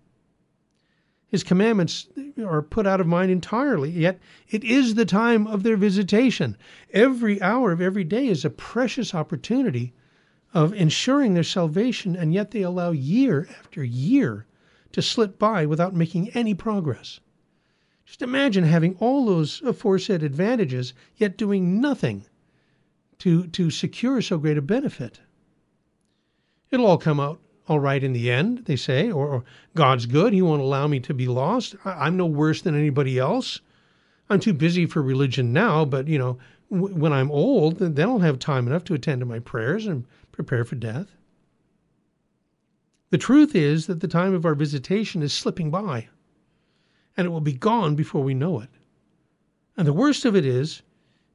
His 1.27 1.43
commandments 1.43 2.07
are 2.43 2.61
put 2.61 2.87
out 2.87 2.99
of 2.99 3.07
mind 3.07 3.31
entirely, 3.31 3.91
yet 3.91 4.19
it 4.49 4.63
is 4.63 4.95
the 4.95 5.05
time 5.05 5.45
of 5.45 5.63
their 5.63 5.77
visitation. 5.77 6.57
Every 6.91 7.41
hour 7.41 7.71
of 7.71 7.81
every 7.81 8.03
day 8.03 8.27
is 8.27 8.43
a 8.43 8.49
precious 8.49 9.13
opportunity 9.13 9.93
of 10.53 10.73
ensuring 10.73 11.35
their 11.35 11.43
salvation, 11.43 12.15
and 12.15 12.33
yet 12.33 12.51
they 12.51 12.63
allow 12.63 12.91
year 12.91 13.47
after 13.59 13.83
year 13.83 14.47
to 14.91 15.01
slip 15.01 15.37
by 15.37 15.65
without 15.67 15.95
making 15.95 16.29
any 16.29 16.55
progress. 16.55 17.19
Just 18.05 18.23
imagine 18.23 18.63
having 18.63 18.95
all 18.95 19.27
those 19.27 19.61
aforesaid 19.61 20.23
advantages, 20.23 20.93
yet 21.15 21.37
doing 21.37 21.79
nothing 21.79 22.25
to, 23.19 23.47
to 23.47 23.69
secure 23.69 24.21
so 24.21 24.37
great 24.37 24.57
a 24.57 24.61
benefit. 24.61 25.19
It'll 26.71 26.85
all 26.85 26.97
come 26.97 27.19
out 27.19 27.41
all 27.69 27.79
right 27.79 28.03
in 28.03 28.13
the 28.13 28.31
end, 28.31 28.65
they 28.65 28.75
say, 28.75 29.11
or, 29.11 29.27
or 29.27 29.43
God's 29.75 30.07
good. 30.07 30.33
He 30.33 30.41
won't 30.41 30.61
allow 30.61 30.87
me 30.87 30.99
to 31.01 31.13
be 31.13 31.27
lost. 31.27 31.75
I, 31.85 32.07
am 32.07 32.17
no 32.17 32.25
worse 32.25 32.63
than 32.63 32.75
anybody 32.75 33.19
else. 33.19 33.61
I'm 34.27 34.39
too 34.39 34.53
busy 34.53 34.87
for 34.87 35.03
religion 35.03 35.53
now, 35.53 35.85
but, 35.85 36.07
you 36.07 36.17
know, 36.17 36.39
w- 36.71 36.95
when 36.95 37.13
I'm 37.13 37.31
old, 37.31 37.77
then 37.77 38.09
I'll 38.09 38.19
have 38.19 38.39
time 38.39 38.65
enough 38.65 38.83
to 38.85 38.95
attend 38.95 39.19
to 39.19 39.25
my 39.25 39.37
prayers 39.37 39.85
and 39.85 40.05
prepare 40.31 40.63
for 40.63 40.75
death. 40.75 41.15
The 43.11 43.19
truth 43.19 43.55
is 43.55 43.85
that 43.85 43.99
the 43.99 44.07
time 44.07 44.33
of 44.33 44.45
our 44.45 44.55
visitation 44.55 45.21
is 45.21 45.31
slipping 45.31 45.69
by 45.69 46.07
and 47.17 47.25
it 47.25 47.29
will 47.29 47.41
be 47.41 47.53
gone 47.53 47.95
before 47.95 48.23
we 48.23 48.33
know 48.33 48.61
it. 48.61 48.69
And 49.77 49.87
the 49.87 49.93
worst 49.93 50.25
of 50.25 50.35
it 50.35 50.45
is, 50.45 50.81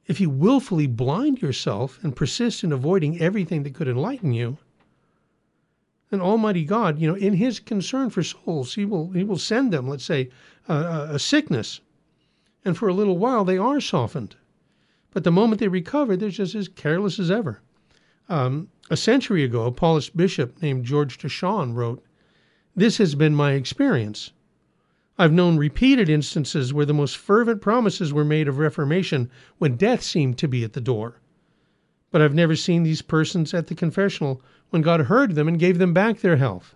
if 0.06 0.20
you 0.20 0.28
willfully 0.28 0.86
blind 0.86 1.40
yourself 1.40 1.98
and 2.02 2.14
persist 2.14 2.62
in 2.62 2.72
avoiding 2.72 3.20
everything 3.20 3.62
that 3.62 3.74
could 3.74 3.88
enlighten 3.88 4.32
you, 4.32 4.58
then 6.10 6.20
Almighty 6.20 6.64
God, 6.64 6.98
you 7.00 7.08
know, 7.08 7.16
in 7.16 7.32
His 7.32 7.58
concern 7.58 8.10
for 8.10 8.22
souls, 8.22 8.74
He 8.74 8.84
will 8.84 9.10
He 9.10 9.24
will 9.24 9.38
send 9.38 9.72
them, 9.72 9.88
let's 9.88 10.04
say, 10.04 10.28
a, 10.68 11.18
sickness, 11.18 11.80
and 12.64 12.76
for 12.76 12.88
a 12.88 12.94
little 12.94 13.18
while 13.18 13.44
they 13.44 13.58
are 13.58 13.80
softened, 13.80 14.36
but 15.10 15.24
the 15.24 15.32
moment 15.32 15.60
they 15.60 15.68
recover, 15.68 16.16
they're 16.16 16.28
just 16.28 16.54
as 16.54 16.68
careless 16.68 17.18
as 17.18 17.30
ever. 17.30 17.62
Um, 18.28 18.68
a 18.90 18.96
century 18.96 19.42
ago, 19.42 19.64
a 19.64 19.72
Paulist 19.72 20.16
bishop 20.16 20.60
named 20.60 20.84
George 20.84 21.18
Deshon 21.18 21.74
wrote, 21.74 22.04
"This 22.76 22.98
has 22.98 23.14
been 23.14 23.34
my 23.34 23.52
experience." 23.52 24.32
I've 25.16 25.32
known 25.32 25.56
repeated 25.56 26.08
instances 26.08 26.74
where 26.74 26.86
the 26.86 26.92
most 26.92 27.16
fervent 27.16 27.60
promises 27.60 28.12
were 28.12 28.24
made 28.24 28.48
of 28.48 28.58
reformation 28.58 29.30
when 29.58 29.76
death 29.76 30.02
seemed 30.02 30.38
to 30.38 30.48
be 30.48 30.64
at 30.64 30.72
the 30.72 30.80
door. 30.80 31.20
But 32.10 32.20
I've 32.20 32.34
never 32.34 32.56
seen 32.56 32.82
these 32.82 33.02
persons 33.02 33.54
at 33.54 33.68
the 33.68 33.74
confessional 33.74 34.42
when 34.70 34.82
God 34.82 35.02
heard 35.02 35.34
them 35.36 35.46
and 35.46 35.58
gave 35.58 35.78
them 35.78 35.94
back 35.94 36.18
their 36.18 36.36
health. 36.36 36.74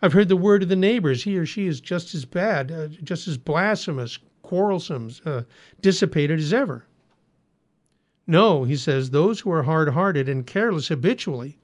I've 0.00 0.12
heard 0.12 0.28
the 0.28 0.36
word 0.36 0.62
of 0.62 0.68
the 0.68 0.76
neighbors 0.76 1.24
he 1.24 1.36
or 1.36 1.46
she 1.46 1.66
is 1.66 1.80
just 1.80 2.14
as 2.14 2.24
bad, 2.24 2.70
uh, 2.70 2.88
just 3.02 3.26
as 3.26 3.38
blasphemous, 3.38 4.18
quarrelsome, 4.42 5.10
uh, 5.24 5.42
dissipated 5.80 6.38
as 6.38 6.52
ever. 6.52 6.86
No, 8.26 8.64
he 8.64 8.76
says, 8.76 9.10
those 9.10 9.40
who 9.40 9.50
are 9.50 9.64
hard 9.64 9.88
hearted 9.88 10.28
and 10.28 10.46
careless 10.46 10.88
habitually, 10.88 11.58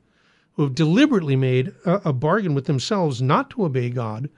who 0.55 0.65
have 0.65 0.75
deliberately 0.75 1.37
made 1.37 1.73
a, 1.85 2.09
a 2.09 2.13
bargain 2.13 2.55
with 2.55 2.65
themselves 2.65 3.23
not 3.23 3.51
to 3.51 3.65
obey 3.65 3.91
God, 3.91 4.29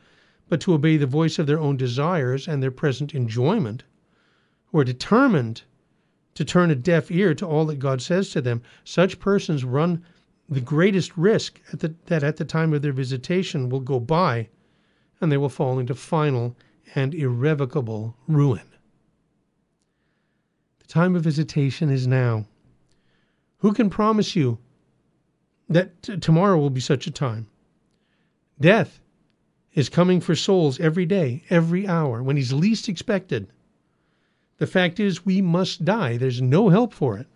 but 0.49 0.61
to 0.61 0.75
obey 0.75 0.97
the 0.97 1.07
voice 1.07 1.39
of 1.39 1.47
their 1.47 1.61
own 1.61 1.77
desires 1.77 2.47
and 2.47 2.63
their 2.63 2.71
present 2.71 3.15
enjoyment, 3.15 3.85
who 4.67 4.79
are 4.79 4.85
determined 4.85 5.63
to 6.35 6.45
turn 6.45 6.71
a 6.71 6.75
deaf 6.75 7.11
ear 7.11 7.35
to 7.35 7.47
all 7.47 7.65
that 7.67 7.79
God 7.79 8.03
says 8.03 8.31
to 8.31 8.41
them, 8.41 8.63
such 8.85 9.21
persons 9.21 9.65
run 9.65 10.05
the 10.49 10.61
greatest 10.61 11.17
risk 11.17 11.61
at 11.73 11.81
the, 11.81 11.95
that 12.07 12.23
at 12.23 12.37
the 12.37 12.45
time 12.45 12.73
of 12.73 12.83
their 12.83 12.93
visitation 12.93 13.69
will 13.69 13.81
go 13.81 13.99
by 13.99 14.49
and 15.21 15.31
they 15.31 15.37
will 15.37 15.49
fall 15.49 15.79
into 15.79 15.95
final 15.95 16.57
and 16.95 17.15
irrevocable 17.15 18.17
ruin. 18.29 18.69
The 20.81 20.87
time 20.87 21.17
of 21.17 21.23
visitation 21.23 21.89
is 21.89 22.07
now. 22.07 22.47
Who 23.59 23.73
can 23.73 23.89
promise 23.89 24.37
you 24.37 24.59
that 25.69 26.03
t- 26.03 26.19
tomorrow 26.19 26.59
will 26.59 26.71
be 26.71 26.81
such 26.81 27.07
a 27.07 27.11
time? 27.11 27.47
Death 28.61 29.01
is 29.75 29.89
coming 29.89 30.21
for 30.21 30.35
souls 30.35 30.79
every 30.79 31.05
day, 31.05 31.43
every 31.51 31.87
hour, 31.87 32.23
when 32.23 32.37
he's 32.37 32.53
least 32.53 32.89
expected. 32.89 33.49
The 34.59 34.67
fact 34.69 35.01
is, 35.01 35.27
we 35.27 35.43
must 35.43 35.85
die. 35.85 36.17
There's 36.17 36.41
no 36.41 36.69
help 36.69 36.95
for 36.95 37.19
it. 37.19 37.27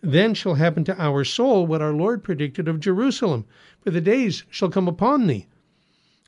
Then 0.00 0.34
shall 0.34 0.54
happen 0.54 0.82
to 0.84 1.00
our 1.00 1.22
soul 1.22 1.64
what 1.64 1.80
our 1.80 1.92
Lord 1.92 2.24
predicted 2.24 2.66
of 2.66 2.80
Jerusalem. 2.80 3.44
For 3.82 3.90
the 3.92 4.00
days 4.00 4.42
shall 4.50 4.68
come 4.68 4.88
upon 4.88 5.28
thee, 5.28 5.46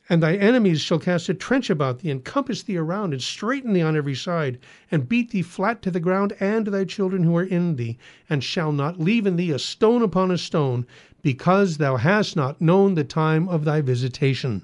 and 0.09 0.23
thy 0.23 0.37
enemies 0.37 0.81
shall 0.81 1.01
cast 1.01 1.29
a 1.29 1.35
trench 1.35 1.71
about 1.71 1.99
thee, 1.99 2.11
and 2.11 2.23
compass 2.23 2.63
thee 2.63 2.77
around, 2.77 3.13
and 3.13 3.21
straiten 3.21 3.73
thee 3.73 3.83
on 3.83 3.97
every 3.97 4.15
side, 4.15 4.61
and 4.93 5.09
beat 5.09 5.31
thee 5.31 5.43
flat 5.43 5.83
to 5.83 5.91
the 5.91 5.99
ground, 5.99 6.37
and 6.39 6.69
thy 6.69 6.85
children 6.85 7.25
who 7.25 7.37
are 7.37 7.43
in 7.43 7.75
thee, 7.75 7.99
and 8.31 8.45
shall 8.45 8.71
not 8.71 9.01
leave 9.01 9.27
in 9.27 9.35
thee 9.35 9.51
a 9.51 9.59
stone 9.59 10.03
upon 10.03 10.31
a 10.31 10.39
stone, 10.39 10.87
because 11.21 11.79
thou 11.79 11.97
hast 11.97 12.37
not 12.37 12.61
known 12.61 12.95
the 12.95 13.03
time 13.03 13.49
of 13.49 13.65
thy 13.65 13.81
visitation. 13.81 14.63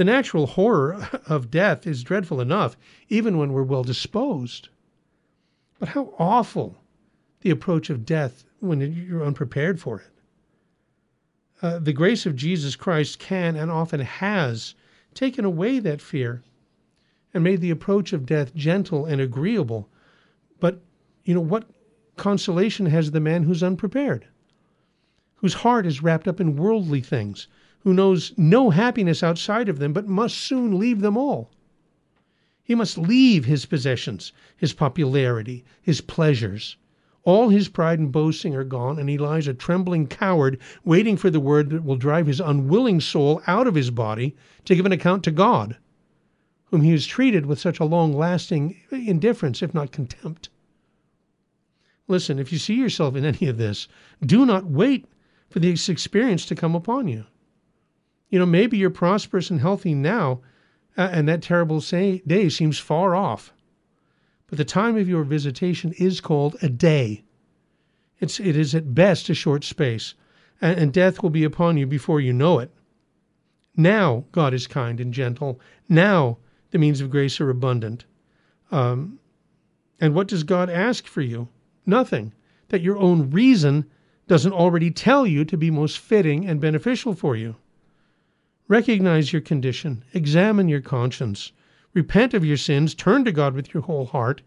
The 0.00 0.04
natural 0.04 0.46
horror 0.46 1.10
of 1.26 1.50
death 1.50 1.86
is 1.86 2.02
dreadful 2.02 2.40
enough, 2.40 2.74
even 3.10 3.36
when 3.36 3.52
we're 3.52 3.62
well 3.62 3.84
disposed. 3.84 4.70
But 5.78 5.90
how 5.90 6.14
awful 6.18 6.82
the 7.42 7.50
approach 7.50 7.90
of 7.90 8.06
death 8.06 8.46
when 8.60 8.80
you're 8.80 9.22
unprepared 9.22 9.78
for 9.78 10.00
it. 10.00 10.06
Uh, 11.60 11.80
the 11.80 11.92
grace 11.92 12.24
of 12.24 12.34
Jesus 12.34 12.76
Christ 12.76 13.18
can 13.18 13.56
and 13.56 13.70
often 13.70 14.00
has 14.00 14.74
taken 15.12 15.44
away 15.44 15.78
that 15.80 16.00
fear 16.00 16.42
and 17.34 17.44
made 17.44 17.60
the 17.60 17.68
approach 17.68 18.14
of 18.14 18.24
death 18.24 18.54
gentle 18.54 19.04
and 19.04 19.20
agreeable. 19.20 19.86
But, 20.60 20.80
you 21.24 21.34
know, 21.34 21.42
what 21.42 21.68
consolation 22.16 22.86
has 22.86 23.10
the 23.10 23.20
man 23.20 23.42
who's 23.42 23.62
unprepared, 23.62 24.26
whose 25.34 25.52
heart 25.60 25.84
is 25.84 26.02
wrapped 26.02 26.26
up 26.26 26.40
in 26.40 26.56
worldly 26.56 27.02
things, 27.02 27.48
who 27.80 27.94
knows 27.94 28.32
no 28.36 28.70
happiness 28.70 29.22
outside 29.22 29.68
of 29.68 29.78
them, 29.78 29.92
but 29.92 30.06
must 30.06 30.36
soon 30.36 30.78
leave 30.78 31.00
them 31.00 31.16
all. 31.16 31.50
He 32.62 32.74
must 32.74 32.98
leave 32.98 33.46
his 33.46 33.66
possessions, 33.66 34.32
his 34.56 34.72
popularity, 34.72 35.64
his 35.82 36.00
pleasures. 36.00 36.76
All 37.24 37.48
his 37.48 37.68
pride 37.68 37.98
and 37.98 38.12
boasting 38.12 38.54
are 38.54 38.64
gone, 38.64 38.98
and 38.98 39.08
he 39.08 39.18
lies 39.18 39.46
a 39.46 39.54
trembling 39.54 40.06
coward, 40.06 40.58
waiting 40.84 41.16
for 41.16 41.30
the 41.30 41.40
word 41.40 41.70
that 41.70 41.84
will 41.84 41.96
drive 41.96 42.26
his 42.26 42.40
unwilling 42.40 43.00
soul 43.00 43.42
out 43.46 43.66
of 43.66 43.74
his 43.74 43.90
body 43.90 44.36
to 44.66 44.74
give 44.74 44.86
an 44.86 44.92
account 44.92 45.24
to 45.24 45.30
God, 45.30 45.76
whom 46.66 46.82
he 46.82 46.92
has 46.92 47.06
treated 47.06 47.46
with 47.46 47.58
such 47.58 47.80
a 47.80 47.84
long 47.84 48.12
lasting 48.12 48.76
indifference, 48.90 49.62
if 49.62 49.74
not 49.74 49.90
contempt. 49.90 50.48
Listen, 52.08 52.38
if 52.38 52.52
you 52.52 52.58
see 52.58 52.74
yourself 52.74 53.16
in 53.16 53.24
any 53.24 53.48
of 53.48 53.58
this, 53.58 53.88
do 54.24 54.46
not 54.46 54.66
wait 54.66 55.06
for 55.48 55.58
this 55.58 55.88
experience 55.88 56.46
to 56.46 56.54
come 56.54 56.74
upon 56.74 57.08
you. 57.08 57.24
You 58.30 58.38
know, 58.38 58.46
maybe 58.46 58.78
you're 58.78 58.90
prosperous 58.90 59.50
and 59.50 59.60
healthy 59.60 59.94
now, 59.94 60.40
uh, 60.96 61.10
and 61.12 61.28
that 61.28 61.42
terrible 61.42 61.80
say, 61.80 62.22
day 62.26 62.48
seems 62.48 62.78
far 62.78 63.14
off. 63.14 63.52
But 64.46 64.56
the 64.56 64.64
time 64.64 64.96
of 64.96 65.08
your 65.08 65.24
visitation 65.24 65.92
is 65.98 66.20
called 66.20 66.56
a 66.62 66.68
day. 66.68 67.24
It's, 68.20 68.40
it 68.40 68.56
is 68.56 68.74
at 68.74 68.94
best 68.94 69.28
a 69.28 69.34
short 69.34 69.64
space, 69.64 70.14
and, 70.60 70.78
and 70.78 70.92
death 70.92 71.22
will 71.22 71.30
be 71.30 71.44
upon 71.44 71.76
you 71.76 71.86
before 71.86 72.20
you 72.20 72.32
know 72.32 72.58
it. 72.58 72.70
Now 73.76 74.24
God 74.32 74.54
is 74.54 74.66
kind 74.66 75.00
and 75.00 75.12
gentle. 75.12 75.60
Now 75.88 76.38
the 76.70 76.78
means 76.78 77.00
of 77.00 77.10
grace 77.10 77.40
are 77.40 77.50
abundant. 77.50 78.04
Um, 78.70 79.18
and 80.00 80.14
what 80.14 80.28
does 80.28 80.44
God 80.44 80.70
ask 80.70 81.06
for 81.06 81.20
you? 81.20 81.48
Nothing. 81.86 82.32
That 82.68 82.82
your 82.82 82.98
own 82.98 83.30
reason 83.30 83.90
doesn't 84.28 84.52
already 84.52 84.90
tell 84.90 85.26
you 85.26 85.44
to 85.44 85.56
be 85.56 85.70
most 85.70 85.98
fitting 85.98 86.46
and 86.46 86.60
beneficial 86.60 87.14
for 87.14 87.34
you. 87.34 87.56
Recognize 88.70 89.32
your 89.32 89.42
condition, 89.42 90.04
examine 90.14 90.68
your 90.68 90.80
conscience, 90.80 91.50
repent 91.92 92.34
of 92.34 92.44
your 92.44 92.56
sins, 92.56 92.94
turn 92.94 93.24
to 93.24 93.32
God 93.32 93.52
with 93.52 93.74
your 93.74 93.82
whole 93.82 94.06
heart, 94.06 94.42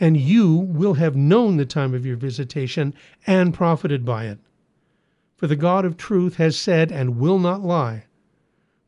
and 0.00 0.16
you 0.16 0.56
will 0.56 0.94
have 0.94 1.14
known 1.14 1.56
the 1.56 1.64
time 1.64 1.94
of 1.94 2.04
your 2.04 2.16
visitation 2.16 2.92
and 3.28 3.54
profited 3.54 4.04
by 4.04 4.24
it. 4.24 4.40
For 5.36 5.46
the 5.46 5.54
God 5.54 5.84
of 5.84 5.96
truth 5.96 6.34
has 6.34 6.56
said 6.56 6.90
and 6.90 7.20
will 7.20 7.38
not 7.38 7.62
lie. 7.62 8.06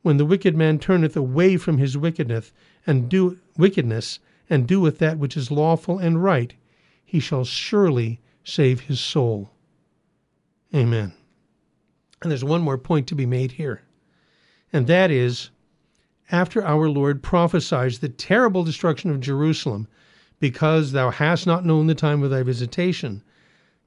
When 0.03 0.16
the 0.16 0.26
wicked 0.26 0.57
man 0.57 0.80
turneth 0.80 1.16
away 1.16 1.57
from 1.59 1.78
his 1.78 1.97
wickedness 1.97 2.53
and 2.85 3.09
do 3.09 3.39
wickedness 3.57 4.18
and 4.51 4.66
doeth 4.66 4.99
that 4.99 5.16
which 5.16 5.37
is 5.37 5.53
lawful 5.53 6.01
and 6.01 6.24
right, 6.24 6.55
he 7.05 7.20
shall 7.20 7.45
surely 7.45 8.20
save 8.43 8.80
his 8.80 8.99
soul. 8.99 9.53
Amen. 10.74 11.12
And 12.20 12.33
there's 12.33 12.43
one 12.43 12.62
more 12.62 12.78
point 12.78 13.07
to 13.07 13.14
be 13.14 13.26
made 13.26 13.53
here 13.53 13.83
and 14.73 14.87
that 14.87 15.11
is 15.11 15.51
after 16.31 16.64
our 16.64 16.89
Lord 16.89 17.23
prophesies 17.23 17.99
the 17.99 18.09
terrible 18.09 18.64
destruction 18.64 19.11
of 19.11 19.20
Jerusalem, 19.20 19.87
because 20.41 20.93
thou 20.93 21.11
hast 21.11 21.47
not 21.47 21.66
known 21.66 21.87
the 21.87 21.95
time 21.95 22.23
of 22.23 22.31
thy 22.31 22.43
visitation, 22.43 23.23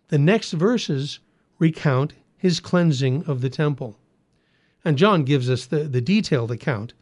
the 0.10 0.20
next 0.20 0.52
verses 0.52 1.20
recount 1.58 2.14
his 2.38 2.60
cleansing 2.60 3.24
of 3.24 3.42
the 3.42 3.50
temple. 3.50 3.98
And 4.84 4.96
John 4.96 5.24
gives 5.24 5.50
us 5.50 5.66
the, 5.66 5.86
the 5.86 6.02
detailed 6.02 6.52
account, 6.52 6.94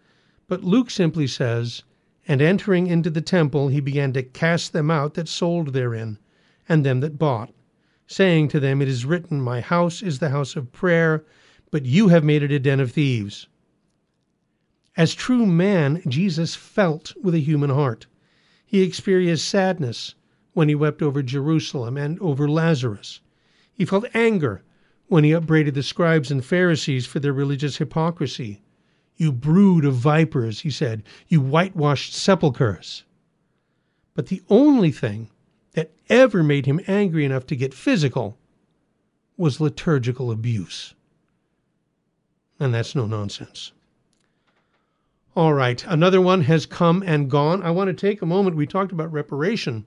but 0.47 0.63
Luke 0.63 0.89
simply 0.89 1.27
says, 1.27 1.83
And 2.25 2.41
entering 2.41 2.87
into 2.87 3.09
the 3.09 3.21
temple, 3.21 3.67
he 3.67 3.81
began 3.81 4.13
to 4.13 4.23
cast 4.23 4.71
them 4.71 4.89
out 4.89 5.15
that 5.15 5.27
sold 5.27 5.73
therein, 5.73 6.19
and 6.69 6.85
them 6.85 7.01
that 7.01 7.19
bought, 7.19 7.53
saying 8.07 8.47
to 8.47 8.61
them, 8.61 8.81
It 8.81 8.87
is 8.87 9.05
written, 9.05 9.41
My 9.41 9.59
house 9.59 10.01
is 10.01 10.19
the 10.19 10.29
house 10.29 10.55
of 10.55 10.71
prayer, 10.71 11.25
but 11.69 11.85
you 11.85 12.07
have 12.07 12.23
made 12.23 12.43
it 12.43 12.51
a 12.51 12.59
den 12.59 12.79
of 12.79 12.93
thieves. 12.93 13.47
As 14.95 15.15
true 15.15 15.45
man, 15.45 16.01
Jesus 16.07 16.55
felt 16.55 17.13
with 17.21 17.33
a 17.33 17.39
human 17.39 17.71
heart. 17.71 18.05
He 18.65 18.81
experienced 18.81 19.47
sadness 19.47 20.15
when 20.53 20.69
he 20.69 20.75
wept 20.75 21.01
over 21.01 21.23
Jerusalem 21.23 21.97
and 21.97 22.19
over 22.19 22.47
Lazarus. 22.47 23.19
He 23.73 23.85
felt 23.85 24.05
anger 24.13 24.63
when 25.07 25.23
he 25.23 25.31
upbraided 25.31 25.73
the 25.73 25.83
scribes 25.83 26.29
and 26.31 26.45
Pharisees 26.45 27.05
for 27.05 27.19
their 27.19 27.33
religious 27.33 27.77
hypocrisy. 27.77 28.61
You 29.15 29.31
brood 29.31 29.85
of 29.85 29.95
vipers, 29.95 30.61
he 30.61 30.69
said, 30.69 31.03
you 31.27 31.39
whitewashed 31.41 32.13
sepulchres. 32.13 33.03
But 34.13 34.27
the 34.27 34.43
only 34.49 34.91
thing 34.91 35.29
that 35.73 35.91
ever 36.09 36.43
made 36.43 36.67
him 36.67 36.79
angry 36.87 37.25
enough 37.25 37.47
to 37.47 37.55
get 37.55 37.73
physical 37.73 38.37
was 39.37 39.59
liturgical 39.59 40.31
abuse. 40.31 40.93
And 42.59 42.73
that's 42.73 42.93
no 42.93 43.07
nonsense. 43.07 43.71
All 45.35 45.55
right, 45.55 45.83
another 45.87 46.21
one 46.21 46.41
has 46.41 46.67
come 46.67 47.01
and 47.03 47.27
gone. 47.27 47.63
I 47.63 47.71
want 47.71 47.87
to 47.87 47.93
take 47.95 48.21
a 48.21 48.25
moment. 48.27 48.55
We 48.55 48.67
talked 48.67 48.91
about 48.91 49.11
reparation 49.11 49.83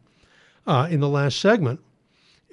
uh, 0.67 0.89
in 0.91 0.99
the 0.99 1.09
last 1.09 1.39
segment, 1.39 1.79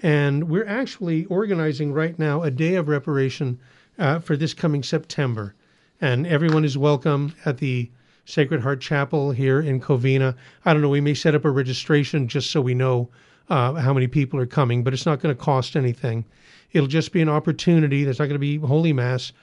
and 0.04 0.48
we're 0.48 0.68
actually 0.68 1.26
organizing 1.26 1.91
right 1.91 2.20
now 2.20 2.44
a 2.44 2.52
day 2.52 2.76
of 2.76 2.88
reparation 2.88 3.60
uh, 3.98 4.20
for 4.20 4.38
this 4.38 4.54
coming 4.54 4.84
September. 4.84 5.56
And 6.02 6.28
everyone 6.28 6.64
is 6.64 6.78
welcome 6.78 7.34
at 7.46 7.58
the 7.58 7.89
Sacred 8.26 8.62
Heart 8.62 8.80
Chapel 8.82 9.32
here 9.32 9.60
in 9.60 9.82
Covina. 9.82 10.36
I 10.64 10.72
don't 10.72 10.84
know, 10.84 10.89
we 10.89 11.02
may 11.02 11.16
set 11.16 11.34
up 11.34 11.46
a 11.46 11.50
registration 11.50 12.28
just 12.28 12.52
so 12.52 12.62
we 12.62 12.76
know 12.76 13.10
uh, 13.50 13.74
how 13.74 13.96
many 13.96 14.06
people 14.06 14.39
are 14.39 14.46
coming, 14.46 14.84
but 14.84 14.94
it's 14.94 15.08
not 15.08 15.20
going 15.20 15.36
to 15.36 15.44
cost 15.44 15.76
anything. 15.76 16.26
It'll 16.74 16.88
just 16.88 17.12
be 17.12 17.24
an 17.24 17.30
opportunity. 17.30 18.04
There's 18.04 18.20
not 18.20 18.26
going 18.26 18.36
to 18.36 18.39
be 18.39 18.58
Holy 18.58 18.94
Mass 18.94 19.34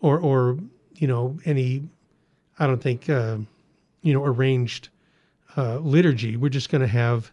or, 0.00 0.20
or 0.20 0.58
you 0.94 1.08
know, 1.08 1.40
any 1.44 1.88
I 2.60 2.66
don't 2.66 2.80
think, 2.80 3.08
uh, 3.08 3.38
you 4.02 4.12
know, 4.12 4.22
arranged 4.22 4.90
uh, 5.56 5.78
liturgy. 5.78 6.36
We're 6.36 6.50
just 6.50 6.68
going 6.68 6.82
to 6.82 6.88
have 6.88 7.32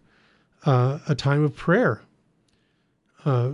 uh, 0.65 0.99
a 1.07 1.13
time 1.13 1.43
of 1.43 1.53
prayer. 1.53 2.01
Uh, 3.25 3.51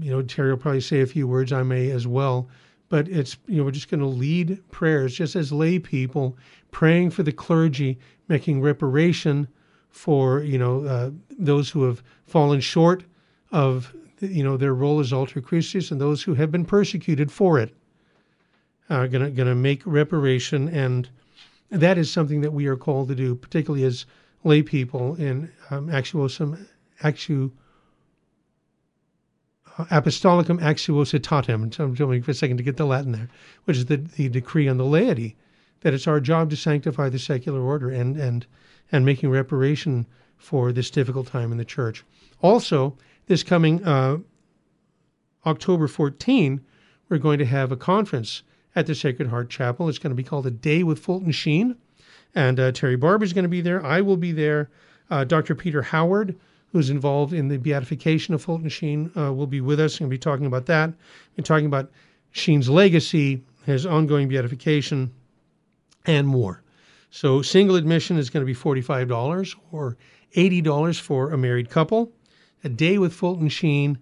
you 0.00 0.10
know, 0.10 0.20
Terry 0.22 0.50
will 0.50 0.58
probably 0.58 0.80
say 0.80 1.00
a 1.00 1.06
few 1.06 1.28
words. 1.28 1.52
I 1.52 1.62
may 1.62 1.90
as 1.92 2.08
well. 2.08 2.48
But 2.88 3.08
it's, 3.08 3.38
you 3.46 3.56
know, 3.56 3.64
we're 3.64 3.70
just 3.70 3.88
going 3.88 4.00
to 4.00 4.06
lead 4.06 4.60
prayers 4.70 5.14
just 5.14 5.36
as 5.36 5.52
lay 5.52 5.78
people, 5.78 6.36
praying 6.72 7.10
for 7.10 7.22
the 7.22 7.32
clergy, 7.32 7.98
making 8.28 8.60
reparation 8.60 9.48
for, 9.90 10.40
you 10.40 10.58
know, 10.58 10.84
uh, 10.84 11.10
those 11.38 11.70
who 11.70 11.84
have 11.84 12.02
fallen 12.26 12.60
short 12.60 13.04
of, 13.52 13.94
you 14.20 14.42
know, 14.42 14.56
their 14.56 14.74
role 14.74 14.98
as 14.98 15.12
alter 15.12 15.40
Christus 15.40 15.90
and 15.90 16.00
those 16.00 16.22
who 16.22 16.34
have 16.34 16.50
been 16.50 16.64
persecuted 16.64 17.30
for 17.30 17.58
it 17.60 17.74
going 18.92 19.24
to 19.24 19.30
going 19.30 19.48
to 19.48 19.54
make 19.54 19.82
reparation, 19.86 20.68
and 20.68 21.08
that 21.70 21.98
is 21.98 22.10
something 22.10 22.42
that 22.42 22.52
we 22.52 22.66
are 22.66 22.76
called 22.76 23.08
to 23.08 23.14
do, 23.14 23.34
particularly 23.34 23.84
as 23.84 24.04
lay 24.44 24.62
people 24.62 25.14
in 25.16 25.50
um, 25.70 25.88
actuosum, 25.88 26.66
actu, 27.02 27.50
uh, 29.78 29.84
apostolicam 29.86 30.60
actuositatem. 30.60 31.72
So 31.72 31.84
I'm 31.84 31.94
waiting 31.94 32.22
for 32.22 32.32
a 32.32 32.34
second 32.34 32.58
to 32.58 32.62
get 32.62 32.76
the 32.76 32.84
Latin 32.84 33.12
there, 33.12 33.28
which 33.64 33.76
is 33.76 33.86
the, 33.86 33.96
the 33.96 34.28
decree 34.28 34.68
on 34.68 34.76
the 34.76 34.84
laity, 34.84 35.36
that 35.80 35.94
it's 35.94 36.06
our 36.06 36.20
job 36.20 36.50
to 36.50 36.56
sanctify 36.56 37.08
the 37.08 37.18
secular 37.18 37.60
order 37.60 37.90
and 37.90 38.16
and 38.16 38.46
and 38.90 39.06
making 39.06 39.30
reparation 39.30 40.06
for 40.36 40.72
this 40.72 40.90
difficult 40.90 41.26
time 41.26 41.50
in 41.50 41.58
the 41.58 41.64
church. 41.64 42.04
Also, 42.42 42.96
this 43.26 43.42
coming 43.42 43.82
uh, 43.84 44.18
October 45.46 45.88
14, 45.88 46.60
we're 47.08 47.18
going 47.18 47.38
to 47.38 47.46
have 47.46 47.72
a 47.72 47.76
conference 47.76 48.42
at 48.74 48.86
the 48.86 48.94
Sacred 48.94 49.28
Heart 49.28 49.50
Chapel. 49.50 49.88
It's 49.88 49.98
going 49.98 50.10
to 50.10 50.16
be 50.16 50.22
called 50.22 50.46
A 50.46 50.50
Day 50.50 50.82
with 50.82 50.98
Fulton 50.98 51.32
Sheen. 51.32 51.76
And 52.34 52.58
uh, 52.58 52.72
Terry 52.72 52.96
Barber 52.96 53.24
is 53.24 53.32
going 53.32 53.44
to 53.44 53.48
be 53.48 53.60
there. 53.60 53.84
I 53.84 54.00
will 54.00 54.16
be 54.16 54.32
there. 54.32 54.70
Uh, 55.10 55.24
Dr. 55.24 55.54
Peter 55.54 55.82
Howard, 55.82 56.38
who's 56.72 56.88
involved 56.88 57.34
in 57.34 57.48
the 57.48 57.58
beatification 57.58 58.32
of 58.32 58.42
Fulton 58.42 58.70
Sheen, 58.70 59.10
uh, 59.16 59.32
will 59.32 59.46
be 59.46 59.60
with 59.60 59.78
us. 59.78 60.00
We're 60.00 60.06
be 60.06 60.18
talking 60.18 60.46
about 60.46 60.66
that. 60.66 60.92
We're 61.36 61.44
talking 61.44 61.66
about 61.66 61.90
Sheen's 62.30 62.70
legacy, 62.70 63.42
his 63.66 63.84
ongoing 63.84 64.28
beatification, 64.28 65.12
and 66.06 66.26
more. 66.26 66.62
So 67.10 67.42
single 67.42 67.76
admission 67.76 68.16
is 68.16 68.30
going 68.30 68.40
to 68.40 68.46
be 68.46 68.58
$45 68.58 69.54
or 69.70 69.98
$80 70.34 70.98
for 70.98 71.30
a 71.30 71.36
married 71.36 71.68
couple. 71.68 72.10
A 72.64 72.70
Day 72.70 72.96
with 72.96 73.12
Fulton 73.12 73.50
Sheen. 73.50 73.98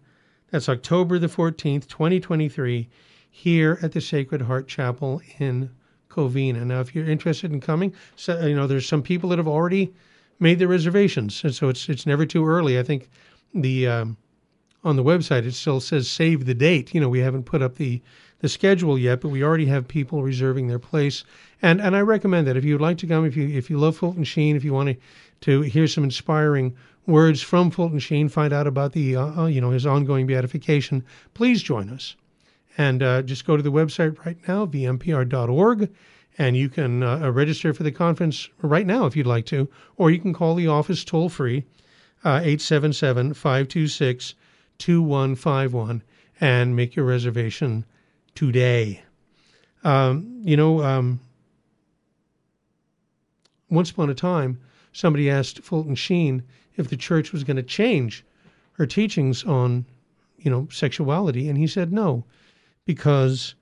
That's 0.53 0.69
October 0.69 1.19
the 1.19 1.27
14th, 1.27 1.89
2023 1.89 2.89
here 3.31 3.79
at 3.81 3.93
the 3.93 4.01
Sacred 4.01 4.43
Heart 4.43 4.67
Chapel 4.69 5.23
in 5.39 5.71
Covina. 6.11 6.67
Now, 6.67 6.81
if 6.81 6.95
you're 6.95 7.09
interested 7.09 7.53
in 7.53 7.61
coming, 7.61 7.95
so, 8.17 8.45
you 8.45 8.57
know 8.57 8.67
there's 8.67 8.89
some 8.89 9.03
people 9.03 9.31
that 9.31 9.39
have 9.39 9.49
already 9.49 9.95
made 10.41 10.59
their 10.59 10.69
reservations, 10.69 11.43
and 11.45 11.55
so 11.55 11.69
it's 11.69 11.89
it's 11.89 12.07
never 12.07 12.27
too 12.27 12.47
early. 12.47 12.79
I 12.79 12.83
think 12.83 13.09
the 13.55 13.87
um, 13.87 14.17
on 14.83 14.97
the 14.97 15.05
website 15.05 15.47
it 15.47 15.55
still 15.55 15.81
says 15.81 16.11
save 16.11 16.45
the 16.45 16.55
date. 16.55 16.93
You 16.93 17.01
know, 17.01 17.09
we 17.09 17.21
haven't 17.21 17.45
put 17.45 17.63
up 17.63 17.77
the 17.77 18.03
the 18.41 18.49
schedule 18.49 18.99
yet, 18.99 19.21
but 19.21 19.29
we 19.29 19.45
already 19.45 19.67
have 19.67 19.87
people 19.87 20.23
reserving 20.23 20.67
their 20.67 20.79
place. 20.79 21.25
And 21.63 21.81
and 21.81 21.95
I 21.95 22.01
recommend 22.01 22.47
that 22.49 22.57
if 22.57 22.65
you'd 22.65 22.81
like 22.81 22.99
to 22.99 23.07
come, 23.07 23.25
if 23.25 23.37
you 23.37 23.49
if 23.49 23.71
you 23.71 23.79
love 23.79 23.97
Fulton 23.97 24.25
Sheen, 24.25 24.57
if 24.57 24.65
you 24.65 24.73
want 24.73 24.89
to 24.89 24.97
to 25.43 25.61
hear 25.63 25.87
some 25.87 26.05
inspiring 26.05 26.75
words 27.07 27.41
from 27.41 27.71
Fulton 27.71 28.01
Sheen, 28.01 28.29
find 28.29 28.53
out 28.53 28.67
about 28.67 28.93
the 28.93 29.15
uh, 29.17 29.43
uh 29.43 29.47
you 29.47 29.61
know 29.61 29.71
his 29.71 29.87
ongoing 29.87 30.27
beatification, 30.27 31.05
please 31.35 31.63
join 31.63 31.89
us 31.91 32.17
And 32.79 33.03
uh, 33.03 33.23
just 33.23 33.45
go 33.45 33.57
to 33.57 33.63
the 33.63 33.73
website 33.73 34.25
right 34.25 34.39
now, 34.47 34.67
vmpr.org, 34.67 35.91
and 36.39 36.57
you 36.57 36.69
can 36.69 37.03
uh, 37.03 37.31
register 37.31 37.75
for 37.75 37.83
the 37.83 37.93
conference 37.93 38.49
right 38.63 38.87
now 38.87 39.07
if 39.07 39.17
you'd 39.17 39.27
like 39.27 39.47
to, 39.47 39.69
or 39.97 40.11
you 40.11 40.21
can 40.21 40.33
call 40.33 40.55
the 40.55 40.69
office 40.69 41.05
toll 41.05 41.29
free, 41.29 41.65
uh, 42.25 42.41
877 42.43 43.35
526 43.35 44.35
2151, 44.79 46.03
and 46.41 46.77
make 46.77 46.97
your 46.97 47.05
reservation 47.05 47.85
today. 48.35 49.03
Um, 49.85 50.41
you 50.43 50.57
know, 50.57 50.83
um, 50.83 51.21
once 53.69 53.91
upon 53.91 54.11
a 54.11 54.15
time, 54.15 54.61
somebody 54.93 55.31
asked 55.31 55.63
Fulton 55.63 55.95
Sheen 55.95 56.43
if 56.77 56.89
the 56.89 56.97
church 56.97 57.33
was 57.33 57.45
going 57.45 57.57
to 57.57 57.63
change 57.63 58.25
her 58.73 58.87
teachings 58.87 59.45
on, 59.45 59.85
you 60.39 60.51
know, 60.51 60.69
sexuality, 60.71 61.49
and 61.49 61.59
he 61.59 61.67
said 61.67 61.93
no, 61.93 62.25
because 62.85 63.55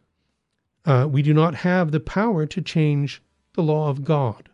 uh, 0.84 1.06
we 1.10 1.22
do 1.22 1.34
not 1.34 1.54
have 1.54 1.90
the 1.90 2.00
power 2.00 2.46
to 2.46 2.62
change 2.62 3.22
the 3.54 3.62
law 3.62 3.90
of 3.90 4.04
God. 4.04 4.48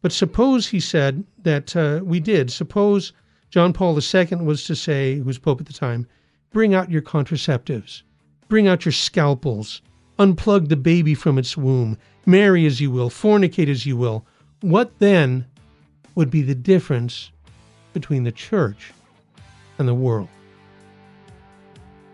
But 0.00 0.12
suppose, 0.12 0.68
he 0.68 0.80
said, 0.80 1.24
that 1.42 1.74
uh, 1.74 2.00
we 2.04 2.20
did. 2.20 2.50
Suppose 2.50 3.12
John 3.50 3.72
Paul 3.72 3.98
II 3.98 4.36
was 4.36 4.64
to 4.64 4.76
say, 4.76 5.16
who 5.16 5.24
was 5.24 5.38
Pope 5.38 5.60
at 5.60 5.66
the 5.66 5.72
time, 5.72 6.06
bring 6.50 6.74
out 6.74 6.90
your 6.90 7.02
contraceptives, 7.02 8.02
bring 8.48 8.68
out 8.68 8.84
your 8.84 8.92
scalpels, 8.92 9.82
unplug 10.18 10.68
the 10.68 10.76
baby 10.76 11.14
from 11.14 11.38
its 11.38 11.56
womb, 11.56 11.98
marry 12.26 12.66
as 12.66 12.80
you 12.80 12.90
will, 12.90 13.10
fornicate 13.10 13.68
as 13.68 13.86
you 13.86 13.96
will. 13.96 14.26
What 14.60 14.98
then 14.98 15.46
would 16.14 16.30
be 16.30 16.42
the 16.42 16.54
difference 16.54 17.30
between 17.92 18.24
the 18.24 18.32
church 18.32 18.92
and 19.78 19.88
the 19.88 19.94
world? 19.94 20.28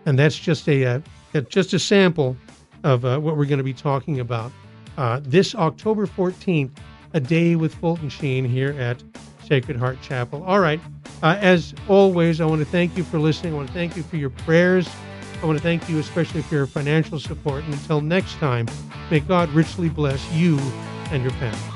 And 0.05 0.17
that's 0.17 0.37
just 0.37 0.69
a, 0.69 1.01
just 1.41 1.73
a 1.73 1.79
sample 1.79 2.37
of 2.83 3.03
uh, 3.05 3.19
what 3.19 3.37
we're 3.37 3.45
going 3.45 3.57
to 3.57 3.63
be 3.63 3.73
talking 3.73 4.19
about 4.19 4.51
uh, 4.97 5.19
this 5.23 5.55
October 5.55 6.07
14th, 6.07 6.71
a 7.13 7.19
day 7.19 7.55
with 7.55 7.73
Fulton 7.75 8.09
Sheen 8.09 8.45
here 8.45 8.71
at 8.79 9.03
Sacred 9.45 9.77
Heart 9.77 10.01
Chapel. 10.01 10.43
All 10.43 10.59
right. 10.59 10.79
Uh, 11.21 11.37
as 11.39 11.73
always, 11.87 12.41
I 12.41 12.45
want 12.45 12.59
to 12.59 12.65
thank 12.65 12.95
you 12.97 13.03
for 13.03 13.19
listening. 13.19 13.53
I 13.53 13.57
want 13.57 13.67
to 13.67 13.73
thank 13.73 13.95
you 13.95 14.03
for 14.03 14.17
your 14.17 14.29
prayers. 14.29 14.87
I 15.41 15.45
want 15.45 15.57
to 15.57 15.63
thank 15.63 15.89
you 15.89 15.99
especially 15.99 16.41
for 16.41 16.55
your 16.55 16.67
financial 16.67 17.19
support. 17.19 17.63
And 17.63 17.73
until 17.73 18.01
next 18.01 18.35
time, 18.35 18.67
may 19.11 19.19
God 19.19 19.49
richly 19.49 19.89
bless 19.89 20.31
you 20.31 20.57
and 21.11 21.21
your 21.21 21.33
family. 21.33 21.74